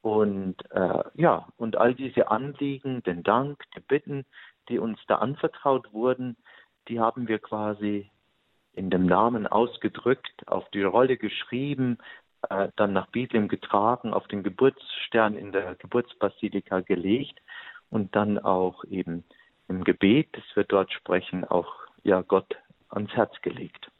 [0.00, 4.24] und äh, ja, und all diese Anliegen, den Dank, die Bitten,
[4.68, 6.36] die uns da anvertraut wurden,
[6.88, 8.10] die haben wir quasi
[8.72, 11.98] in dem Namen ausgedrückt, auf die Rolle geschrieben,
[12.48, 17.40] äh, dann nach Bethlehem getragen, auf den Geburtsstern in der Geburtsbasilika gelegt
[17.90, 19.24] und dann auch eben
[19.66, 21.74] im Gebet, das wir dort sprechen, auch
[22.04, 22.56] ja Gott
[22.88, 23.90] ans Herz gelegt.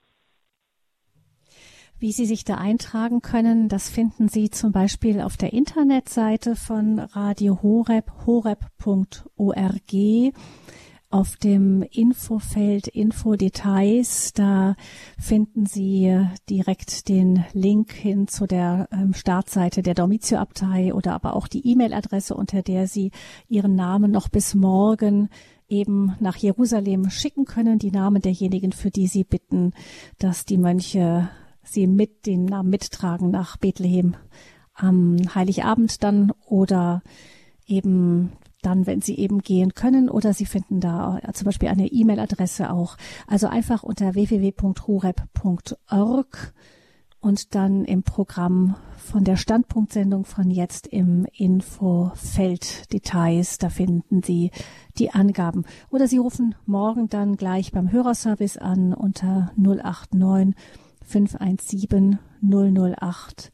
[2.00, 7.00] Wie Sie sich da eintragen können, das finden Sie zum Beispiel auf der Internetseite von
[7.00, 9.92] Radio Horeb, horeb.org.
[11.10, 14.76] Auf dem Infofeld Infodetails, da
[15.18, 21.48] finden Sie direkt den Link hin zu der ähm, Startseite der Domizio-Abtei oder aber auch
[21.48, 23.10] die E-Mail-Adresse, unter der Sie
[23.48, 25.30] Ihren Namen noch bis morgen
[25.68, 29.72] eben nach Jerusalem schicken können, die Namen derjenigen, für die Sie bitten,
[30.18, 31.28] dass die Mönche
[31.72, 34.16] sie mit den Namen mittragen nach Bethlehem
[34.74, 37.02] am Heiligabend dann oder
[37.66, 42.72] eben dann, wenn sie eben gehen können oder sie finden da zum Beispiel eine E-Mail-Adresse
[42.72, 42.96] auch.
[43.26, 45.14] Also einfach unter www.horeb.org
[47.20, 54.52] und dann im Programm von der Standpunktsendung von jetzt im Infofeld Details, da finden Sie
[54.98, 55.64] die Angaben.
[55.90, 60.54] Oder Sie rufen morgen dann gleich beim Hörerservice an unter 089
[61.08, 63.50] 517 008.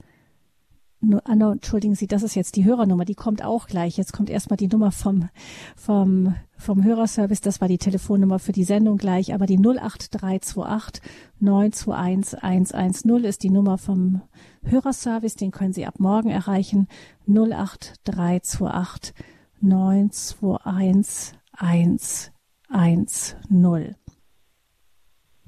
[1.24, 3.98] Ah, entschuldigen Sie, das ist jetzt die Hörernummer, die kommt auch gleich.
[3.98, 5.28] Jetzt kommt erstmal die Nummer vom,
[5.76, 11.02] vom, vom Hörerservice, das war die Telefonnummer für die Sendung gleich, aber die 08328
[11.40, 14.22] 921 110 ist die Nummer vom
[14.62, 16.88] Hörerservice, den können Sie ab morgen erreichen.
[17.26, 19.12] 08328
[19.60, 24.03] 921 110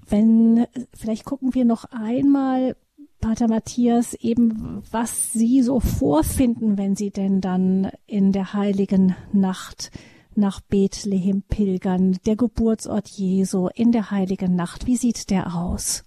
[0.08, 2.76] wenn, vielleicht gucken wir noch einmal,
[3.20, 9.90] Pater Matthias, eben, was Sie so vorfinden, wenn Sie denn dann in der heiligen Nacht
[10.36, 14.86] nach Bethlehem pilgern, der Geburtsort Jesu in der heiligen Nacht.
[14.86, 16.04] Wie sieht der aus?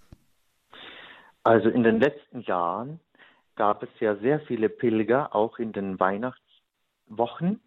[1.43, 2.99] Also in den letzten Jahren
[3.55, 7.59] gab es ja sehr viele Pilger, auch in den Weihnachtswochen.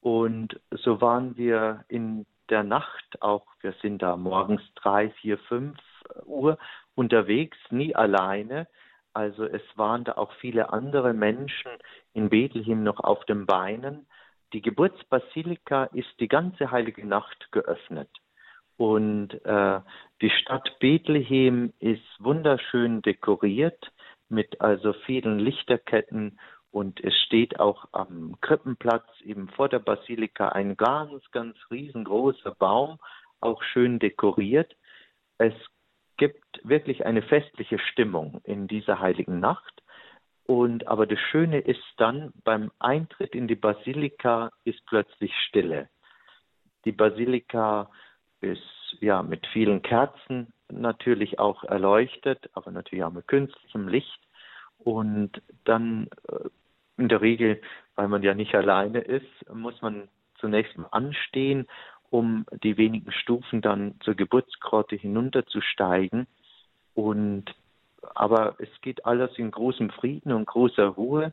[0.00, 5.78] Und so waren wir in der Nacht, auch wir sind da morgens drei, vier, fünf
[6.24, 6.58] Uhr
[6.94, 8.66] unterwegs, nie alleine.
[9.12, 11.70] Also es waren da auch viele andere Menschen
[12.12, 14.06] in Bethlehem noch auf den Beinen.
[14.52, 18.10] Die Geburtsbasilika ist die ganze heilige Nacht geöffnet.
[18.76, 19.80] Und äh,
[20.22, 23.92] die Stadt Bethlehem ist wunderschön dekoriert
[24.28, 26.38] mit also vielen Lichterketten
[26.70, 32.98] und es steht auch am Krippenplatz eben vor der Basilika ein ganz, ganz riesengroßer Baum,
[33.40, 34.76] auch schön dekoriert.
[35.38, 35.54] Es
[36.16, 39.82] gibt wirklich eine festliche Stimmung in dieser heiligen Nacht.
[40.44, 45.88] Und aber das Schöne ist dann, beim Eintritt in die Basilika ist plötzlich Stille.
[46.84, 47.90] Die Basilika
[48.40, 54.20] ist ja mit vielen Kerzen natürlich auch erleuchtet, aber natürlich auch mit künstlichem Licht.
[54.78, 56.48] Und dann äh,
[57.00, 57.60] in der Regel,
[57.96, 61.66] weil man ja nicht alleine ist, muss man zunächst mal anstehen,
[62.10, 66.26] um die wenigen Stufen dann zur Geburtsgrotte hinunterzusteigen.
[66.94, 67.44] Und
[68.14, 71.32] aber es geht alles in großem Frieden und großer Ruhe.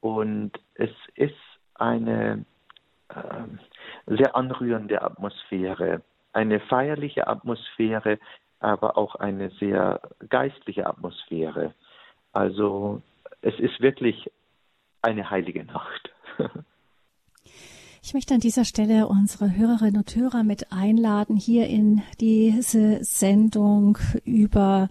[0.00, 1.34] Und es ist
[1.74, 2.44] eine
[3.08, 6.02] äh, sehr anrührende Atmosphäre,
[6.32, 8.18] eine feierliche Atmosphäre,
[8.60, 11.74] aber auch eine sehr geistliche Atmosphäre.
[12.32, 13.02] Also
[13.42, 14.30] es ist wirklich
[15.02, 16.10] eine heilige Nacht.
[18.02, 23.98] Ich möchte an dieser Stelle unsere Hörerinnen und Hörer mit einladen, hier in diese Sendung
[24.24, 24.88] über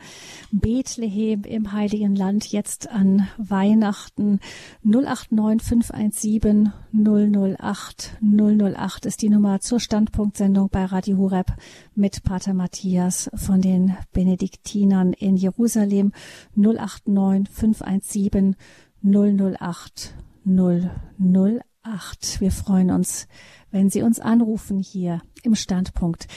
[0.51, 4.39] Bethlehem im Heiligen Land jetzt an Weihnachten.
[4.83, 11.47] 089 517 008 008 ist die Nummer zur Standpunktsendung bei Radio Hureb
[11.95, 16.13] mit Pater Matthias von den Benediktinern in Jerusalem.
[16.55, 18.55] 089 517
[19.03, 22.41] 008 008 acht.
[22.41, 23.27] Wir freuen uns,
[23.71, 26.27] wenn Sie uns anrufen hier im Standpunkt.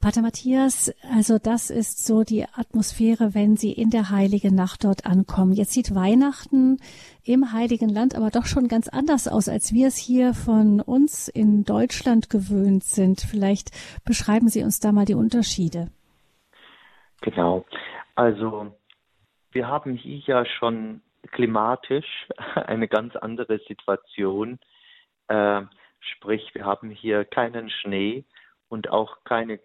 [0.00, 5.04] Pater Matthias, also das ist so die Atmosphäre, wenn Sie in der heiligen Nacht dort
[5.04, 5.52] ankommen.
[5.52, 6.78] Jetzt sieht Weihnachten
[7.22, 11.28] im heiligen Land aber doch schon ganz anders aus, als wir es hier von uns
[11.28, 13.20] in Deutschland gewöhnt sind.
[13.20, 13.72] Vielleicht
[14.04, 15.90] beschreiben Sie uns da mal die Unterschiede.
[17.20, 17.66] Genau.
[18.14, 18.72] Also
[19.52, 21.02] wir haben hier ja schon
[21.32, 24.58] klimatisch eine ganz andere Situation
[25.28, 25.62] äh,
[26.00, 28.24] sprich, wir haben hier keinen Schnee
[28.68, 29.60] und auch keine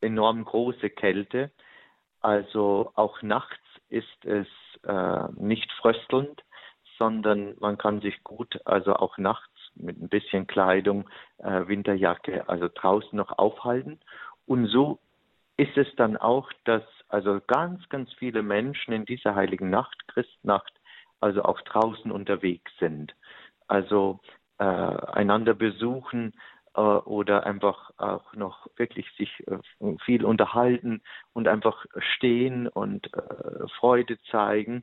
[0.00, 1.50] enorm große Kälte.
[2.20, 4.48] Also auch nachts ist es
[4.82, 6.42] äh, nicht fröstelnd,
[6.98, 11.08] sondern man kann sich gut, also auch nachts mit ein bisschen Kleidung,
[11.38, 14.00] äh, Winterjacke, also draußen noch aufhalten.
[14.46, 14.98] Und so
[15.56, 20.72] ist es dann auch, dass also ganz, ganz viele Menschen in dieser heiligen Nacht, Christnacht,
[21.20, 23.14] also auch draußen unterwegs sind.
[23.66, 24.20] Also
[24.58, 26.32] äh, einander besuchen
[26.74, 31.02] äh, oder einfach auch noch wirklich sich äh, viel unterhalten
[31.32, 31.84] und einfach
[32.16, 34.82] stehen und äh, Freude zeigen.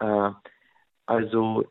[0.00, 0.30] Äh,
[1.06, 1.64] also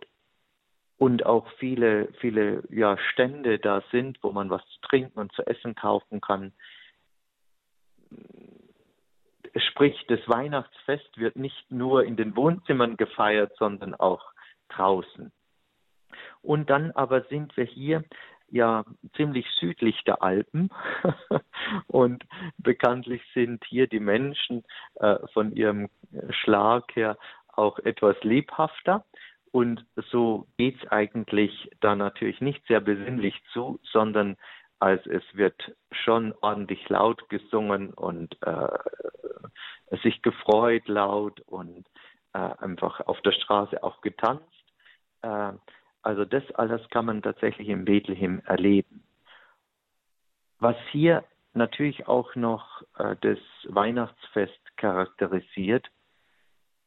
[0.97, 5.45] und auch viele, viele ja, Stände da sind, wo man was zu trinken und zu
[5.45, 6.53] essen kaufen kann.
[9.57, 14.33] Sprich, das Weihnachtsfest wird nicht nur in den Wohnzimmern gefeiert, sondern auch
[14.69, 15.31] draußen.
[16.41, 18.03] Und dann aber sind wir hier
[18.49, 18.83] ja
[19.15, 20.69] ziemlich südlich der Alpen
[21.87, 22.23] und
[22.57, 24.63] bekanntlich sind hier die Menschen
[24.95, 25.89] äh, von ihrem
[26.29, 29.05] Schlag her auch etwas lebhafter.
[29.51, 34.35] Und so geht es eigentlich da natürlich nicht sehr besinnlich zu, sondern
[34.79, 41.87] als es wird schon ordentlich laut gesungen und äh, sich gefreut laut und
[42.33, 44.43] äh, einfach auf der Straße auch getanzt.
[45.21, 45.53] Äh,
[46.01, 49.03] also das alles kann man tatsächlich in Bethlehem erleben.
[50.59, 51.23] Was hier
[51.53, 55.87] natürlich auch noch äh, das Weihnachtsfest charakterisiert,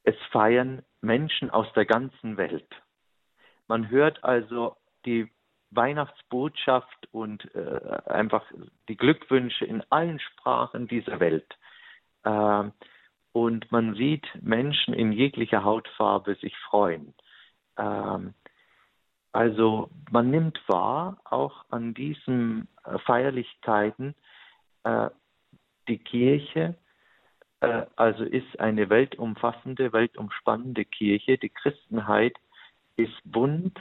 [0.05, 2.69] es feiern Menschen aus der ganzen Welt.
[3.67, 5.31] Man hört also die
[5.71, 8.45] Weihnachtsbotschaft und äh, einfach
[8.89, 11.57] die Glückwünsche in allen Sprachen dieser Welt.
[12.25, 12.71] Äh,
[13.33, 17.15] und man sieht Menschen in jeglicher Hautfarbe sich freuen.
[17.77, 18.35] Ähm,
[19.33, 24.15] also man nimmt wahr, auch an diesen äh, Feierlichkeiten,
[24.85, 25.11] äh,
[25.87, 26.75] die Kirche,
[27.61, 31.39] äh, also ist eine weltumfassende, weltumspannende Kirche.
[31.39, 32.37] Die Christenheit
[32.97, 33.79] ist bunt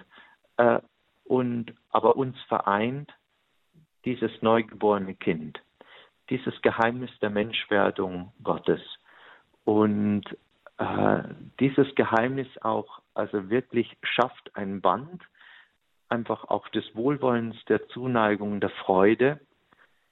[0.58, 0.80] äh,
[1.28, 3.12] und aber uns vereint
[4.06, 5.62] dieses neugeborene Kind,
[6.30, 8.82] dieses Geheimnis der Menschwerdung Gottes.
[9.66, 10.24] Und
[10.78, 11.24] äh,
[11.60, 15.24] dieses Geheimnis auch also wirklich schafft ein Band,
[16.08, 19.40] einfach auch des Wohlwollens, der Zuneigung, der Freude,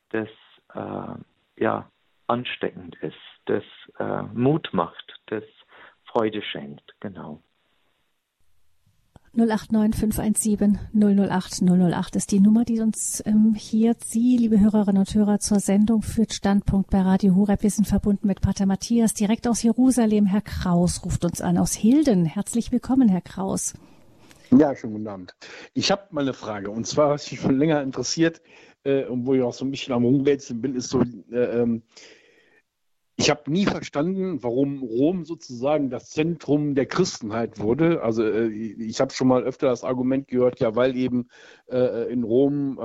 [0.10, 0.30] das
[0.74, 1.90] äh, ja
[2.28, 3.64] ansteckend ist, das
[4.00, 5.44] äh, Mut macht, das
[6.06, 7.42] Freude schenkt, genau.
[9.38, 15.14] 089 517 008 008 ist die Nummer, die uns ähm, hier Sie, liebe Hörerinnen und
[15.14, 16.32] Hörer, zur Sendung führt.
[16.32, 17.62] Standpunkt bei Radio Horeb.
[17.62, 20.26] Wir sind verbunden mit Pater Matthias direkt aus Jerusalem.
[20.26, 22.24] Herr Kraus ruft uns an aus Hilden.
[22.24, 23.74] Herzlich willkommen, Herr Kraus.
[24.58, 25.36] Ja, schönen guten Abend.
[25.74, 28.42] Ich habe mal eine Frage und zwar, was mich schon länger interessiert
[28.86, 31.84] äh, und wo ich auch so ein bisschen am Rumwälzen bin, ist so, äh, ähm,
[33.18, 38.02] ich habe nie verstanden, warum Rom sozusagen das Zentrum der Christenheit wurde.
[38.04, 41.30] Also äh, ich habe schon mal öfter das Argument gehört, ja, weil eben
[41.72, 42.82] äh, in Rom äh,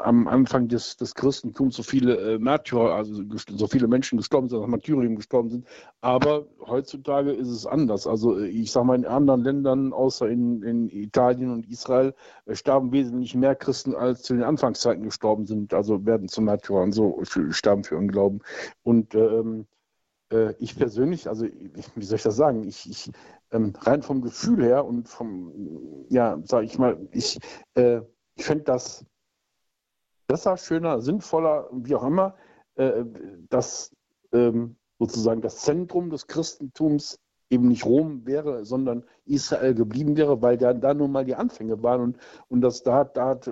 [0.00, 4.66] am Anfang des, des Christentums so viele äh, Märtyrer, also so viele Menschen gestorben sind,
[4.66, 5.66] Martyrium gestorben sind.
[6.00, 8.08] Aber heutzutage ist es anders.
[8.08, 12.14] Also äh, ich sage mal, in anderen Ländern, außer in, in Italien und Israel,
[12.46, 15.72] äh, sterben wesentlich mehr Christen, als zu den Anfangszeiten gestorben sind.
[15.72, 18.40] Also werden zu Märtyrern, so für, sterben für ihren Glauben.
[18.82, 19.66] Und ähm,
[20.32, 23.10] äh, ich persönlich, also wie soll ich das sagen, ich, ich
[23.52, 25.52] ähm, rein vom Gefühl her und vom,
[26.08, 27.38] ja, sag ich mal, ich,
[27.74, 28.00] äh,
[28.34, 29.04] ich fände das
[30.26, 32.34] besser, schöner, sinnvoller, wie auch immer,
[32.74, 33.04] äh,
[33.48, 33.92] dass
[34.32, 37.18] ähm, sozusagen das Zentrum des Christentums
[37.48, 41.80] eben nicht Rom wäre, sondern Israel geblieben wäre, weil da, da nun mal die Anfänge
[41.82, 42.18] waren und,
[42.48, 43.48] und das da, da hat,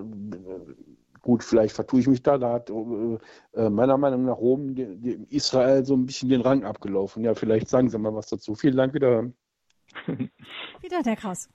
[1.24, 5.34] gut, vielleicht vertue ich mich da, da hat äh, meiner Meinung nach Rom die, die
[5.34, 7.24] Israel so ein bisschen den Rang abgelaufen.
[7.24, 8.54] Ja, vielleicht sagen Sie mal was dazu.
[8.54, 9.30] Vielen Dank wieder.
[10.06, 11.48] wieder der Kraus.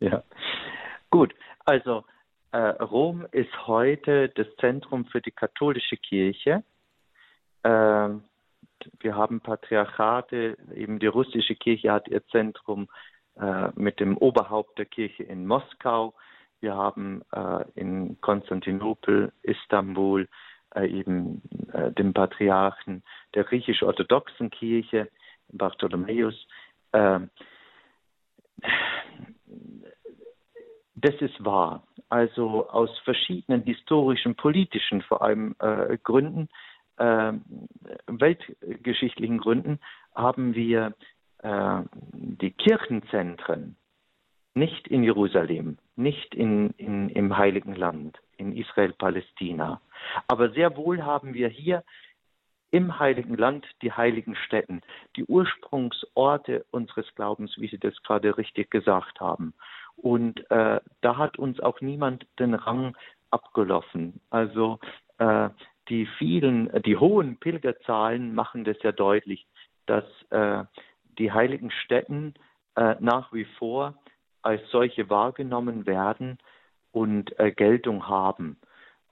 [0.00, 0.24] Ja,
[1.10, 1.34] gut.
[1.66, 2.04] Also
[2.52, 6.64] äh, Rom ist heute das Zentrum für die katholische Kirche.
[7.62, 8.08] Äh,
[9.00, 12.88] wir haben Patriarchate, eben die russische Kirche hat ihr Zentrum
[13.38, 16.14] äh, mit dem Oberhaupt der Kirche in Moskau.
[16.66, 20.28] Wir haben äh, in Konstantinopel, Istanbul
[20.74, 21.40] äh, eben
[21.72, 23.04] äh, den Patriarchen
[23.36, 25.08] der griechisch-orthodoxen Kirche,
[25.52, 26.34] Bartholomäus.
[26.92, 27.30] Ähm,
[30.96, 31.86] das ist wahr.
[32.08, 36.48] Also aus verschiedenen historischen, politischen vor allem äh, Gründen
[36.96, 37.32] äh,
[38.08, 39.78] weltgeschichtlichen Gründen
[40.16, 40.94] haben wir
[41.44, 43.76] äh, die Kirchenzentren
[44.56, 49.80] nicht in Jerusalem, nicht in, in, im Heiligen Land, in Israel-Palästina.
[50.28, 51.84] Aber sehr wohl haben wir hier
[52.70, 54.80] im Heiligen Land die heiligen Städten,
[55.14, 59.52] die Ursprungsorte unseres Glaubens, wie Sie das gerade richtig gesagt haben.
[59.96, 62.96] Und äh, da hat uns auch niemand den Rang
[63.30, 64.20] abgelaufen.
[64.30, 64.78] Also
[65.18, 65.50] äh,
[65.88, 69.46] die vielen, die hohen Pilgerzahlen machen das ja deutlich,
[69.84, 70.64] dass äh,
[71.18, 72.34] die heiligen Stätten
[72.74, 73.94] äh, nach wie vor
[74.46, 76.38] als solche wahrgenommen werden
[76.92, 78.56] und äh, Geltung haben.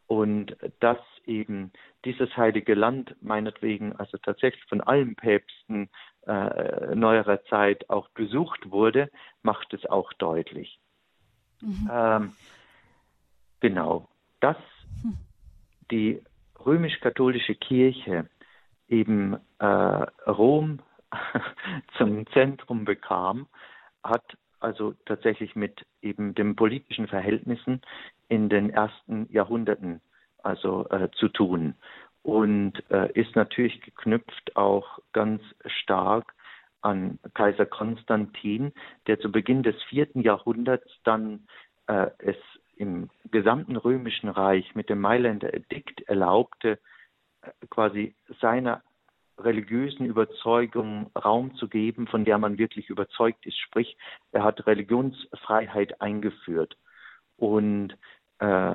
[0.06, 1.72] Und dass eben
[2.04, 5.90] dieses heilige Land meinetwegen, also tatsächlich von allen Päpsten
[6.26, 9.10] äh, neuerer Zeit auch besucht wurde,
[9.42, 10.78] macht es auch deutlich.
[11.60, 11.90] Mhm.
[11.92, 12.32] Ähm,
[13.58, 14.08] genau,
[14.40, 14.58] dass
[15.02, 15.16] hm.
[15.90, 16.22] die
[16.64, 18.28] römisch-katholische Kirche
[18.88, 20.78] eben äh, Rom
[21.98, 23.48] zum Zentrum bekam,
[24.04, 27.82] hat also tatsächlich mit eben den politischen Verhältnissen
[28.28, 30.00] in den ersten Jahrhunderten
[30.42, 31.74] also äh, zu tun.
[32.22, 36.34] Und äh, ist natürlich geknüpft auch ganz stark
[36.80, 38.72] an Kaiser Konstantin,
[39.06, 41.46] der zu Beginn des vierten Jahrhunderts dann
[41.86, 42.36] äh, es
[42.76, 46.78] im gesamten römischen Reich mit dem Mailänder Edikt erlaubte,
[47.42, 48.82] äh, quasi seiner
[49.38, 53.58] religiösen Überzeugung Raum zu geben, von der man wirklich überzeugt ist.
[53.58, 53.96] Sprich,
[54.32, 56.76] er hat Religionsfreiheit eingeführt.
[57.36, 57.96] Und
[58.38, 58.74] äh,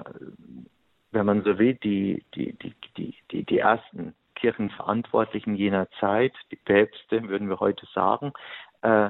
[1.12, 6.55] wenn man so will, die, die, die, die, die, die ersten Kirchenverantwortlichen jener Zeit, die
[6.55, 8.34] Päpste, würden wir heute sagen,
[8.82, 9.10] äh,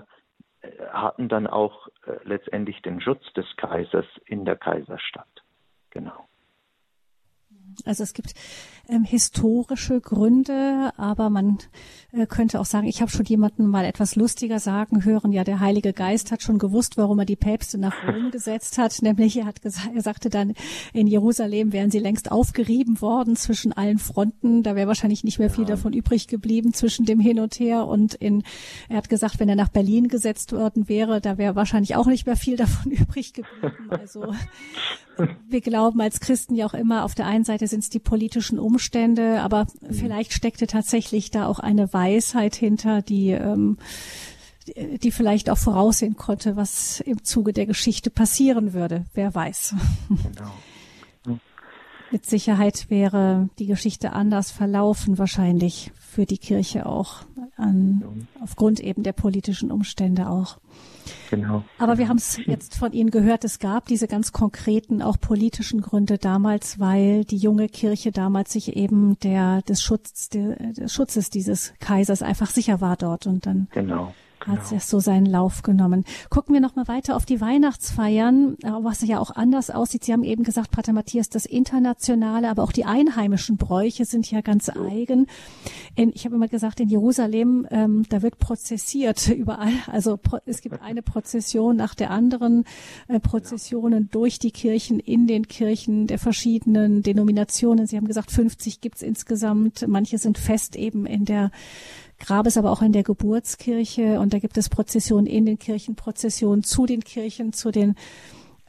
[0.91, 5.27] hatten dann auch äh, letztendlich den Schutz des Kaisers in der Kaiserstadt.
[5.91, 6.27] Genau.
[7.85, 8.33] Also es gibt
[8.89, 11.59] ähm, historische Gründe, aber man
[12.11, 15.59] äh, könnte auch sagen, ich habe schon jemanden mal etwas lustiger sagen hören, ja, der
[15.59, 19.45] Heilige Geist hat schon gewusst, warum er die Päpste nach Rom gesetzt hat, nämlich er
[19.45, 20.53] hat gesagt, er sagte dann,
[20.93, 25.49] in Jerusalem wären sie längst aufgerieben worden zwischen allen Fronten, da wäre wahrscheinlich nicht mehr
[25.49, 25.69] viel ja.
[25.69, 28.43] davon übrig geblieben zwischen dem Hin und Her und in,
[28.89, 32.25] er hat gesagt, wenn er nach Berlin gesetzt worden wäre, da wäre wahrscheinlich auch nicht
[32.25, 33.89] mehr viel davon übrig geblieben.
[33.89, 34.33] Also
[35.47, 38.59] wir glauben als Christen ja auch immer, auf der einen Seite sind es die politischen
[38.59, 39.93] Umstände, aber mhm.
[39.93, 43.77] vielleicht steckte tatsächlich da auch eine Weisheit hinter, die, ähm,
[44.75, 49.05] die vielleicht auch voraussehen konnte, was im Zuge der Geschichte passieren würde.
[49.13, 49.75] Wer weiß.
[50.09, 50.51] Genau.
[52.11, 57.21] Mit Sicherheit wäre die Geschichte anders verlaufen, wahrscheinlich für die Kirche auch,
[57.55, 60.57] an, aufgrund eben der politischen Umstände auch.
[61.29, 61.63] Genau.
[61.77, 65.81] Aber wir haben es jetzt von Ihnen gehört, es gab diese ganz konkreten, auch politischen
[65.81, 71.29] Gründe damals, weil die junge Kirche damals sich eben der, des, Schutz, der, des Schutzes
[71.29, 74.13] dieses Kaisers einfach sicher war dort und dann genau
[74.47, 74.81] hat es genau.
[74.83, 76.05] so seinen Lauf genommen.
[76.29, 80.03] Gucken wir noch mal weiter auf die Weihnachtsfeiern, äh, was ja auch anders aussieht.
[80.03, 84.41] Sie haben eben gesagt, Pater Matthias, das internationale, aber auch die einheimischen Bräuche sind ja
[84.41, 85.27] ganz eigen.
[85.95, 89.73] In, ich habe immer gesagt, in Jerusalem, ähm, da wird prozessiert überall.
[89.87, 92.65] Also es gibt eine Prozession nach der anderen,
[93.07, 97.87] äh, Prozessionen durch die Kirchen, in den Kirchen der verschiedenen Denominationen.
[97.87, 99.85] Sie haben gesagt, 50 gibt's insgesamt.
[99.87, 101.51] Manche sind fest eben in der
[102.19, 106.63] Grabes aber auch in der Geburtskirche und da gibt es Prozessionen in den Kirchen, Prozessionen
[106.63, 107.95] zu den Kirchen, zu den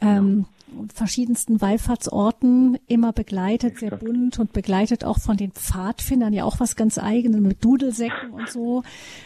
[0.01, 0.47] ähm,
[0.95, 6.77] verschiedensten Wallfahrtsorten, immer begleitet, sehr bunt und begleitet auch von den Pfadfindern, ja auch was
[6.77, 8.83] ganz eigenes mit Dudelsäcken und so.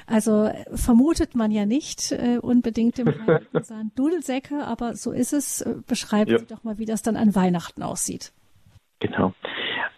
[0.06, 5.64] Also vermutet man ja nicht äh, unbedingt im Heiligen Dudelsäcke, aber so ist es.
[5.86, 6.38] Beschreiben ja.
[6.38, 8.32] Sie doch mal, wie das dann an Weihnachten aussieht.
[9.00, 9.34] Genau.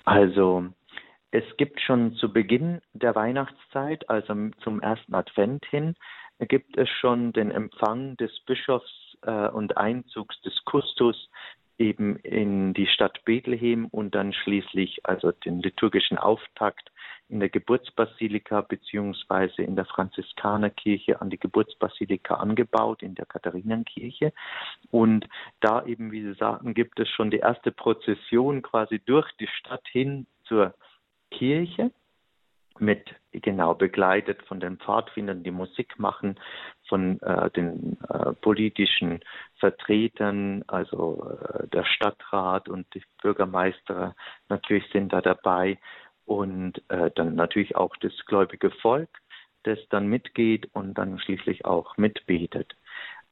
[0.05, 0.65] Also
[1.31, 5.95] es gibt schon zu Beginn der Weihnachtszeit, also zum ersten Advent hin,
[6.39, 11.31] gibt es schon den Empfang des Bischofs äh, und Einzugs des Kustus
[11.79, 16.91] eben in die Stadt Bethlehem und dann schließlich also den liturgischen Auftakt
[17.29, 24.33] in der Geburtsbasilika beziehungsweise in der Franziskanerkirche an die Geburtsbasilika angebaut, in der Katharinenkirche.
[24.91, 25.29] Und
[25.61, 29.87] da eben, wie Sie sagten, gibt es schon die erste Prozession quasi durch die Stadt
[29.91, 30.75] hin zur
[31.37, 31.91] Kirche
[32.79, 36.39] mit genau begleitet von den Pfadfindern, die Musik machen,
[36.89, 39.21] von äh, den äh, politischen
[39.57, 44.15] Vertretern, also äh, der Stadtrat und die Bürgermeister
[44.49, 45.79] natürlich sind da dabei
[46.25, 49.11] und äh, dann natürlich auch das gläubige Volk,
[49.65, 52.77] das dann mitgeht und dann schließlich auch mitbetet.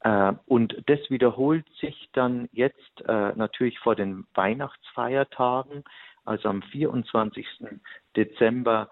[0.01, 5.85] Äh, und das wiederholt sich dann jetzt äh, natürlich vor den Weihnachtsfeiertagen,
[6.25, 7.47] also am 24.
[8.17, 8.89] Dezember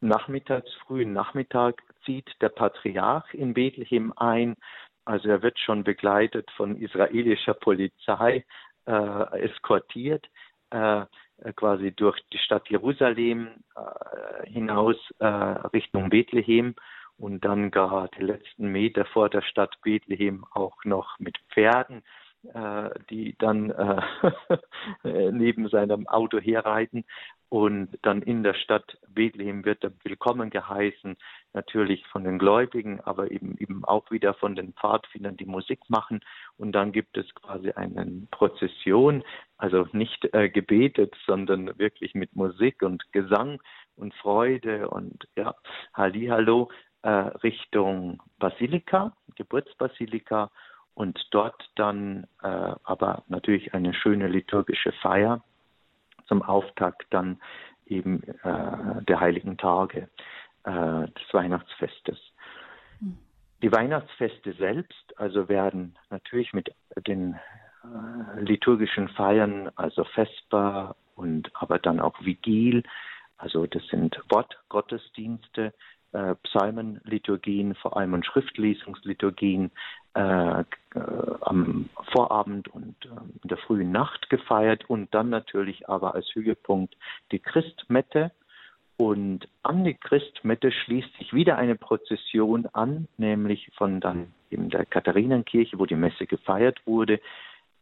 [0.00, 4.56] nachmittags, frühen Nachmittag zieht der Patriarch in Bethlehem ein.
[5.04, 8.44] Also er wird schon begleitet von israelischer Polizei,
[8.86, 10.28] äh, eskortiert,
[10.70, 11.04] äh,
[11.56, 16.74] quasi durch die Stadt Jerusalem äh, hinaus äh, Richtung Bethlehem
[17.18, 22.02] und dann gar die letzten Meter vor der Stadt Bethlehem auch noch mit Pferden
[23.10, 24.02] die dann äh,
[25.30, 27.04] neben seinem Auto herreiten.
[27.48, 31.16] Und dann in der Stadt Bethlehem wird er willkommen geheißen,
[31.52, 36.20] natürlich von den Gläubigen, aber eben, eben auch wieder von den Pfadfindern, die Musik machen.
[36.56, 39.22] Und dann gibt es quasi eine Prozession,
[39.58, 43.60] also nicht äh, gebetet, sondern wirklich mit Musik und Gesang
[43.96, 45.54] und Freude und ja,
[45.92, 46.70] Hallihallo
[47.02, 50.50] äh, Richtung Basilika, Geburtsbasilika
[50.94, 55.42] und dort dann äh, aber natürlich eine schöne liturgische Feier
[56.26, 57.40] zum Auftakt dann
[57.86, 60.08] eben äh, der heiligen Tage
[60.64, 62.18] äh, des Weihnachtsfestes.
[63.00, 63.18] Mhm.
[63.62, 66.74] Die Weihnachtsfeste selbst also werden natürlich mit
[67.06, 67.34] den
[67.84, 72.82] äh, liturgischen Feiern, also Vesper und aber dann auch Vigil,
[73.36, 75.74] also das sind Wortgottesdienste,
[76.12, 79.70] äh, Psalmenliturgien, vor allem und Schriftlesungsliturgien
[80.14, 80.64] äh, äh,
[81.40, 83.08] am Vorabend und äh,
[83.42, 86.96] in der frühen Nacht gefeiert und dann natürlich aber als Höhepunkt
[87.30, 88.30] die Christmette.
[88.98, 94.84] Und an die Christmette schließt sich wieder eine Prozession an, nämlich von dann eben der
[94.84, 97.20] Katharinenkirche, wo die Messe gefeiert wurde,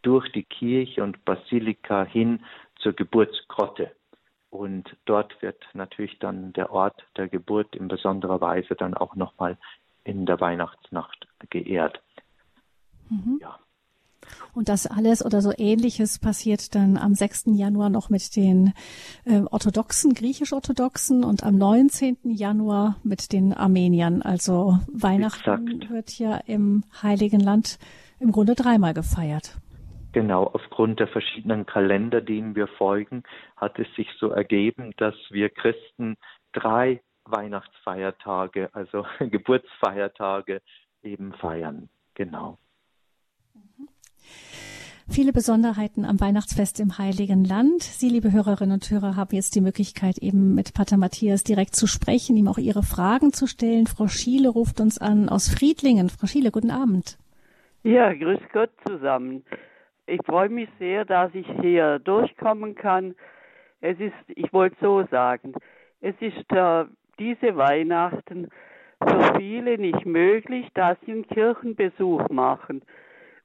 [0.03, 2.45] durch die Kirche und Basilika hin
[2.77, 3.91] zur Geburtsgrotte.
[4.51, 9.57] Und dort wird natürlich dann der Ort der Geburt in besonderer Weise dann auch nochmal
[10.03, 12.01] in der Weihnachtsnacht geehrt.
[13.09, 13.39] Mhm.
[13.41, 13.59] Ja.
[14.53, 17.45] Und das alles oder so ähnliches passiert dann am 6.
[17.47, 18.73] Januar noch mit den
[19.25, 22.19] äh, orthodoxen, griechisch-orthodoxen und am 19.
[22.25, 24.23] Januar mit den Armeniern.
[24.23, 25.91] Also Weihnachten Exakt.
[25.91, 27.79] wird ja im Heiligen Land
[28.19, 29.57] im Grunde dreimal gefeiert.
[30.13, 33.23] Genau, aufgrund der verschiedenen Kalender, denen wir folgen,
[33.57, 36.17] hat es sich so ergeben, dass wir Christen
[36.53, 40.63] drei Weihnachtsfeiertage, also Geburtsfeiertage
[41.03, 41.89] eben feiern.
[42.15, 42.59] Genau.
[45.09, 47.83] Viele Besonderheiten am Weihnachtsfest im Heiligen Land.
[47.83, 51.89] Sie, liebe Hörerinnen und Hörer, haben jetzt die Möglichkeit, eben mit Pater Matthias direkt zu
[51.89, 53.89] sprechen, ihm auch Ihre Fragen zu stellen.
[53.89, 56.11] Frau Schiele ruft uns an aus Friedlingen.
[56.11, 57.19] Frau Schiele, guten Abend.
[57.83, 59.43] Ja, grüß Gott zusammen.
[60.11, 63.15] Ich freue mich sehr, dass ich hier durchkommen kann.
[63.81, 65.55] Es ist, ich wollte so sagen,
[66.01, 66.85] es ist äh,
[67.21, 68.49] diese Weihnachten
[69.01, 72.83] für viele nicht möglich, dass sie einen Kirchenbesuch machen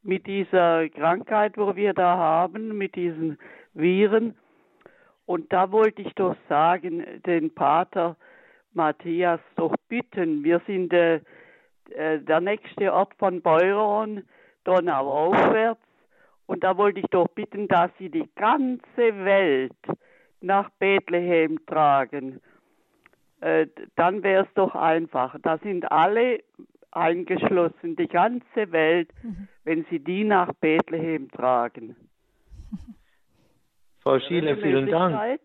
[0.01, 3.37] mit dieser Krankheit, wo wir da haben, mit diesen
[3.75, 4.35] Viren.
[5.27, 8.15] Und da wollte ich doch sagen, den Pater
[8.73, 11.21] Matthias doch bitten, wir sind äh,
[11.91, 14.23] äh der nächste Ort von Beuron,
[14.63, 15.84] Donau aufwärts.
[16.47, 19.73] Und da wollte ich doch bitten, dass Sie die ganze Welt
[20.41, 22.39] nach Bethlehem tragen.
[23.41, 25.35] Äh, dann wäre es doch einfach.
[25.41, 26.39] Da sind alle
[26.91, 29.47] eingeschlossen, die ganze Welt, mhm.
[29.63, 31.95] wenn sie die nach Bethlehem tragen.
[34.01, 35.39] Frau Schiele, vielen Dank.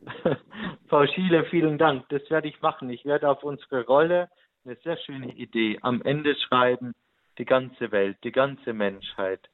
[0.88, 2.08] Frau Schiele, vielen Dank.
[2.08, 2.90] Das werde ich machen.
[2.90, 4.28] Ich werde auf unsere Rolle
[4.64, 6.94] eine sehr schöne Idee am Ende schreiben,
[7.38, 9.48] die ganze Welt, die ganze Menschheit,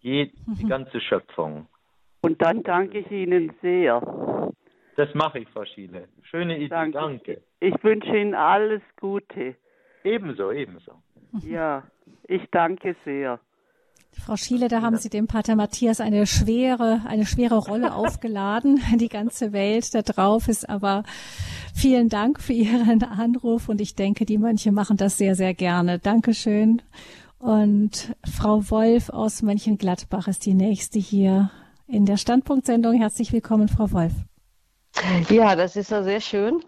[0.00, 0.68] je, die mhm.
[0.68, 1.66] ganze Schöpfung.
[2.22, 4.00] Und dann danke ich Ihnen sehr.
[4.96, 6.08] Das mache ich, Frau Schiele.
[6.22, 6.98] Schöne Idee, danke.
[6.98, 7.42] danke.
[7.60, 9.56] Ich wünsche Ihnen alles Gute.
[10.04, 10.92] Ebenso, ebenso.
[11.44, 11.84] Ja,
[12.26, 13.38] ich danke sehr.
[14.12, 18.80] Frau Schiele, da haben Sie dem Pater Matthias eine schwere, eine schwere Rolle aufgeladen.
[18.96, 21.04] Die ganze Welt da drauf ist aber
[21.74, 25.98] Vielen Dank für Ihren Anruf und ich denke, die Mönche machen das sehr, sehr gerne.
[25.98, 26.82] Dankeschön.
[27.40, 31.50] Und Frau Wolf aus Mönchengladbach ist die nächste hier
[31.86, 32.92] in der Standpunktsendung.
[32.92, 34.12] Herzlich willkommen, Frau Wolf.
[35.30, 36.62] Ja, das ist ja sehr schön,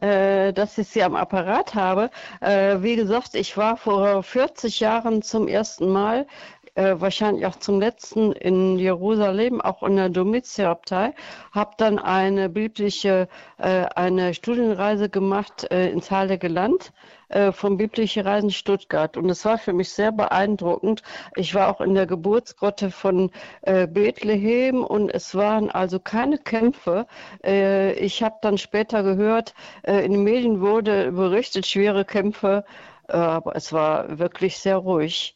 [0.00, 2.10] äh, dass ich Sie am Apparat habe.
[2.40, 6.26] Äh, wie gesagt, ich war vor 40 Jahren zum ersten Mal
[6.74, 11.14] äh, wahrscheinlich auch zum letzten in Jerusalem, auch in der Domitiabtei,
[11.52, 13.28] habe dann eine biblische,
[13.58, 16.92] eine Studienreise gemacht ins Heilige Land
[17.28, 19.16] äh, vom Biblische Reisen Stuttgart.
[19.16, 21.02] Und es war für mich sehr beeindruckend.
[21.36, 23.30] Ich war auch in der Geburtsgrotte von
[23.62, 27.06] äh, Bethlehem und es waren also keine Kämpfe.
[27.44, 32.64] Äh, ich habe dann später gehört, äh, in den Medien wurde berichtet, schwere Kämpfe,
[33.08, 35.35] äh, aber es war wirklich sehr ruhig.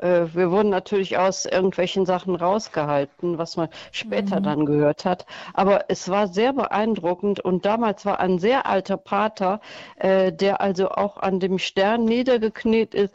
[0.00, 4.44] Äh, wir wurden natürlich aus irgendwelchen Sachen rausgehalten, was man später mhm.
[4.44, 5.26] dann gehört hat.
[5.54, 9.60] Aber es war sehr beeindruckend und damals war ein sehr alter Pater,
[9.96, 13.14] äh, der also auch an dem Stern niedergekniet ist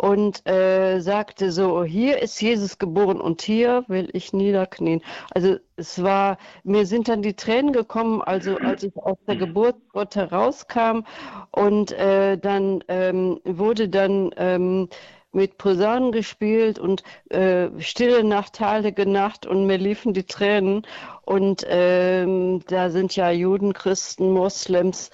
[0.00, 5.02] und äh, sagte so, hier ist Jesus geboren und hier will ich niederknien.
[5.34, 10.30] Also es war, mir sind dann die Tränen gekommen, also als ich aus der Geburtsgrotte
[10.30, 11.00] rauskam
[11.50, 14.88] und äh, dann ähm, wurde dann ähm,
[15.32, 20.86] mit Posaunen gespielt und äh, Stille Nacht, Heilige Nacht und mir liefen die Tränen.
[21.22, 25.10] Und ähm, da sind ja Juden, Christen, Moslems,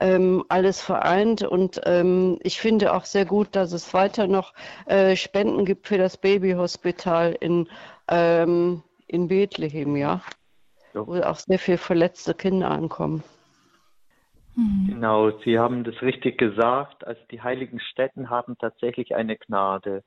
[0.00, 1.42] ähm, alles vereint.
[1.42, 4.52] Und ähm, ich finde auch sehr gut, dass es weiter noch
[4.86, 7.68] äh, Spenden gibt für das Babyhospital in,
[8.08, 10.22] ähm, in Bethlehem, ja.
[10.92, 11.06] So.
[11.06, 13.22] Wo auch sehr viele verletzte Kinder ankommen.
[14.60, 14.86] Mhm.
[14.88, 17.06] Genau, Sie haben das richtig gesagt.
[17.06, 20.02] Also die heiligen Städten haben tatsächlich eine Gnade.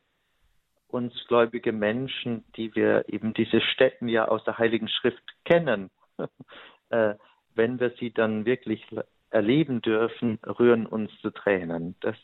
[0.88, 5.90] Uns gläubige Menschen, die wir eben diese Städten ja aus der Heiligen Schrift kennen,
[6.90, 7.16] äh,
[7.56, 8.86] wenn wir sie dann wirklich
[9.32, 11.96] erleben dürfen, rühren uns zu Tränen.
[12.02, 12.18] Das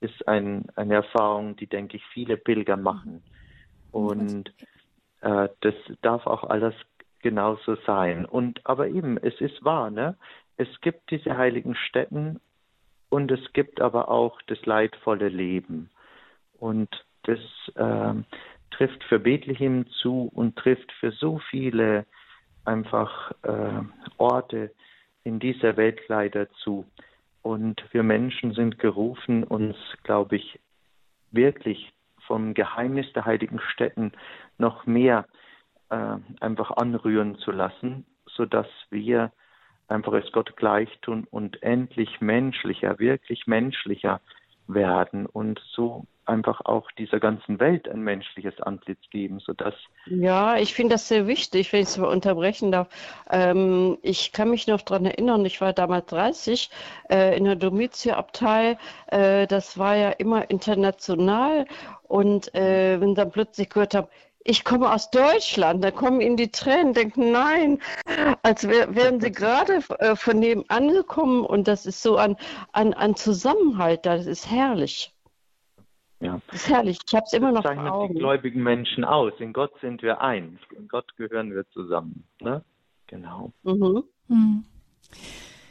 [0.00, 3.22] ist ein, eine Erfahrung, die, denke ich, viele Pilger machen.
[3.90, 4.52] Und
[5.22, 6.74] äh, das darf auch alles
[7.20, 8.26] genauso sein.
[8.26, 10.18] Und aber eben, es ist wahr, ne?
[10.56, 12.40] Es gibt diese heiligen Stätten
[13.08, 15.90] und es gibt aber auch das leidvolle Leben.
[16.58, 17.38] Und das
[17.74, 18.14] äh,
[18.70, 22.06] trifft für Bethlehem zu und trifft für so viele
[22.64, 23.82] einfach äh,
[24.16, 24.72] Orte
[25.22, 26.86] in dieser Welt leider zu.
[27.42, 30.60] Und wir Menschen sind gerufen, uns, glaube ich,
[31.30, 31.92] wirklich
[32.26, 34.12] vom Geheimnis der heiligen Stätten
[34.56, 35.26] noch mehr
[35.90, 39.30] äh, einfach anrühren zu lassen, sodass wir
[39.88, 44.20] einfach es Gott gleich tun und endlich menschlicher, wirklich menschlicher
[44.66, 49.74] werden und so einfach auch dieser ganzen Welt ein menschliches Antlitz geben, sodass
[50.06, 52.88] ja, ich finde das sehr wichtig, wenn ich es mal unterbrechen darf.
[53.30, 56.70] Ähm, ich kann mich noch daran erinnern, ich war damals 30
[57.10, 58.78] äh, in der Domizio-Abtei.
[59.08, 61.66] Äh, das war ja immer international
[62.04, 64.08] und äh, wenn dann plötzlich gehört habe,
[64.44, 67.80] ich komme aus Deutschland, da kommen ihnen die Tränen, denken, nein,
[68.42, 72.36] als wär, wären sie gerade äh, von dem angekommen und das ist so an,
[72.72, 75.12] an, an Zusammenhalt, das ist herrlich.
[76.20, 76.40] Ja.
[76.46, 78.14] Das ist herrlich, ich habe es immer noch das zeichnet vor Augen.
[78.14, 82.24] die gläubigen Menschen aus, in Gott sind wir eins, in Gott gehören wir zusammen.
[82.40, 82.62] Ne?
[83.06, 83.52] Genau.
[83.62, 84.04] Mhm.
[84.28, 84.64] Mhm.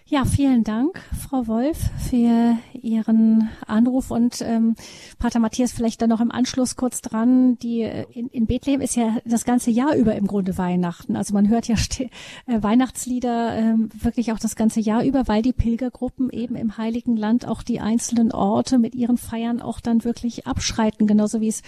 [0.05, 1.77] Ja, vielen Dank, Frau Wolf,
[2.09, 4.75] für Ihren Anruf und ähm,
[5.17, 7.57] Pater Matthias vielleicht dann noch im Anschluss kurz dran.
[7.59, 11.15] Die äh, in, in Bethlehem ist ja das ganze Jahr über im Grunde Weihnachten.
[11.15, 11.75] Also man hört ja
[12.47, 17.15] äh, Weihnachtslieder äh, wirklich auch das ganze Jahr über, weil die Pilgergruppen eben im Heiligen
[17.15, 21.61] Land auch die einzelnen Orte mit ihren Feiern auch dann wirklich abschreiten, genauso wie es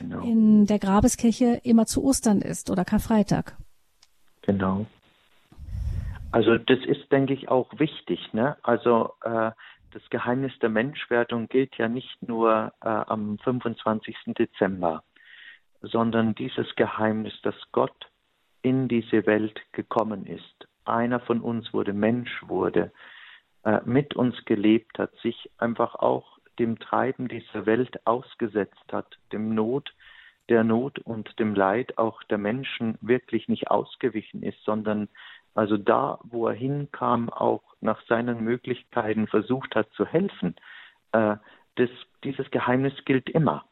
[0.00, 0.22] genau.
[0.22, 3.56] in der Grabeskirche immer zu Ostern ist oder Karfreitag.
[4.42, 4.86] Genau.
[6.30, 8.32] Also das ist, denke ich, auch wichtig.
[8.32, 8.56] Ne?
[8.62, 9.50] Also äh,
[9.92, 14.16] das Geheimnis der Menschwerdung gilt ja nicht nur äh, am 25.
[14.38, 15.02] Dezember,
[15.80, 18.10] sondern dieses Geheimnis, dass Gott
[18.62, 20.68] in diese Welt gekommen ist.
[20.84, 22.92] Einer von uns wurde Mensch, wurde
[23.64, 29.54] äh, mit uns gelebt hat, sich einfach auch dem Treiben dieser Welt ausgesetzt hat, dem
[29.54, 29.94] Not,
[30.48, 35.08] der Not und dem Leid auch der Menschen wirklich nicht ausgewichen ist, sondern
[35.58, 40.54] also da, wo er hinkam, auch nach seinen Möglichkeiten versucht hat zu helfen.
[41.10, 41.34] Äh,
[41.74, 41.90] das,
[42.22, 43.64] dieses Geheimnis gilt immer.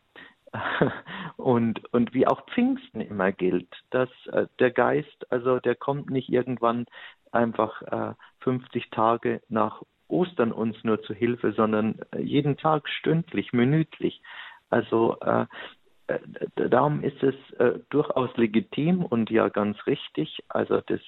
[1.37, 6.29] und, und wie auch Pfingsten immer gilt, dass äh, der Geist, also der kommt nicht
[6.29, 6.87] irgendwann
[7.31, 13.53] einfach äh, 50 Tage nach Ostern uns nur zu Hilfe, sondern äh, jeden Tag stündlich,
[13.53, 14.23] minütlich.
[14.71, 15.47] Also äh,
[16.09, 16.19] äh,
[16.57, 21.01] darum ist es äh, durchaus legitim und ja ganz richtig, also das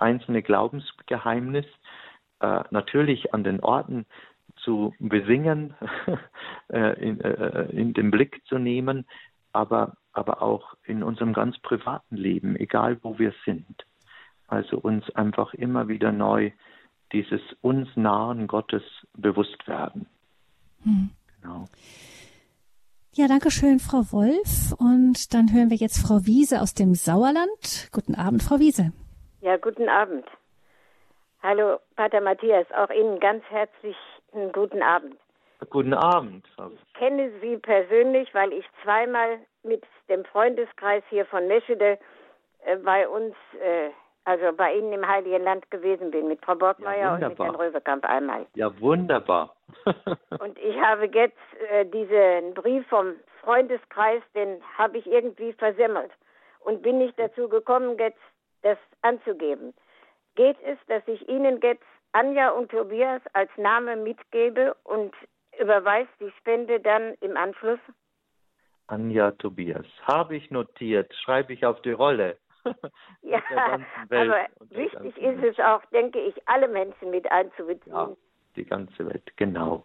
[0.00, 1.66] einzelne Glaubensgeheimnis
[2.40, 4.06] äh, natürlich an den Orten
[4.56, 5.74] zu besingen,
[6.68, 9.06] äh, in, äh, in den Blick zu nehmen,
[9.52, 13.84] aber, aber auch in unserem ganz privaten Leben, egal wo wir sind.
[14.48, 16.50] Also uns einfach immer wieder neu
[17.12, 18.82] dieses uns nahen Gottes
[19.14, 20.06] bewusst werden.
[20.82, 21.10] Hm.
[21.40, 21.66] Genau.
[23.12, 24.72] Ja, danke schön, Frau Wolf.
[24.78, 27.88] Und dann hören wir jetzt Frau Wiese aus dem Sauerland.
[27.92, 28.92] Guten Abend, Frau Wiese.
[29.40, 30.26] Ja, guten Abend.
[31.42, 35.16] Hallo, Pater Matthias, auch Ihnen ganz herzlichen guten Abend.
[35.70, 36.46] Guten Abend.
[36.74, 41.98] Ich kenne Sie persönlich, weil ich zweimal mit dem Freundeskreis hier von Meschede
[42.64, 43.90] äh, bei uns äh,
[44.24, 47.54] also bei Ihnen im Heiligen Land gewesen bin, mit Frau Borgmeier ja, und mit Herrn
[47.54, 48.46] Röwekamp einmal.
[48.54, 49.56] Ja, wunderbar.
[50.38, 51.38] und ich habe jetzt
[51.70, 56.10] äh, diesen Brief vom Freundeskreis, den habe ich irgendwie versemmelt
[56.60, 58.20] und bin nicht dazu gekommen, jetzt
[58.62, 59.74] das anzugeben.
[60.34, 65.14] Geht es, dass ich Ihnen jetzt Anja und Tobias als Name mitgebe und
[65.60, 67.80] überweist die Spende dann im Anschluss?
[68.86, 69.86] Anja Tobias.
[70.02, 72.38] Habe ich notiert, schreibe ich auf die Rolle.
[73.22, 73.40] ja,
[74.10, 77.92] aber wichtig ist es auch, denke ich, alle Menschen mit einzubeziehen.
[77.92, 78.10] Ja,
[78.56, 79.84] die ganze Welt, genau.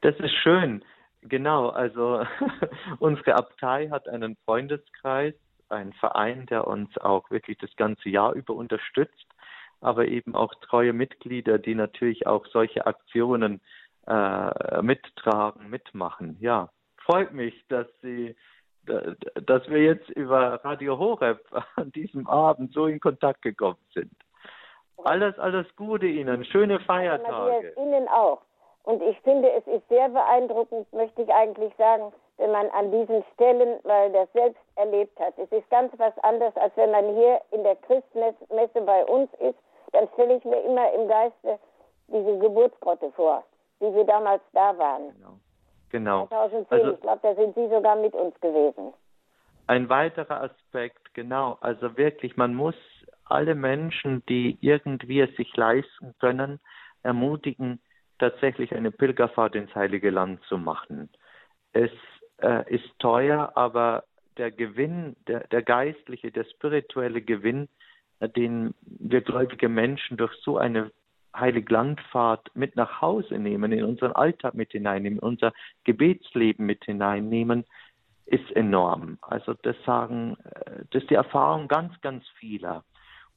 [0.00, 0.84] Das ist schön.
[1.22, 2.24] Genau, also
[3.00, 5.34] unsere Abtei hat einen Freundeskreis,
[5.68, 9.26] einen Verein, der uns auch wirklich das ganze Jahr über unterstützt,
[9.80, 13.60] aber eben auch treue Mitglieder, die natürlich auch solche Aktionen
[14.06, 16.36] äh, mittragen, mitmachen.
[16.40, 18.36] Ja, freut mich, dass Sie
[18.86, 21.40] dass wir jetzt über Radio Horeb
[21.76, 24.12] an diesem Abend so in Kontakt gekommen sind.
[25.04, 27.74] Alles, alles Gute Ihnen, schöne Feiertage.
[27.76, 28.42] Ihnen auch.
[28.86, 33.24] Und ich finde, es ist sehr beeindruckend, möchte ich eigentlich sagen, wenn man an diesen
[33.34, 35.36] Stellen, weil das selbst erlebt hat.
[35.38, 39.58] Es ist ganz was anderes, als wenn man hier in der Christmesse bei uns ist.
[39.90, 41.58] Dann stelle ich mir immer im Geiste
[42.06, 43.42] diese Geburtsgrotte vor,
[43.80, 45.12] wie wir damals da waren.
[45.16, 45.38] Genau.
[45.90, 46.26] Genau.
[46.28, 48.92] 2010, also, ich glaube, da sind Sie sogar mit uns gewesen.
[49.66, 51.58] Ein weiterer Aspekt, genau.
[51.60, 52.76] Also wirklich, man muss
[53.24, 56.60] alle Menschen, die irgendwie es sich leisten können,
[57.02, 57.80] ermutigen,
[58.18, 61.08] tatsächlich eine Pilgerfahrt ins Heilige Land zu machen.
[61.72, 61.90] Es
[62.38, 64.04] äh, ist teuer, aber
[64.36, 67.68] der Gewinn, der, der geistliche, der spirituelle Gewinn,
[68.20, 70.90] äh, den wir gläubige Menschen durch so eine
[71.34, 75.52] Heiliglandfahrt mit nach Hause nehmen, in unseren Alltag mit hineinnehmen, in unser
[75.84, 77.64] Gebetsleben mit hineinnehmen,
[78.24, 79.18] ist enorm.
[79.20, 82.84] Also das sagen, äh, das ist die Erfahrung ganz, ganz vieler.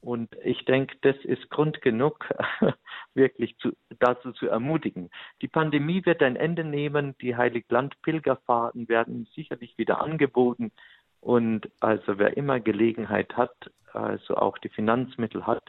[0.00, 2.26] Und ich denke, das ist Grund genug,
[3.14, 5.10] wirklich zu, dazu zu ermutigen.
[5.42, 7.14] Die Pandemie wird ein Ende nehmen.
[7.20, 10.72] Die Heiligland-Pilgerfahrten werden sicherlich wieder angeboten.
[11.20, 13.54] Und also wer immer Gelegenheit hat,
[13.92, 15.62] also auch die Finanzmittel hat,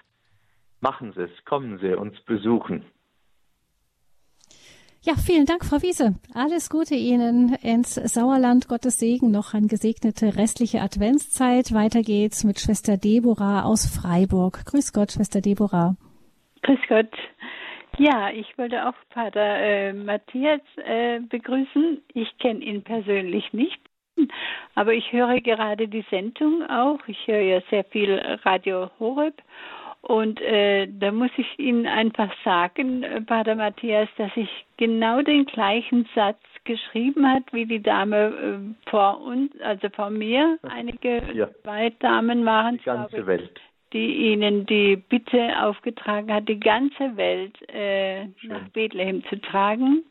[0.81, 2.83] Machen Sie es, kommen Sie uns besuchen.
[5.03, 6.13] Ja, vielen Dank, Frau Wiese.
[6.35, 8.67] Alles Gute Ihnen ins Sauerland.
[8.67, 11.73] Gottes Segen, noch eine gesegnete restliche Adventszeit.
[11.73, 14.63] Weiter geht's mit Schwester Deborah aus Freiburg.
[14.63, 15.95] Grüß Gott, Schwester Deborah.
[16.61, 17.09] Grüß Gott.
[17.97, 22.03] Ja, ich wollte auch Pater äh, Matthias äh, begrüßen.
[22.13, 23.81] Ich kenne ihn persönlich nicht,
[24.75, 26.99] aber ich höre gerade die Sendung auch.
[27.07, 29.41] Ich höre ja sehr viel Radio Horeb
[30.01, 35.45] und äh, da muss ich Ihnen einfach sagen, äh, Pater Matthias, dass ich genau den
[35.45, 41.49] gleichen Satz geschrieben hat, wie die Dame äh, vor uns, also vor mir, einige ja.
[41.63, 43.61] zwei Damen waren, die ganze ich, Welt.
[43.93, 50.03] die ihnen die Bitte aufgetragen hat, die ganze Welt äh, nach Bethlehem zu tragen.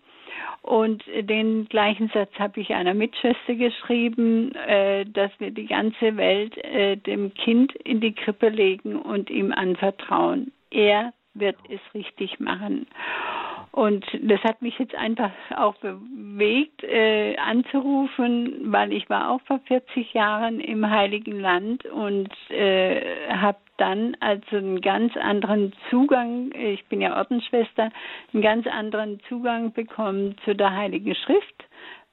[0.63, 6.57] Und den gleichen Satz habe ich einer Mitschwester geschrieben, äh, dass wir die ganze Welt
[6.59, 10.53] äh, dem Kind in die Krippe legen und ihm anvertrauen.
[10.71, 12.87] Er wird es richtig machen.
[13.73, 19.61] Und das hat mich jetzt einfach auch bewegt, äh, anzurufen, weil ich war auch vor
[19.67, 26.85] 40 Jahren im Heiligen Land und äh, habe dann also einen ganz anderen Zugang, ich
[26.87, 27.91] bin ja Ordensschwester,
[28.33, 31.65] einen ganz anderen Zugang bekommen zu der Heiligen Schrift,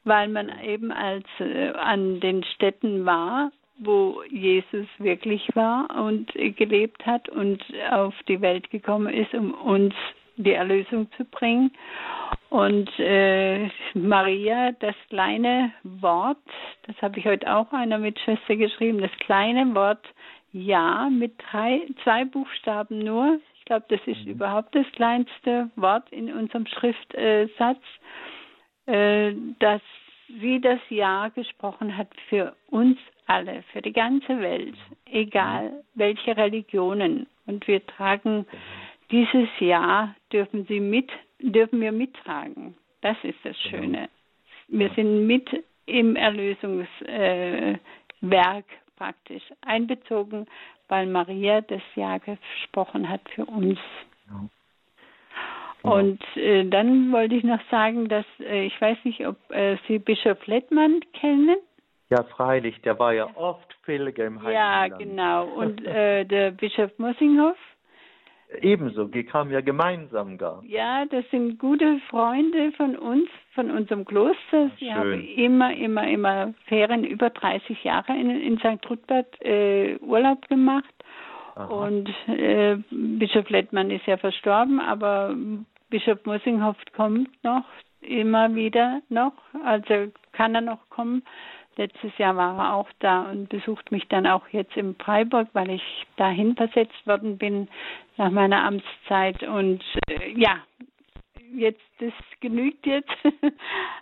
[0.03, 7.05] weil man eben als äh, an den Städten war, wo Jesus wirklich war und gelebt
[7.05, 9.93] hat und auf die Welt gekommen ist, um uns
[10.37, 11.71] die Erlösung zu bringen.
[12.49, 16.37] Und äh, Maria, das kleine Wort,
[16.83, 20.05] das habe ich heute auch einer Mitschwester geschrieben, das kleine Wort
[20.53, 23.39] Ja mit drei, zwei Buchstaben nur.
[23.59, 24.31] Ich glaube, das ist mhm.
[24.31, 27.81] überhaupt das kleinste Wort in unserem Schriftsatz,
[28.85, 29.81] äh, dass
[30.39, 34.75] sie das Ja gesprochen hat für uns alle, für die ganze Welt,
[35.11, 37.27] egal welche Religionen.
[37.45, 38.45] Und wir tragen
[39.11, 41.09] dieses Jahr dürfen sie mit,
[41.39, 42.75] dürfen wir mittragen.
[43.01, 43.83] Das ist das genau.
[43.83, 44.09] Schöne.
[44.67, 45.47] Wir sind mit
[45.85, 47.79] im Erlösungswerk
[48.97, 50.47] praktisch einbezogen,
[50.89, 53.79] weil Maria das Jahr gesprochen hat für uns.
[54.29, 54.49] Ja.
[55.83, 59.99] Und äh, dann wollte ich noch sagen, dass äh, ich weiß nicht, ob äh, Sie
[59.99, 61.57] Bischof Lettmann kennen.
[62.09, 64.99] Ja, freilich, der war ja oft Pilger im Heiligen Ja, Land.
[64.99, 65.45] genau.
[65.45, 67.57] Und äh, der Bischof Mossinghoff
[68.61, 70.63] Ebenso, wir kamen ja gemeinsam gar.
[70.65, 74.71] Ja, das sind gute Freunde von uns, von unserem Kloster.
[74.79, 74.93] Sie Schön.
[74.93, 78.89] haben immer, immer, immer Ferien über 30 Jahre in, in St.
[78.89, 80.93] Rudbert äh, Urlaub gemacht.
[81.55, 81.65] Aha.
[81.65, 85.35] Und äh, Bischof Lettmann ist ja verstorben, aber
[85.89, 87.65] Bischof Mossinghoff kommt noch
[88.01, 89.33] immer wieder noch,
[89.65, 91.23] also kann er noch kommen.
[91.77, 95.69] Letztes Jahr war er auch da und besucht mich dann auch jetzt in Freiburg, weil
[95.69, 95.83] ich
[96.15, 97.67] dahin versetzt worden bin
[98.17, 99.43] nach meiner Amtszeit.
[99.43, 100.57] Und äh, ja,
[101.53, 103.09] jetzt, das genügt jetzt.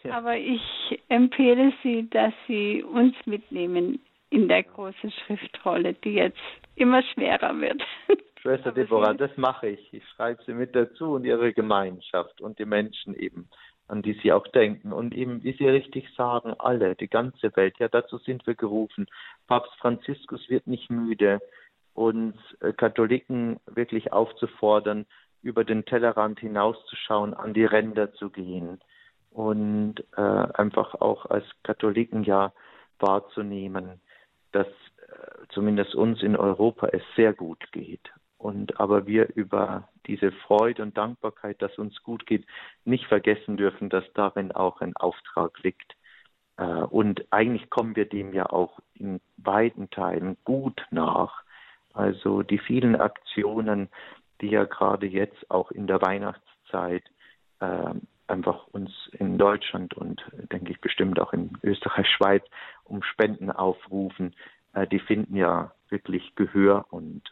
[0.04, 0.12] ja.
[0.18, 0.62] Aber ich
[1.10, 4.00] empfehle Sie, dass Sie uns mitnehmen
[4.30, 6.40] in der großen Schriftrolle, die jetzt
[6.76, 7.82] immer schwerer wird.
[8.42, 9.94] Schwester Deborah, das mache ich.
[9.94, 13.50] Ich schreibe sie mit dazu und ihre Gemeinschaft und die Menschen eben
[13.88, 14.92] an die sie auch denken.
[14.92, 19.08] Und eben, wie Sie richtig sagen, alle, die ganze Welt, ja, dazu sind wir gerufen.
[19.48, 21.40] Papst Franziskus wird nicht müde,
[21.94, 25.06] uns äh, Katholiken wirklich aufzufordern,
[25.42, 28.80] über den Tellerrand hinauszuschauen, an die Ränder zu gehen
[29.30, 32.52] und äh, einfach auch als Katholiken ja
[33.00, 34.02] wahrzunehmen,
[34.52, 38.12] dass äh, zumindest uns in Europa es sehr gut geht
[38.46, 42.46] und aber wir über diese Freude und Dankbarkeit, dass uns gut geht,
[42.84, 45.96] nicht vergessen dürfen, dass darin auch ein Auftrag liegt.
[46.58, 51.42] Äh, und eigentlich kommen wir dem ja auch in beiden Teilen gut nach.
[51.96, 53.90] Also die vielen Aktionen,
[54.42, 57.04] die ja gerade jetzt auch in der Weihnachtszeit
[57.62, 57.96] äh,
[58.28, 62.44] einfach uns in Deutschland und denke ich bestimmt auch in Österreich, Schweiz
[62.84, 64.36] um Spenden aufrufen,
[64.74, 67.24] äh, die finden ja wirklich Gehör und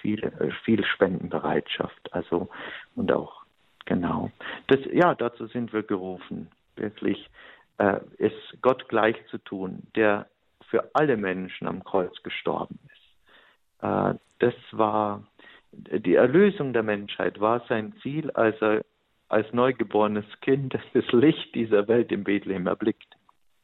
[0.00, 2.12] viel, äh, viel Spendenbereitschaft.
[2.12, 2.48] Also
[2.94, 3.44] und auch
[3.86, 4.30] genau.
[4.68, 7.30] Das, ja, dazu sind wir gerufen, wirklich
[7.78, 8.32] äh, es
[8.62, 10.26] Gott gleich zu tun, der
[10.68, 13.84] für alle Menschen am Kreuz gestorben ist.
[13.84, 15.24] Äh, das war
[15.72, 18.84] die Erlösung der Menschheit war sein Ziel, als er
[19.28, 23.16] als neugeborenes Kind das Licht dieser Welt in Bethlehem erblickt.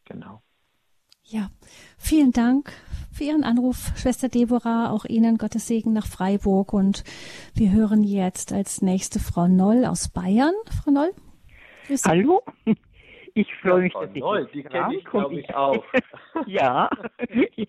[0.04, 0.40] Genau.
[1.28, 1.48] Ja,
[1.98, 2.70] vielen Dank
[3.12, 4.92] für Ihren Anruf, Schwester Deborah.
[4.92, 6.72] Auch Ihnen Gottes Segen nach Freiburg.
[6.72, 7.02] Und
[7.52, 10.54] wir hören jetzt als nächste Frau Noll aus Bayern.
[10.84, 11.10] Frau Noll?
[12.04, 12.42] Hallo?
[13.34, 15.84] Ich freue mich, dass Noll, ich die kenne ich, glaube ich, auch.
[16.46, 16.88] ja,
[17.56, 17.68] ich,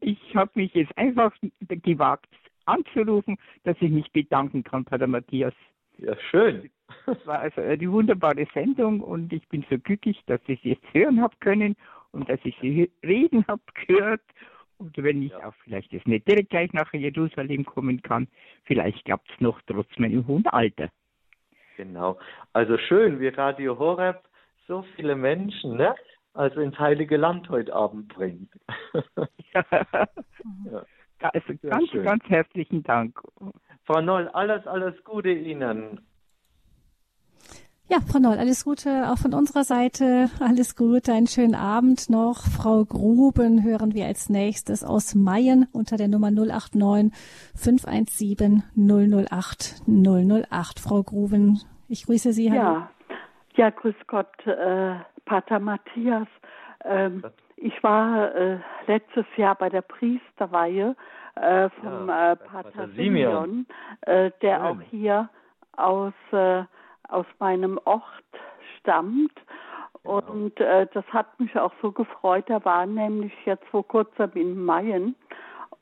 [0.00, 1.32] ich habe mich jetzt einfach
[1.68, 2.28] gewagt
[2.66, 5.54] anzurufen, dass ich mich bedanken kann bei der Matthias.
[5.96, 6.70] Ja, schön.
[7.06, 10.92] Es war also eine wunderbare Sendung und ich bin so glücklich, dass ich sie jetzt
[10.92, 11.76] hören habe können
[12.12, 14.22] und dass ich sie reden habe gehört.
[14.78, 15.48] Und wenn ich ja.
[15.48, 18.28] auch vielleicht jetzt nicht direkt gleich nach Jerusalem kommen kann,
[18.64, 20.88] vielleicht klappt es noch trotz meinem hohen Alter.
[21.76, 22.18] Genau.
[22.52, 24.22] Also schön, wie Radio Horeb
[24.66, 25.94] so viele Menschen, ne?
[26.32, 28.52] Also ins Heilige Land heute Abend bringt.
[29.52, 29.64] ja.
[30.70, 30.86] ja.
[31.20, 33.20] Also ganz, ganz herzlichen Dank.
[33.84, 36.00] Frau Noll, alles, alles Gute Ihnen.
[37.90, 40.30] Ja, Frau Noll, alles Gute auch von unserer Seite.
[40.38, 42.36] Alles Gute, einen schönen Abend noch.
[42.36, 47.12] Frau Gruben hören wir als nächstes aus Mayen unter der Nummer 089
[47.56, 50.78] 517 008 008.
[50.78, 51.58] Frau Gruben,
[51.88, 52.52] ich grüße Sie.
[52.52, 52.60] Hallo.
[52.62, 52.90] Ja,
[53.56, 54.94] ja, grüß Gott, äh,
[55.24, 56.28] Pater Matthias.
[56.84, 57.24] Ähm,
[57.56, 60.94] ich war äh, letztes Jahr bei der Priesterweihe
[61.34, 63.66] äh, vom ja, äh, Pater, Pater Simeon,
[64.02, 64.64] äh, der Schön.
[64.64, 65.28] auch hier
[65.76, 66.62] aus äh,
[67.12, 68.02] aus meinem Ort
[68.78, 69.32] stammt.
[70.02, 70.18] Genau.
[70.18, 72.48] Und äh, das hat mich auch so gefreut.
[72.48, 75.14] Er war nämlich jetzt vor kurzem in Mayen.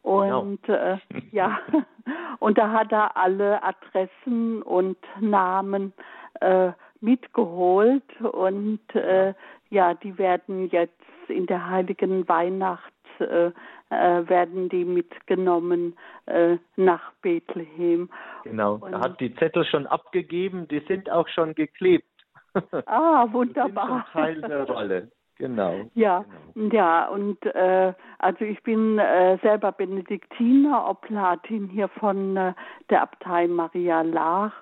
[0.03, 0.79] Und genau.
[0.79, 0.99] äh,
[1.33, 1.59] ja,
[2.39, 5.93] und da hat er alle Adressen und Namen
[6.41, 8.21] äh, mitgeholt.
[8.21, 9.35] Und äh,
[9.71, 10.95] ja, die werden jetzt
[11.29, 13.51] in der heiligen Weihnacht äh,
[13.91, 15.97] werden die mitgenommen
[16.27, 18.11] äh, nach Bethlehem.
[18.45, 22.07] Genau, Und er hat die Zettel schon abgegeben, die sind auch schon geklebt.
[22.87, 24.05] Ah, wunderbar.
[24.05, 25.11] Das Teil der Rolle.
[25.37, 25.89] Genau.
[25.95, 26.25] Ja,
[26.55, 26.75] genau.
[26.75, 32.55] ja, und äh, also ich bin äh, selber Benediktiner, Oblatin hier von äh,
[32.91, 34.53] der Abtei Maria Lach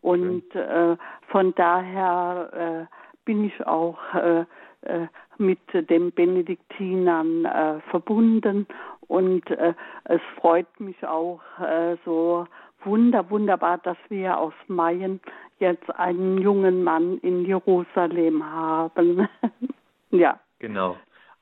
[0.00, 0.96] und äh,
[1.28, 2.94] von daher äh,
[3.26, 4.44] bin ich auch äh,
[4.82, 5.06] äh,
[5.42, 8.66] mit den Benediktinern äh, verbunden
[9.08, 9.74] Und äh,
[10.04, 12.46] es freut mich auch äh, so
[12.84, 15.20] wunder, wunderbar, dass wir aus Mayen
[15.58, 19.28] jetzt einen jungen Mann in Jerusalem haben.
[20.10, 20.40] ja.
[20.58, 20.96] Genau.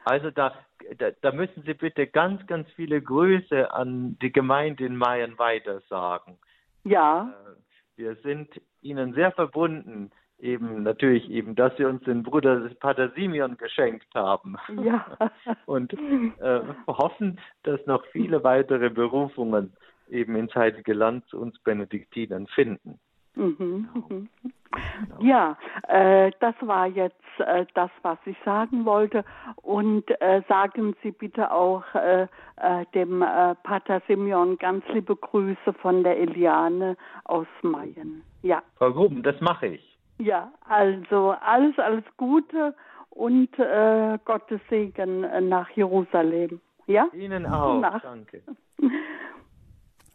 [0.05, 0.55] Also da,
[0.98, 6.39] da, da, müssen Sie bitte ganz, ganz viele Grüße an die Gemeinde in Mayen weitersagen.
[6.85, 7.32] Ja.
[7.47, 10.10] Äh, wir sind Ihnen sehr verbunden
[10.40, 14.56] eben natürlich eben, dass sie uns den Bruder Pater Simeon geschenkt haben.
[14.82, 15.04] Ja.
[15.66, 19.72] Und äh, hoffen, dass noch viele weitere Berufungen
[20.08, 22.98] eben ins Heilige Land zu uns Benediktinern finden.
[23.34, 23.88] Mhm.
[23.92, 24.28] Genau.
[25.20, 25.58] Ja,
[25.88, 29.24] äh, das war jetzt äh, das, was ich sagen wollte.
[29.56, 35.72] Und äh, sagen Sie bitte auch äh, äh, dem äh, Pater Simeon ganz liebe Grüße
[35.82, 38.22] von der Eliane aus Mayen.
[38.42, 38.62] Ja.
[38.76, 39.89] Frau Gruben, das mache ich.
[40.20, 42.74] Ja, also alles, alles Gute
[43.09, 46.60] und äh, Gottes Segen äh, nach Jerusalem.
[46.86, 47.09] Ja?
[47.12, 47.80] Ihnen auch.
[47.80, 48.02] Nach.
[48.02, 48.42] Danke.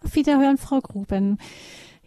[0.04, 1.40] Auf Wiederhören, Frau Gruben.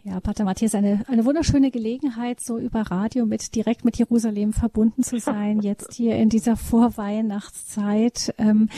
[0.03, 5.03] Ja, Pater Matthias, eine, eine wunderschöne Gelegenheit, so über Radio mit direkt mit Jerusalem verbunden
[5.03, 8.33] zu sein, jetzt hier in dieser Vorweihnachtszeit.
[8.37, 8.69] Ähm,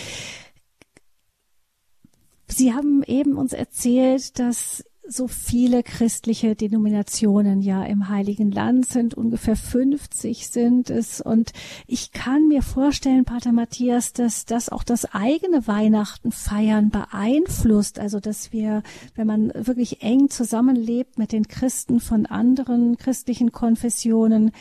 [2.47, 9.13] Sie haben eben uns erzählt, dass so viele christliche Denominationen ja im Heiligen Land sind,
[9.13, 11.21] ungefähr 50 sind es.
[11.21, 11.51] Und
[11.87, 17.99] ich kann mir vorstellen, Pater Matthias, dass das auch das eigene Weihnachten feiern beeinflusst.
[17.99, 18.83] Also, dass wir,
[19.15, 24.51] wenn man wirklich eng zusammenlebt mit den Christen von anderen christlichen Konfessionen,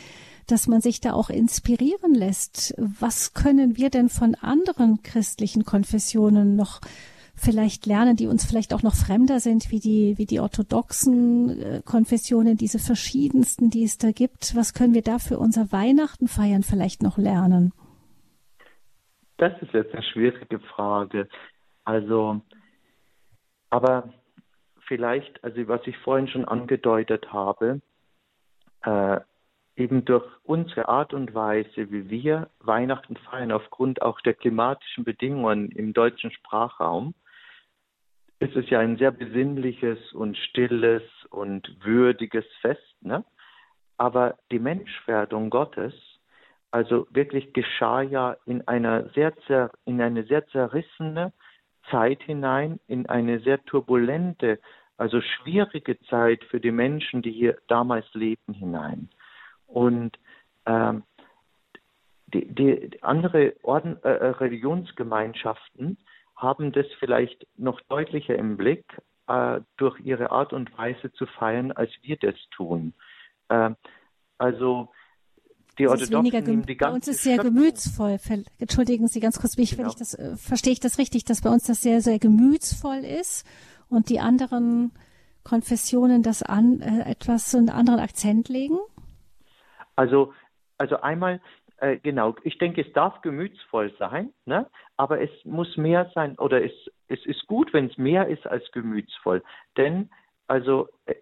[0.46, 2.74] dass man sich da auch inspirieren lässt.
[2.76, 6.80] Was können wir denn von anderen christlichen Konfessionen noch
[7.40, 11.82] vielleicht lernen, die uns vielleicht auch noch fremder sind, wie die, wie die orthodoxen äh,
[11.84, 14.54] Konfessionen, diese verschiedensten, die es da gibt.
[14.54, 17.72] Was können wir da für unser Weihnachten feiern vielleicht noch lernen?
[19.38, 21.28] Das ist jetzt eine schwierige Frage.
[21.84, 22.42] Also,
[23.70, 24.12] aber
[24.86, 27.80] vielleicht, also was ich vorhin schon angedeutet habe,
[28.82, 29.20] äh,
[29.76, 35.70] eben durch unsere Art und Weise, wie wir Weihnachten feiern, aufgrund auch der klimatischen Bedingungen
[35.70, 37.14] im deutschen Sprachraum,
[38.40, 42.96] ist es ja ein sehr besinnliches und stilles und würdiges Fest.
[43.02, 43.24] Ne?
[43.98, 45.94] Aber die Menschwerdung Gottes,
[46.70, 49.34] also wirklich geschah ja in einer sehr
[49.84, 51.32] in eine sehr zerrissene
[51.90, 54.58] Zeit hinein, in eine sehr turbulente,
[54.96, 59.10] also schwierige Zeit für die Menschen, die hier damals lebten, hinein.
[59.66, 60.18] Und
[60.66, 61.02] ähm,
[62.28, 65.98] die, die andere Orden, äh, äh Religionsgemeinschaften
[66.40, 68.84] haben das vielleicht noch deutlicher im Blick
[69.28, 72.94] äh, durch ihre Art und Weise zu feiern, als wir das tun.
[73.48, 73.70] Äh,
[74.38, 74.88] also
[75.78, 77.54] die Orthodoxen nehmen die ganze Bei uns ist sehr Schöpfung.
[77.54, 78.18] gemütsvoll.
[78.58, 79.88] Entschuldigen Sie ganz kurz, wie genau.
[79.88, 83.46] ich das äh, verstehe ich das richtig, dass bei uns das sehr sehr gemütsvoll ist
[83.88, 84.92] und die anderen
[85.44, 88.78] Konfessionen das an äh, etwas so einen anderen Akzent legen?
[89.96, 90.32] Also
[90.76, 91.40] also einmal
[91.80, 94.66] äh, genau, ich denke, es darf gemütsvoll sein, ne?
[94.96, 96.72] aber es muss mehr sein oder es,
[97.08, 99.42] es ist gut, wenn es mehr ist als gemütsvoll.
[99.76, 100.10] Denn
[100.46, 101.14] also äh,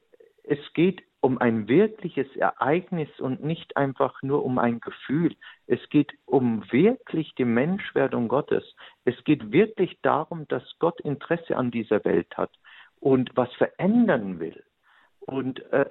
[0.43, 5.37] es geht um ein wirkliches Ereignis und nicht einfach nur um ein Gefühl.
[5.67, 8.65] Es geht um wirklich die Menschwerdung Gottes.
[9.05, 12.51] Es geht wirklich darum, dass Gott Interesse an dieser Welt hat
[13.01, 14.63] und was verändern will.
[15.29, 15.85] Und äh,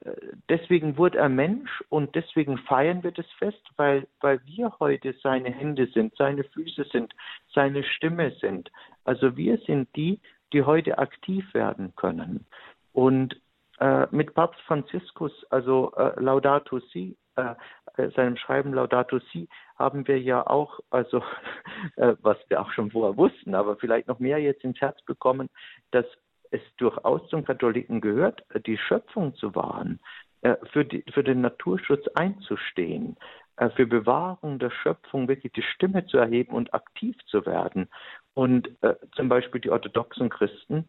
[0.49, 5.51] deswegen wurde er Mensch und deswegen feiern wir das Fest, weil, weil wir heute seine
[5.51, 7.13] Hände sind, seine Füße sind,
[7.53, 8.71] seine Stimme sind.
[9.03, 10.19] Also wir sind die,
[10.53, 12.47] die heute aktiv werden können.
[12.93, 13.39] Und
[13.79, 17.53] äh, mit Papst Franziskus, also äh, Laudato Si, äh,
[17.97, 19.47] äh, seinem Schreiben Laudato Si,
[19.77, 21.21] haben wir ja auch, also
[21.97, 25.47] äh, was wir auch schon vorher wussten, aber vielleicht noch mehr jetzt ins Herz bekommen,
[25.91, 26.07] dass
[26.51, 29.99] es durchaus zum Katholiken gehört, die Schöpfung zu wahren,
[30.41, 33.17] äh, für, die, für den Naturschutz einzustehen,
[33.57, 37.89] äh, für Bewahrung der Schöpfung wirklich die Stimme zu erheben und aktiv zu werden.
[38.35, 40.87] Und äh, zum Beispiel die orthodoxen Christen,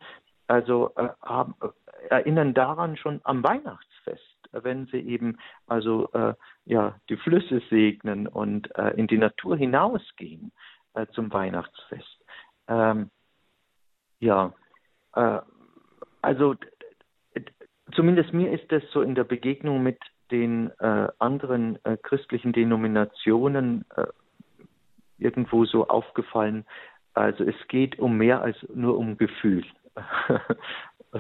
[0.49, 1.55] also haben,
[2.09, 4.23] erinnern daran schon am Weihnachtsfest,
[4.53, 10.53] wenn sie eben also äh, ja die Flüsse segnen und in die Natur hinausgehen
[11.13, 12.25] zum Weihnachtsfest.
[12.67, 13.11] Ähm,
[14.21, 14.55] ja,
[15.15, 15.41] äh,
[16.23, 16.55] also
[17.93, 19.99] zumindest mir ist es so in der Begegnung mit
[20.31, 24.07] den äh, anderen äh, christlichen Denominationen äh,
[25.19, 26.65] irgendwo so aufgefallen.
[27.15, 29.65] Also es geht um mehr als nur um Gefühl,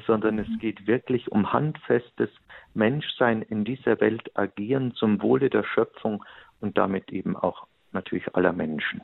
[0.06, 2.30] sondern es geht wirklich um handfestes
[2.74, 6.24] Menschsein in dieser Welt agieren zum Wohle der Schöpfung
[6.60, 9.00] und damit eben auch natürlich aller Menschen.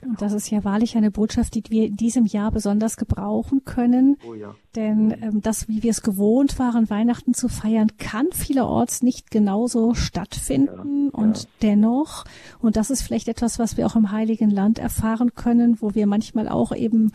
[0.00, 4.16] Und das ist ja wahrlich eine Botschaft, die wir in diesem Jahr besonders gebrauchen können.
[4.26, 4.54] Oh ja.
[4.74, 9.94] Denn ähm, das, wie wir es gewohnt waren, Weihnachten zu feiern, kann vielerorts nicht genauso
[9.94, 11.10] stattfinden.
[11.12, 11.48] Ja, und ja.
[11.62, 12.24] dennoch,
[12.60, 16.06] und das ist vielleicht etwas, was wir auch im Heiligen Land erfahren können, wo wir
[16.06, 17.12] manchmal auch eben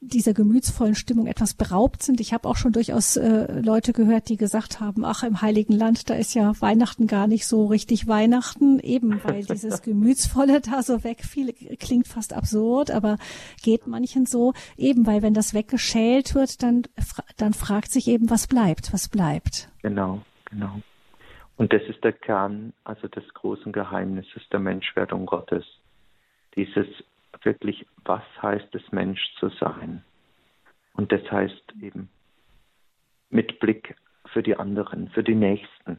[0.00, 2.20] dieser gemütsvollen Stimmung etwas beraubt sind.
[2.20, 6.10] Ich habe auch schon durchaus äh, Leute gehört, die gesagt haben, ach, im Heiligen Land,
[6.10, 11.02] da ist ja Weihnachten gar nicht so richtig Weihnachten, eben weil dieses Gemütsvolle da so
[11.02, 13.16] wegfiel, klingt fast absurd, aber
[13.62, 16.82] geht manchen so, eben weil wenn das weggeschält wird, dann,
[17.36, 19.68] dann fragt sich eben, was bleibt, was bleibt.
[19.82, 20.80] Genau, genau.
[21.56, 25.64] Und das ist der Kern, also des großen Geheimnisses der Menschwerdung Gottes.
[26.54, 26.86] Dieses
[27.46, 30.04] wirklich, was heißt es, Mensch zu sein?
[30.92, 32.10] Und das heißt eben
[33.30, 33.96] mit Blick
[34.26, 35.98] für die anderen, für die Nächsten.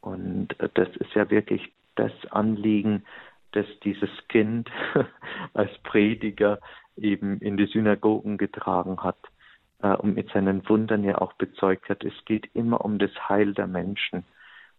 [0.00, 3.04] Und das ist ja wirklich das Anliegen,
[3.52, 4.70] das dieses Kind
[5.54, 6.58] als Prediger
[6.96, 9.18] eben in die Synagogen getragen hat
[9.82, 12.04] äh, und mit seinen Wundern ja auch bezeugt hat.
[12.04, 14.24] Es geht immer um das Heil der Menschen,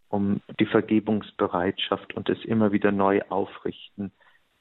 [0.09, 4.11] um die Vergebungsbereitschaft und das immer wieder neu aufrichten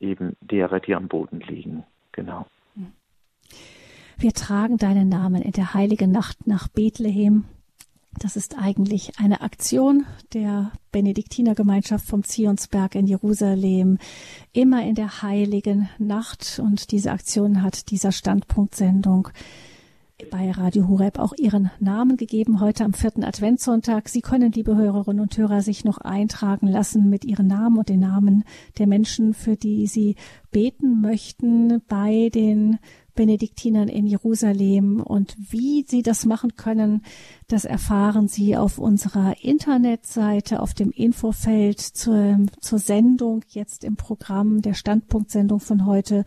[0.01, 1.85] eben derer, die am Boden liegen.
[2.13, 2.47] Genau.
[4.17, 7.45] Wir tragen deinen Namen in der heiligen Nacht nach Bethlehem.
[8.21, 13.99] Das ist eigentlich eine Aktion der Benediktinergemeinschaft vom Zionsberg in Jerusalem,
[14.53, 16.61] immer in der heiligen Nacht.
[16.63, 19.31] Und diese Aktion hat dieser Standpunktsendung
[20.31, 24.09] bei Radio Horeb auch ihren Namen gegeben, heute am vierten Adventssonntag.
[24.09, 28.01] Sie können, liebe Hörerinnen und Hörer, sich noch eintragen lassen mit ihren Namen und den
[28.01, 28.45] Namen
[28.79, 30.15] der Menschen, für die Sie
[30.53, 32.79] beten möchten bei den
[33.15, 35.01] Benediktinern in Jerusalem.
[35.01, 37.03] Und wie Sie das machen können,
[37.49, 44.63] das erfahren Sie auf unserer Internetseite, auf dem Infofeld zur, zur Sendung, jetzt im Programm
[44.63, 46.25] der Standpunktsendung von heute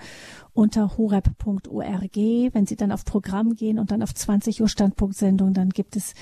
[0.54, 2.16] unter horeb.org.
[2.16, 6.14] Wenn Sie dann auf Programm gehen und dann auf 20 Uhr Standpunktsendung, dann gibt es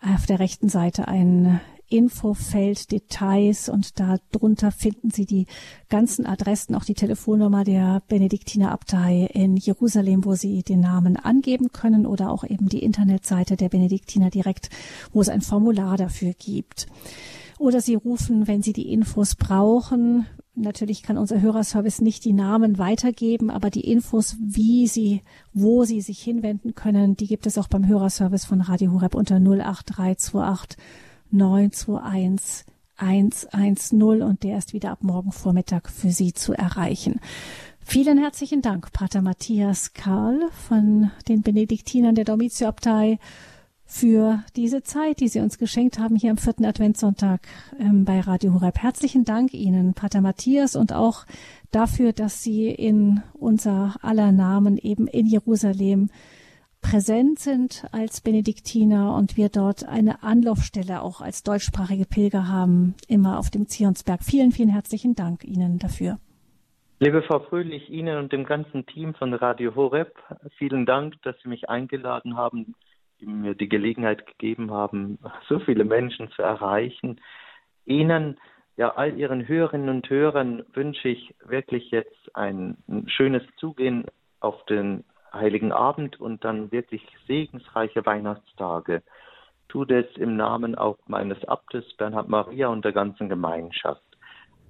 [0.00, 1.60] auf der rechten Seite ein
[1.94, 5.46] Infofeld Details und da drunter finden Sie die
[5.88, 12.04] ganzen Adressen, auch die Telefonnummer der Benediktinerabtei in Jerusalem, wo Sie den Namen angeben können
[12.04, 14.70] oder auch eben die Internetseite der Benediktiner direkt,
[15.12, 16.88] wo es ein Formular dafür gibt.
[17.60, 20.26] Oder Sie rufen, wenn Sie die Infos brauchen,
[20.56, 25.22] Natürlich kann unser Hörerservice nicht die Namen weitergeben, aber die Infos, wie Sie,
[25.52, 29.40] wo Sie sich hinwenden können, die gibt es auch beim Hörerservice von Radio Horeb unter
[29.40, 30.78] 08328
[31.34, 32.66] 921
[32.96, 37.20] 110 und der ist wieder ab morgen Vormittag für Sie zu erreichen.
[37.80, 43.18] Vielen herzlichen Dank, Pater Matthias Karl von den Benediktinern der Domitio-Abtei
[43.84, 47.46] für diese Zeit, die Sie uns geschenkt haben hier am vierten Adventssonntag
[47.78, 48.78] ähm, bei Radio Horeb.
[48.78, 51.26] Herzlichen Dank Ihnen, Pater Matthias, und auch
[51.70, 56.08] dafür, dass Sie in unser aller Namen eben in Jerusalem
[56.84, 63.38] präsent sind als Benediktiner und wir dort eine Anlaufstelle auch als deutschsprachige Pilger haben, immer
[63.38, 64.22] auf dem Zionsberg.
[64.22, 66.18] Vielen, vielen herzlichen Dank Ihnen dafür.
[67.00, 70.14] Liebe Frau Fröhlich, Ihnen und dem ganzen Team von Radio Horeb,
[70.58, 72.74] vielen Dank, dass Sie mich eingeladen haben,
[73.18, 77.18] mir die Gelegenheit gegeben haben, so viele Menschen zu erreichen.
[77.86, 78.38] Ihnen,
[78.76, 84.04] ja, all Ihren Hörerinnen und Hörern wünsche ich wirklich jetzt ein schönes Zugehen
[84.40, 85.04] auf den
[85.34, 89.02] Heiligen Abend und dann wirklich segensreiche Weihnachtstage.
[89.68, 94.02] Tu das im Namen auch meines Abtes Bernhard Maria und der ganzen Gemeinschaft.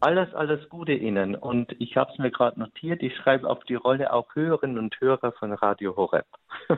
[0.00, 1.34] Alles, alles Gute Ihnen.
[1.34, 5.00] Und ich habe es mir gerade notiert, ich schreibe auf die Rolle auch Hörerinnen und
[5.00, 6.26] Hörer von Radio Horeb.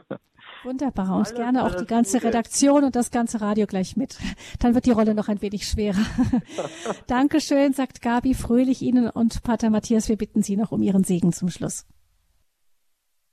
[0.65, 1.09] Wunderbar.
[1.09, 2.29] Und alles, gerne auch die ganze Gute.
[2.29, 4.19] Redaktion und das ganze Radio gleich mit.
[4.61, 6.05] Dann wird die Rolle noch ein wenig schwerer.
[7.07, 10.09] Dankeschön, sagt Gabi Fröhlich Ihnen und Pater Matthias.
[10.09, 11.87] Wir bitten Sie noch um Ihren Segen zum Schluss.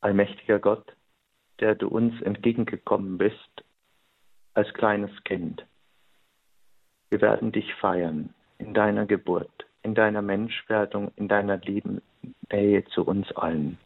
[0.03, 0.95] Allmächtiger Gott,
[1.59, 3.63] der du uns entgegengekommen bist
[4.53, 5.65] als kleines Kind.
[7.09, 12.01] Wir werden dich feiern in deiner Geburt, in deiner Menschwerdung, in deiner lieben
[12.51, 13.77] Nähe zu uns allen.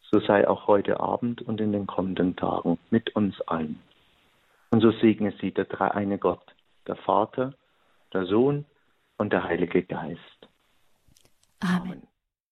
[0.00, 3.80] So sei auch heute Abend und in den kommenden Tagen mit uns allen.
[4.70, 6.54] Und so segne sie der dreieine Gott,
[6.86, 7.54] der Vater,
[8.12, 8.64] der Sohn
[9.18, 10.48] und der Heilige Geist.
[11.60, 12.07] Amen.